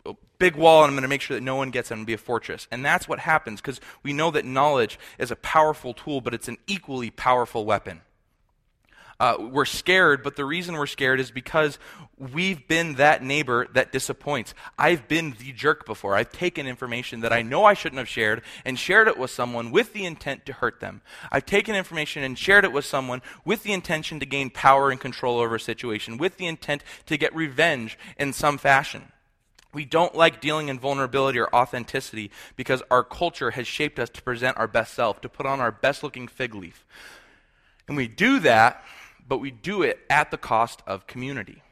a 0.07 0.15
big 0.39 0.57
wall 0.57 0.83
and 0.83 0.91
I'm 0.91 0.95
going 0.95 1.03
to 1.03 1.09
make 1.09 1.21
sure 1.21 1.37
that 1.37 1.43
no 1.43 1.57
one 1.57 1.71
gets 1.71 1.91
in 1.91 1.99
and 1.99 2.07
be 2.07 2.15
a 2.15 2.19
fortress. 2.19 2.67
And 2.71 2.85
that's 2.85 3.09
what 3.09 3.21
happens 3.21 3.61
because 3.61 3.81
we 4.03 4.13
know 4.13 4.31
that 4.31 4.45
knowledge 4.45 4.99
is 5.19 5.31
a 5.31 5.37
powerful 5.37 5.95
tool, 5.95 6.21
but 6.21 6.35
it's 6.35 6.49
an 6.49 6.59
equally 6.67 7.11
powerful 7.11 7.65
weapon. 7.65 8.01
Uh, 9.23 9.37
we're 9.39 9.65
scared, 9.65 10.25
but 10.25 10.35
the 10.35 10.45
reason 10.45 10.75
we're 10.75 10.85
scared 10.85 11.21
is 11.21 11.31
because 11.31 11.79
we've 12.19 12.67
been 12.67 12.97
that 12.97 13.23
neighbor 13.23 13.69
that 13.73 13.93
disappoints. 13.93 14.53
I've 14.77 15.07
been 15.07 15.37
the 15.39 15.53
jerk 15.53 15.87
before. 15.87 16.17
I've 16.17 16.33
taken 16.33 16.67
information 16.67 17.21
that 17.21 17.33
I 17.33 17.43
know 17.43 17.65
I 17.65 17.75
shouldn't 17.75 18.01
have 18.01 18.09
shared 18.09 18.43
and 18.65 18.77
shared 18.77 19.07
it 19.07 19.17
with 19.17 19.31
someone 19.31 19.71
with 19.71 19.93
the 19.93 20.07
intent 20.07 20.45
to 20.47 20.53
hurt 20.53 20.81
them. 20.81 21.03
I've 21.31 21.47
taken 21.47 21.77
information 21.77 22.25
and 22.25 22.37
shared 22.37 22.65
it 22.65 22.73
with 22.73 22.85
someone 22.85 23.23
with 23.45 23.63
the 23.63 23.73
intention 23.73 24.19
to 24.19 24.27
gain 24.27 24.51
power 24.51 24.91
and 24.91 24.99
control 24.99 25.39
over 25.39 25.55
a 25.55 25.61
situation, 25.61 26.19
with 26.19 26.37
the 26.37 26.49
intent 26.49 26.83
to 27.07 27.17
get 27.17 27.33
revenge 27.33 27.97
in 28.19 28.33
some 28.33 28.59
fashion. 28.59 29.13
We 29.73 29.85
don't 29.85 30.17
like 30.17 30.41
dealing 30.41 30.67
in 30.67 30.81
vulnerability 30.81 31.39
or 31.39 31.55
authenticity 31.55 32.33
because 32.57 32.83
our 32.91 33.05
culture 33.05 33.53
has 33.53 33.69
shaped 33.69 34.01
us 34.01 34.11
to 34.11 34.23
present 34.23 34.57
our 34.57 34.67
best 34.67 34.95
self, 34.95 35.21
to 35.21 35.29
put 35.29 35.47
on 35.47 35.61
our 35.61 35.71
best 35.71 36.03
looking 36.03 36.27
fig 36.27 36.57
leaf. 36.57 36.85
And 37.87 37.97
we 37.97 38.09
do 38.09 38.41
that, 38.41 38.85
but 39.33 39.39
we 39.39 39.51
do 39.51 39.81
it 39.81 39.99
at 40.11 40.31
the 40.31 40.37
cost 40.37 40.83
of 40.87 41.07
community. 41.07 41.63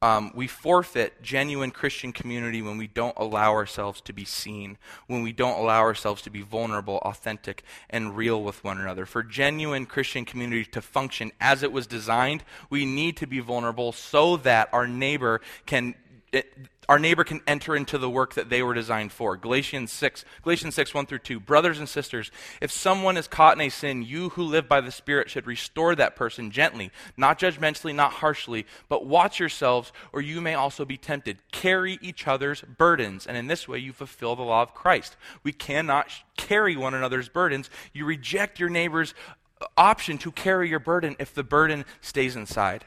Um, 0.00 0.32
we 0.34 0.46
forfeit 0.46 1.22
genuine 1.22 1.70
Christian 1.70 2.10
community 2.10 2.62
when 2.62 2.78
we 2.78 2.86
don't 2.86 3.18
allow 3.18 3.52
ourselves 3.52 4.00
to 4.00 4.14
be 4.14 4.24
seen, 4.24 4.78
when 5.06 5.22
we 5.22 5.30
don't 5.30 5.60
allow 5.60 5.80
ourselves 5.80 6.22
to 6.22 6.30
be 6.30 6.40
vulnerable, 6.40 6.96
authentic, 7.04 7.64
and 7.90 8.16
real 8.16 8.42
with 8.42 8.64
one 8.64 8.80
another. 8.80 9.04
For 9.04 9.22
genuine 9.22 9.84
Christian 9.84 10.24
community 10.24 10.64
to 10.70 10.80
function 10.80 11.32
as 11.38 11.62
it 11.62 11.70
was 11.70 11.86
designed, 11.86 12.44
we 12.70 12.86
need 12.86 13.18
to 13.18 13.26
be 13.26 13.40
vulnerable 13.40 13.92
so 13.92 14.38
that 14.38 14.70
our 14.72 14.86
neighbor 14.86 15.42
can. 15.66 15.94
Our 16.88 16.98
neighbor 17.00 17.24
can 17.24 17.40
enter 17.48 17.74
into 17.74 17.98
the 17.98 18.10
work 18.10 18.34
that 18.34 18.48
they 18.48 18.62
were 18.62 18.74
designed 18.74 19.10
for. 19.10 19.36
Galatians 19.36 19.90
6, 19.90 20.24
Galatians 20.42 20.74
6, 20.74 20.94
1 20.94 21.06
through 21.06 21.18
2. 21.18 21.40
Brothers 21.40 21.78
and 21.78 21.88
sisters, 21.88 22.30
if 22.60 22.70
someone 22.70 23.16
is 23.16 23.26
caught 23.26 23.56
in 23.56 23.60
a 23.60 23.68
sin, 23.70 24.02
you 24.02 24.28
who 24.30 24.42
live 24.42 24.68
by 24.68 24.80
the 24.80 24.92
Spirit 24.92 25.28
should 25.28 25.46
restore 25.46 25.96
that 25.96 26.14
person 26.14 26.50
gently, 26.50 26.92
not 27.16 27.40
judgmentally, 27.40 27.94
not 27.94 28.12
harshly, 28.12 28.66
but 28.88 29.06
watch 29.06 29.40
yourselves, 29.40 29.92
or 30.12 30.20
you 30.20 30.40
may 30.40 30.54
also 30.54 30.84
be 30.84 30.96
tempted. 30.96 31.38
Carry 31.50 31.98
each 32.00 32.28
other's 32.28 32.60
burdens, 32.60 33.26
and 33.26 33.36
in 33.36 33.48
this 33.48 33.66
way 33.66 33.78
you 33.78 33.92
fulfill 33.92 34.36
the 34.36 34.42
law 34.42 34.62
of 34.62 34.74
Christ. 34.74 35.16
We 35.42 35.52
cannot 35.52 36.08
carry 36.36 36.76
one 36.76 36.94
another's 36.94 37.28
burdens. 37.28 37.68
You 37.92 38.04
reject 38.04 38.60
your 38.60 38.70
neighbor's 38.70 39.12
option 39.76 40.18
to 40.18 40.30
carry 40.30 40.68
your 40.68 40.78
burden 40.78 41.16
if 41.18 41.34
the 41.34 41.42
burden 41.42 41.84
stays 42.00 42.36
inside. 42.36 42.84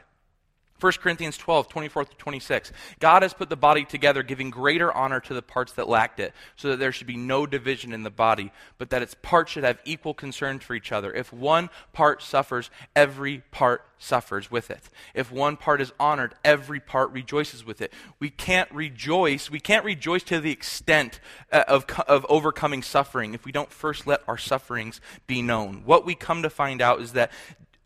1 0.80 0.92
Corinthians 1.00 1.36
12, 1.36 1.68
24 1.68 2.04
to 2.06 2.16
26. 2.16 2.72
God 2.98 3.22
has 3.22 3.34
put 3.34 3.48
the 3.50 3.56
body 3.56 3.84
together, 3.84 4.22
giving 4.22 4.50
greater 4.50 4.92
honor 4.92 5.20
to 5.20 5.34
the 5.34 5.42
parts 5.42 5.72
that 5.72 5.88
lacked 5.88 6.20
it, 6.20 6.32
so 6.56 6.68
that 6.68 6.78
there 6.78 6.92
should 6.92 7.06
be 7.06 7.16
no 7.16 7.46
division 7.46 7.92
in 7.92 8.02
the 8.02 8.10
body, 8.10 8.50
but 8.78 8.90
that 8.90 9.02
its 9.02 9.14
parts 9.22 9.52
should 9.52 9.64
have 9.64 9.78
equal 9.84 10.14
concern 10.14 10.58
for 10.58 10.74
each 10.74 10.92
other. 10.92 11.12
If 11.12 11.32
one 11.32 11.70
part 11.92 12.22
suffers, 12.22 12.70
every 12.96 13.42
part 13.50 13.84
suffers 14.00 14.50
with 14.50 14.70
it. 14.70 14.88
If 15.14 15.30
one 15.30 15.56
part 15.56 15.80
is 15.80 15.92
honored, 16.00 16.34
every 16.44 16.80
part 16.80 17.12
rejoices 17.12 17.64
with 17.64 17.82
it. 17.82 17.92
We 18.18 18.30
can't 18.30 18.70
rejoice, 18.72 19.50
we 19.50 19.60
can't 19.60 19.84
rejoice 19.84 20.22
to 20.24 20.40
the 20.40 20.50
extent 20.50 21.20
uh, 21.52 21.64
of, 21.68 21.84
of 22.08 22.24
overcoming 22.28 22.82
suffering 22.82 23.34
if 23.34 23.44
we 23.44 23.52
don't 23.52 23.70
first 23.70 24.06
let 24.06 24.22
our 24.26 24.38
sufferings 24.38 25.00
be 25.26 25.42
known. 25.42 25.82
What 25.84 26.06
we 26.06 26.14
come 26.14 26.42
to 26.42 26.50
find 26.50 26.80
out 26.80 27.00
is 27.00 27.12
that 27.12 27.30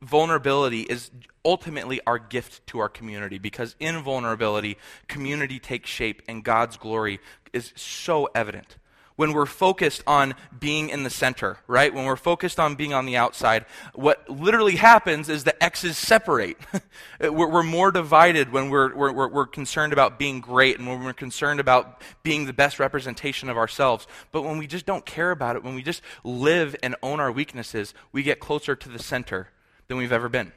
vulnerability 0.05 0.83
is 0.83 1.11
ultimately 1.45 2.01
our 2.07 2.19
gift 2.19 2.67
to 2.69 2.79
our 2.79 2.89
community 2.89 3.39
because 3.39 3.77
in 3.79 4.03
vulnerability, 4.03 4.79
community 5.09 5.59
takes 5.59 5.91
shape 5.91 6.23
and 6.29 6.45
God's 6.45 6.77
glory 6.77 7.21
is 7.53 7.73
so 7.77 8.29
evident. 8.35 8.77
When 9.17 9.33
we're 9.33 9.47
focused 9.47 10.03
on 10.09 10.35
being 10.59 10.89
in 10.89 11.05
the 11.05 11.11
center, 11.11 11.59
right? 11.69 11.95
When 11.95 12.05
we're 12.05 12.17
focused 12.17 12.59
on 12.59 12.75
being 12.75 12.93
on 12.93 13.07
the 13.07 13.17
outside, 13.17 13.65
what 13.95 14.29
literally 14.29 14.75
happens 14.75 15.29
is 15.29 15.45
the 15.45 15.63
X's 15.63 15.97
separate. 15.97 16.57
we're, 17.21 17.49
we're, 17.49 17.63
more 17.63 17.93
divided 17.93 18.51
when 18.51 18.71
we're, 18.71 18.93
we're, 18.93 19.29
we're 19.29 19.47
concerned 19.47 19.93
about 19.93 20.19
being 20.19 20.41
great 20.41 20.81
and 20.81 20.89
when 20.89 21.05
we're 21.05 21.13
concerned 21.13 21.61
about 21.61 22.03
being 22.25 22.47
the 22.47 22.53
best 22.53 22.81
representation 22.81 23.49
of 23.49 23.57
ourselves. 23.57 24.09
But 24.33 24.43
when 24.43 24.59
we 24.59 24.67
just 24.67 24.85
don't 24.85 25.07
care 25.07 25.31
about 25.31 25.55
it, 25.55 25.63
when 25.63 25.77
we 25.77 25.85
just 25.85 26.03
live 26.25 26.75
and 26.83 26.97
own 27.01 27.21
our 27.21 27.31
weaknesses, 27.31 27.95
we 28.11 28.25
get 28.25 28.41
closer 28.41 28.75
to 28.75 28.89
the 28.89 28.99
center 28.99 29.51
than 29.89 29.97
we've 29.97 30.13
ever 30.13 30.29
been. 30.29 30.53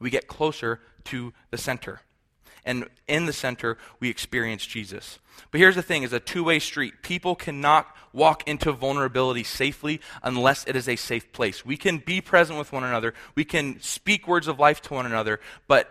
We 0.00 0.10
get 0.10 0.26
closer 0.26 0.80
to 1.04 1.32
the 1.50 1.58
center. 1.58 2.00
And 2.64 2.88
in 3.08 3.26
the 3.26 3.32
center, 3.32 3.76
we 3.98 4.08
experience 4.08 4.64
Jesus. 4.64 5.18
But 5.50 5.60
here's 5.60 5.74
the 5.74 5.82
thing 5.82 6.02
it's 6.02 6.12
a 6.12 6.20
two 6.20 6.44
way 6.44 6.58
street. 6.58 7.02
People 7.02 7.34
cannot 7.34 7.86
walk 8.12 8.46
into 8.46 8.72
vulnerability 8.72 9.42
safely 9.42 10.00
unless 10.22 10.64
it 10.66 10.76
is 10.76 10.88
a 10.88 10.96
safe 10.96 11.32
place. 11.32 11.64
We 11.64 11.76
can 11.76 11.98
be 11.98 12.20
present 12.20 12.58
with 12.58 12.72
one 12.72 12.84
another, 12.84 13.14
we 13.34 13.44
can 13.44 13.80
speak 13.80 14.28
words 14.28 14.48
of 14.48 14.58
life 14.58 14.80
to 14.82 14.94
one 14.94 15.06
another, 15.06 15.40
but 15.66 15.90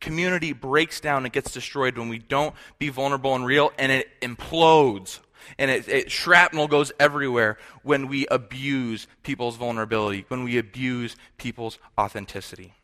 community 0.00 0.52
breaks 0.52 0.98
down 0.98 1.24
and 1.24 1.32
gets 1.32 1.52
destroyed 1.52 1.98
when 1.98 2.08
we 2.08 2.18
don't 2.18 2.54
be 2.78 2.88
vulnerable 2.88 3.34
and 3.34 3.44
real, 3.44 3.70
and 3.78 3.92
it 3.92 4.08
implodes 4.22 5.20
and 5.58 5.70
it, 5.70 5.88
it, 5.88 6.10
shrapnel 6.10 6.68
goes 6.68 6.92
everywhere 6.98 7.58
when 7.82 8.08
we 8.08 8.26
abuse 8.28 9.06
people's 9.22 9.56
vulnerability, 9.56 10.24
when 10.28 10.44
we 10.44 10.58
abuse 10.58 11.16
people's 11.38 11.78
authenticity. 11.98 12.74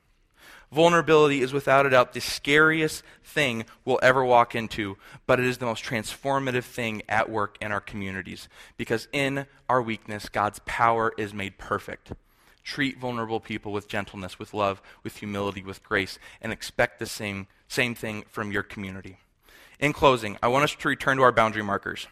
Vulnerability 0.73 1.43
is 1.43 1.53
without 1.53 1.87
a 1.87 1.91
doubt 1.91 2.13
the 2.13 2.21
scariest 2.21 3.05
thing 3.23 3.65
we'll 3.85 4.01
ever 4.03 4.25
walk 4.25 4.55
into, 4.55 4.97
but 5.27 5.39
it 5.39 5.47
is 5.47 5.59
the 5.59 5.67
most 5.67 5.85
transformative 5.85 6.65
thing 6.65 7.03
at 7.09 7.31
work 7.31 7.57
in 7.61 7.71
our 7.71 7.81
communities. 7.81 8.49
Because 8.77 9.07
in 9.13 9.47
our 9.69 9.81
weakness, 9.81 10.29
God's 10.29 10.61
power 10.67 11.13
is 11.17 11.33
made 11.33 11.59
perfect. 11.59 12.13
Treat 12.65 12.99
vulnerable 12.99 13.39
people 13.39 13.71
with 13.71 13.87
gentleness, 13.87 14.41
with 14.41 14.53
love, 14.53 14.83
with 15.05 15.19
humility, 15.19 15.63
with 15.63 15.85
grace, 15.85 16.19
and 16.43 16.53
expect 16.53 16.99
the 16.99 17.07
same, 17.07 17.47
same 17.69 17.95
thing 17.95 18.25
from 18.29 18.51
your 18.51 18.65
community. 18.65 19.19
In 19.79 19.93
closing, 19.93 20.37
I 20.43 20.49
want 20.49 20.65
us 20.65 20.75
to 20.75 20.89
return 20.89 21.19
to 21.19 21.23
our 21.23 21.33
boundary 21.33 21.63
markers. 21.63 22.09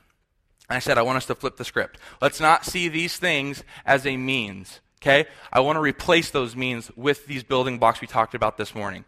I 0.69 0.79
said, 0.79 0.97
I 0.99 1.03
want 1.03 1.17
us 1.17 1.27
to 1.27 1.35
flip 1.35 1.57
the 1.57 1.65
script. 1.65 1.99
Let's 2.21 2.41
not 2.41 2.65
see 2.65 2.89
these 2.89 3.17
things 3.17 3.63
as 3.85 4.07
a 4.07 4.17
means. 4.17 4.81
Okay? 5.03 5.27
I 5.53 5.61
want 5.61 5.77
to 5.77 5.81
replace 5.81 6.31
those 6.31 6.57
means 6.57 6.91
with 6.97 7.27
these 7.27 7.43
building 7.43 7.79
blocks 7.79 8.01
we 8.01 8.07
talked 8.07 8.35
about 8.35 8.57
this 8.57 8.75
morning. 8.75 9.05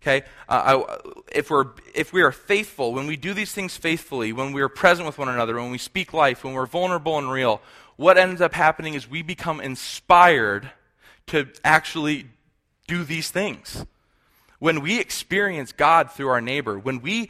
Okay? 0.00 0.24
Uh, 0.48 0.84
I, 0.84 1.10
if, 1.32 1.50
we're, 1.50 1.70
if 1.94 2.12
we 2.12 2.22
are 2.22 2.32
faithful, 2.32 2.92
when 2.92 3.06
we 3.06 3.16
do 3.16 3.34
these 3.34 3.52
things 3.52 3.76
faithfully, 3.76 4.32
when 4.32 4.52
we 4.52 4.62
are 4.62 4.68
present 4.68 5.06
with 5.06 5.18
one 5.18 5.28
another, 5.28 5.56
when 5.56 5.70
we 5.70 5.78
speak 5.78 6.12
life, 6.12 6.44
when 6.44 6.54
we're 6.54 6.66
vulnerable 6.66 7.18
and 7.18 7.30
real, 7.30 7.60
what 7.96 8.18
ends 8.18 8.40
up 8.40 8.52
happening 8.54 8.94
is 8.94 9.08
we 9.08 9.22
become 9.22 9.60
inspired 9.60 10.70
to 11.28 11.48
actually 11.64 12.26
do 12.86 13.04
these 13.04 13.30
things. 13.30 13.84
When 14.58 14.80
we 14.80 15.00
experience 15.00 15.72
God 15.72 16.10
through 16.12 16.28
our 16.28 16.40
neighbor, 16.40 16.78
when 16.78 17.00
we 17.00 17.28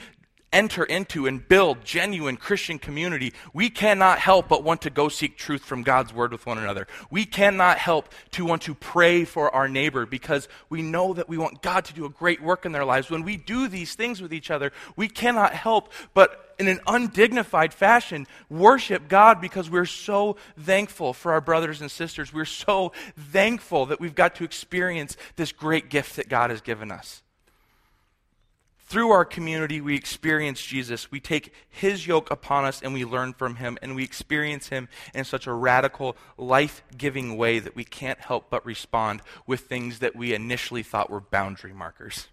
enter 0.53 0.85
into 0.85 1.27
and 1.27 1.47
build 1.47 1.85
genuine 1.85 2.37
Christian 2.37 2.79
community, 2.79 3.33
we 3.53 3.71
cannot 3.71 4.19
help 4.19 4.49
but 4.49 4.63
want 4.63 4.83
to 4.83 4.91
go 4.91 5.09
seek 5.09 5.37
truth 5.37 5.65
from 5.65 5.83
God's 5.83 6.13
word 6.13 6.33
with 6.33 6.47
one 6.47 6.59
another. 6.59 6.87
We 7.11 7.25
cannot 7.25 7.79
help 7.79 8.09
to 8.33 8.45
want 8.45 8.63
to 8.63 8.75
pray 8.75 9.25
for 9.25 9.55
our 9.55 9.69
neighbor 9.69 10.07
because 10.07 10.49
we 10.69 10.83
know 10.83 11.15
that 11.15 11.29
we 11.29 11.39
want 11.39 11.63
God 11.63 11.85
to 11.87 11.95
do 11.95 12.05
a 12.05 12.11
great 12.11 12.43
work 12.43 12.67
in 12.67 12.73
their 12.73 12.85
lives. 12.85 13.11
When 13.11 13.23
we 13.23 13.37
do 13.37 13.69
these 13.69 13.95
things 13.95 14.21
with 14.21 14.33
each 14.33 14.51
other, 14.51 14.73
we 14.97 15.09
cannot 15.09 15.53
help 15.55 15.93
but 16.15 16.55
in 16.59 16.69
an 16.69 16.81
undignified 16.87 17.75
fashion 17.75 18.27
worship 18.49 19.09
God 19.09 19.41
because 19.41 19.69
we're 19.69 19.85
so 19.85 20.37
thankful 20.59 21.13
for 21.13 21.33
our 21.33 21.41
brothers 21.41 21.81
and 21.81 21.91
sisters. 21.91 22.33
We're 22.33 22.45
so 22.45 22.93
thankful 23.19 23.87
that 23.87 24.01
we've 24.01 24.15
got 24.15 24.37
to 24.37 24.45
experience 24.45 25.17
this 25.37 25.53
great 25.53 25.89
gift 25.91 26.17
that 26.17 26.29
God 26.29 26.51
has 26.51 26.61
given 26.61 26.93
us. 26.93 27.23
Through 28.93 29.11
our 29.13 29.25
community, 29.25 29.81
we 29.81 29.97
experience 29.97 30.61
Jesus. 30.63 31.11
We 31.11 31.19
take 31.19 31.55
his 31.71 32.07
yoke 32.07 32.31
upon 32.31 32.67
us 32.67 32.83
and 32.83 32.93
we 32.93 33.07
learn 33.07 33.33
from 33.33 33.57
him, 33.57 33.79
and 33.81 33.97
we 33.97 34.05
experience 34.05 34.69
him 34.69 34.87
in 35.15 35.25
such 35.25 35.47
a 35.47 35.53
radical, 35.55 36.15
life 36.37 36.83
giving 36.95 37.39
way 37.39 37.59
that 37.59 37.75
we 37.75 37.85
can't 37.85 38.21
help 38.21 38.51
but 38.51 38.67
respond 38.67 39.23
with 39.47 39.61
things 39.61 40.01
that 40.01 40.15
we 40.15 40.35
initially 40.35 40.83
thought 40.83 41.09
were 41.09 41.23
boundary 41.23 41.73
markers, 41.73 42.29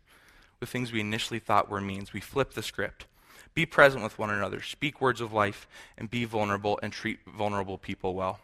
with 0.59 0.67
things 0.67 0.91
we 0.91 0.99
initially 0.99 1.39
thought 1.39 1.69
were 1.69 1.79
means. 1.79 2.11
We 2.11 2.19
flip 2.19 2.51
the 2.51 2.61
script. 2.61 3.05
Be 3.53 3.65
present 3.65 4.03
with 4.03 4.19
one 4.19 4.29
another, 4.29 4.61
speak 4.61 4.99
words 4.99 5.21
of 5.21 5.31
life, 5.31 5.65
and 5.97 6.11
be 6.11 6.25
vulnerable 6.25 6.77
and 6.83 6.91
treat 6.91 7.19
vulnerable 7.25 7.77
people 7.77 8.15
well. 8.15 8.41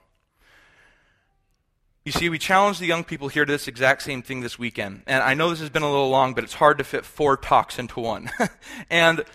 You 2.06 2.12
see, 2.12 2.30
we 2.30 2.38
challenged 2.38 2.80
the 2.80 2.86
young 2.86 3.04
people 3.04 3.30
here 3.30 3.46
to 3.46 3.52
this 3.52 3.68
exact 3.68 4.04
same 4.04 4.22
thing 4.22 4.42
this 4.42 4.60
weekend. 4.60 5.02
And 5.08 5.24
I 5.24 5.34
know 5.34 5.50
this 5.50 5.60
has 5.60 5.72
been 5.72 5.82
a 5.82 5.90
little 5.90 6.12
long, 6.12 6.36
but 6.36 6.44
it's 6.44 6.54
hard 6.54 6.78
to 6.78 6.84
fit 6.84 7.04
four 7.04 7.36
talks 7.36 7.80
into 7.80 8.00
one. 8.00 8.30
and 8.92 9.26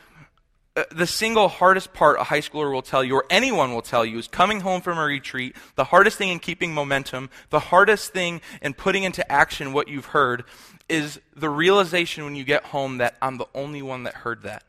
uh, 0.77 0.85
the 0.93 1.07
single 1.07 1.49
hardest 1.49 1.93
part 1.93 2.21
a 2.21 2.23
high 2.23 2.41
schooler 2.41 2.73
will 2.73 2.81
tell 2.81 3.03
you, 3.03 3.17
or 3.17 3.27
anyone 3.29 3.75
will 3.75 3.83
tell 3.83 4.05
you, 4.05 4.19
is 4.19 4.29
coming 4.29 4.61
home 4.61 4.81
from 4.83 4.99
a 4.99 5.05
retreat. 5.05 5.57
The 5.75 5.83
hardest 5.83 6.17
thing 6.17 6.29
in 6.29 6.39
keeping 6.39 6.73
momentum, 6.73 7.29
the 7.49 7.59
hardest 7.59 8.13
thing 8.13 8.41
in 8.63 8.75
putting 8.75 9.03
into 9.03 9.31
action 9.31 9.73
what 9.73 9.89
you've 9.89 10.07
heard, 10.07 10.45
is 10.89 11.21
the 11.35 11.51
realization 11.51 12.23
when 12.23 12.37
you 12.37 12.45
get 12.45 12.67
home 12.67 12.99
that 12.99 13.17
I'm 13.21 13.39
the 13.39 13.49
only 13.53 13.83
one 13.83 14.05
that 14.05 14.15
heard 14.15 14.45
that. 14.45 14.63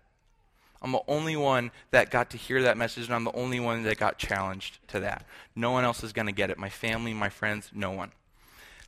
I'm 0.82 0.92
the 0.92 1.02
only 1.08 1.36
one 1.36 1.72
that 1.92 2.10
got 2.10 2.32
to 2.32 2.38
hear 2.38 2.64
that 2.64 2.78
message, 2.78 3.06
and 3.06 3.14
I'm 3.14 3.24
the 3.24 3.34
only 3.34 3.60
one 3.60 3.84
that 3.84 3.98
got 3.98 4.18
challenged 4.18 4.80
to 4.90 5.00
that. 5.02 5.26
No 5.56 5.72
one 5.72 5.84
else 5.84 6.04
is 6.04 6.12
going 6.14 6.26
to 6.26 6.32
get 6.32 6.50
it. 6.50 6.58
My 6.58 6.70
family, 6.70 7.14
my 7.14 7.30
friends, 7.30 7.70
no 7.74 7.92
one. 7.92 8.12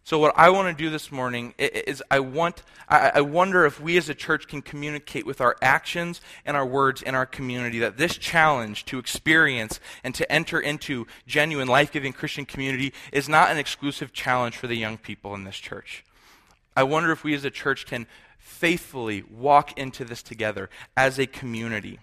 So 0.06 0.20
what 0.20 0.34
I 0.36 0.50
want 0.50 0.76
to 0.76 0.84
do 0.84 0.90
this 0.90 1.14
morning 1.14 1.54
is 1.58 2.04
I 2.12 2.20
want 2.20 2.62
I 2.90 3.22
wonder 3.22 3.66
if 3.66 3.80
we 3.80 3.96
as 3.96 4.10
a 4.10 4.14
church 4.14 4.50
can 4.50 4.62
communicate 4.62 5.26
with 5.26 5.40
our 5.40 5.56
actions 5.62 6.20
and 6.46 6.58
our 6.58 6.66
words 6.66 7.02
in 7.02 7.16
our 7.16 7.26
community 7.26 7.80
that 7.80 7.96
this 7.96 8.18
challenge 8.18 8.84
to 8.86 9.00
experience 9.00 9.80
and 10.04 10.14
to 10.16 10.30
enter 10.30 10.60
into 10.60 11.08
genuine 11.26 11.70
life-giving 11.70 12.12
Christian 12.12 12.46
community 12.46 12.94
is 13.14 13.30
not 13.30 13.50
an 13.50 13.58
exclusive 13.58 14.12
challenge 14.12 14.58
for 14.58 14.68
the 14.68 14.76
young 14.76 14.98
people 14.98 15.34
in 15.36 15.46
this 15.46 15.58
church. 15.58 16.04
I 16.76 16.84
wonder 16.84 17.14
if 17.14 17.24
we 17.24 17.34
as 17.34 17.46
a 17.46 17.50
church 17.50 17.86
can 17.86 18.06
faithfully 18.44 19.24
walk 19.32 19.76
into 19.78 20.04
this 20.04 20.22
together 20.22 20.70
as 20.98 21.18
a 21.18 21.26
community 21.26 21.98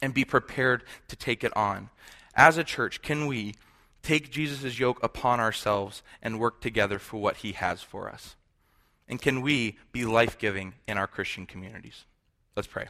and 0.00 0.14
be 0.14 0.24
prepared 0.24 0.84
to 1.08 1.16
take 1.16 1.42
it 1.42 1.54
on. 1.56 1.90
As 2.36 2.56
a 2.56 2.64
church, 2.64 3.02
can 3.02 3.26
we 3.26 3.56
take 4.00 4.30
Jesus' 4.30 4.78
yoke 4.78 5.02
upon 5.02 5.40
ourselves 5.40 6.04
and 6.22 6.38
work 6.38 6.60
together 6.60 7.00
for 7.00 7.20
what 7.20 7.38
he 7.38 7.52
has 7.52 7.82
for 7.82 8.08
us? 8.08 8.36
And 9.08 9.20
can 9.20 9.42
we 9.42 9.76
be 9.90 10.04
life 10.04 10.38
giving 10.38 10.74
in 10.86 10.96
our 10.96 11.08
Christian 11.08 11.46
communities? 11.46 12.04
Let's 12.54 12.68
pray. 12.68 12.86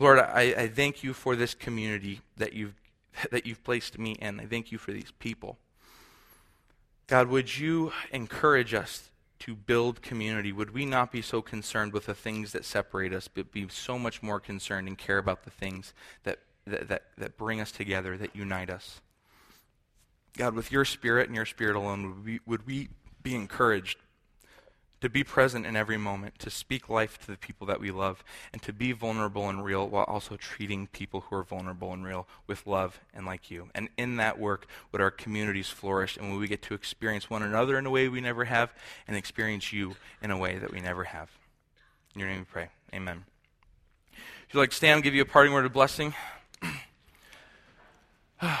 Lord, 0.00 0.18
I, 0.18 0.54
I, 0.56 0.68
thank 0.68 1.04
you 1.04 1.12
for 1.12 1.36
this 1.36 1.54
community 1.54 2.20
that 2.36 2.52
you've, 2.52 2.74
that 3.30 3.46
you've 3.46 3.62
placed 3.62 3.98
me 3.98 4.12
in. 4.20 4.40
I 4.40 4.46
thank 4.46 4.72
you 4.72 4.78
for 4.78 4.92
these 4.92 5.12
people. 5.20 5.58
God, 7.08 7.28
would 7.28 7.58
you 7.58 7.90
encourage 8.12 8.74
us 8.74 9.10
to 9.40 9.56
build 9.56 10.02
community? 10.02 10.52
Would 10.52 10.74
we 10.74 10.84
not 10.84 11.10
be 11.10 11.22
so 11.22 11.40
concerned 11.40 11.94
with 11.94 12.04
the 12.04 12.14
things 12.14 12.52
that 12.52 12.66
separate 12.66 13.14
us, 13.14 13.28
but 13.28 13.50
be 13.50 13.66
so 13.70 13.98
much 13.98 14.22
more 14.22 14.38
concerned 14.38 14.86
and 14.88 14.96
care 14.96 15.16
about 15.16 15.44
the 15.44 15.50
things 15.50 15.94
that, 16.24 16.40
that, 16.66 16.88
that, 16.88 17.02
that 17.16 17.38
bring 17.38 17.62
us 17.62 17.72
together, 17.72 18.18
that 18.18 18.36
unite 18.36 18.68
us? 18.68 19.00
God, 20.36 20.54
with 20.54 20.70
your 20.70 20.84
spirit 20.84 21.28
and 21.28 21.34
your 21.34 21.46
spirit 21.46 21.76
alone, 21.76 22.08
would 22.08 22.24
we, 22.24 22.40
would 22.44 22.66
we 22.66 22.88
be 23.22 23.34
encouraged 23.34 23.98
to 25.00 25.08
be 25.08 25.22
present 25.22 25.64
in 25.64 25.76
every 25.76 25.96
moment, 25.96 26.38
to 26.40 26.50
speak 26.50 26.88
life 26.88 27.18
to 27.20 27.26
the 27.28 27.36
people 27.36 27.66
that 27.66 27.80
we 27.80 27.90
love, 27.90 28.24
and 28.52 28.60
to 28.62 28.72
be 28.72 28.92
vulnerable 28.92 29.48
and 29.48 29.64
real 29.64 29.88
while 29.88 30.04
also 30.04 30.36
treating 30.36 30.88
people 30.88 31.22
who 31.22 31.36
are 31.36 31.44
vulnerable 31.44 31.92
and 31.92 32.04
real 32.04 32.26
with 32.46 32.66
love 32.66 33.00
and 33.14 33.24
like 33.24 33.50
you. 33.50 33.68
And 33.74 33.88
in 33.96 34.16
that 34.16 34.38
work, 34.38 34.66
would 34.90 35.00
our 35.00 35.10
communities 35.10 35.68
flourish, 35.68 36.16
and 36.16 36.32
would 36.32 36.40
we 36.40 36.48
get 36.48 36.62
to 36.62 36.74
experience 36.74 37.30
one 37.30 37.42
another 37.42 37.78
in 37.78 37.86
a 37.86 37.90
way 37.90 38.08
we 38.08 38.20
never 38.20 38.44
have, 38.44 38.72
and 39.06 39.16
experience 39.16 39.72
you 39.72 39.94
in 40.22 40.30
a 40.30 40.38
way 40.38 40.58
that 40.58 40.72
we 40.72 40.80
never 40.80 41.04
have. 41.04 41.30
In 42.14 42.20
your 42.20 42.28
name 42.28 42.40
we 42.40 42.44
pray. 42.44 42.68
Amen. 42.92 43.24
If 44.12 44.54
you'd 44.54 44.60
like 44.60 44.72
stand, 44.72 45.02
give 45.02 45.14
you 45.14 45.22
a 45.22 45.26
parting 45.26 45.52
word 45.52 45.66
of 45.66 45.72
blessing. 45.72 46.14
The 48.40 48.58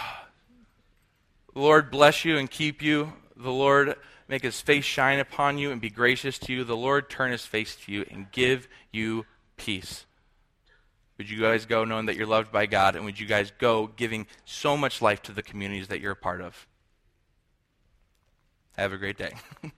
Lord 1.54 1.90
bless 1.90 2.24
you 2.24 2.36
and 2.36 2.50
keep 2.50 2.82
you. 2.82 3.14
The 3.36 3.50
Lord 3.50 3.96
make 4.28 4.42
his 4.42 4.60
face 4.60 4.84
shine 4.84 5.18
upon 5.18 5.58
you 5.58 5.70
and 5.70 5.80
be 5.80 5.90
gracious 5.90 6.38
to 6.40 6.52
you. 6.52 6.64
The 6.64 6.76
Lord 6.76 7.10
turn 7.10 7.32
his 7.32 7.46
face 7.46 7.76
to 7.76 7.92
you 7.92 8.04
and 8.10 8.30
give 8.30 8.68
you 8.92 9.26
peace. 9.56 10.04
Would 11.16 11.28
you 11.28 11.40
guys 11.40 11.66
go 11.66 11.84
knowing 11.84 12.06
that 12.06 12.16
you're 12.16 12.26
loved 12.26 12.52
by 12.52 12.66
God? 12.66 12.94
And 12.94 13.04
would 13.04 13.18
you 13.18 13.26
guys 13.26 13.52
go 13.58 13.88
giving 13.88 14.26
so 14.44 14.76
much 14.76 15.02
life 15.02 15.20
to 15.22 15.32
the 15.32 15.42
communities 15.42 15.88
that 15.88 16.00
you're 16.00 16.12
a 16.12 16.16
part 16.16 16.40
of? 16.40 16.66
Have 18.76 18.92
a 18.92 18.98
great 18.98 19.18
day. 19.18 19.32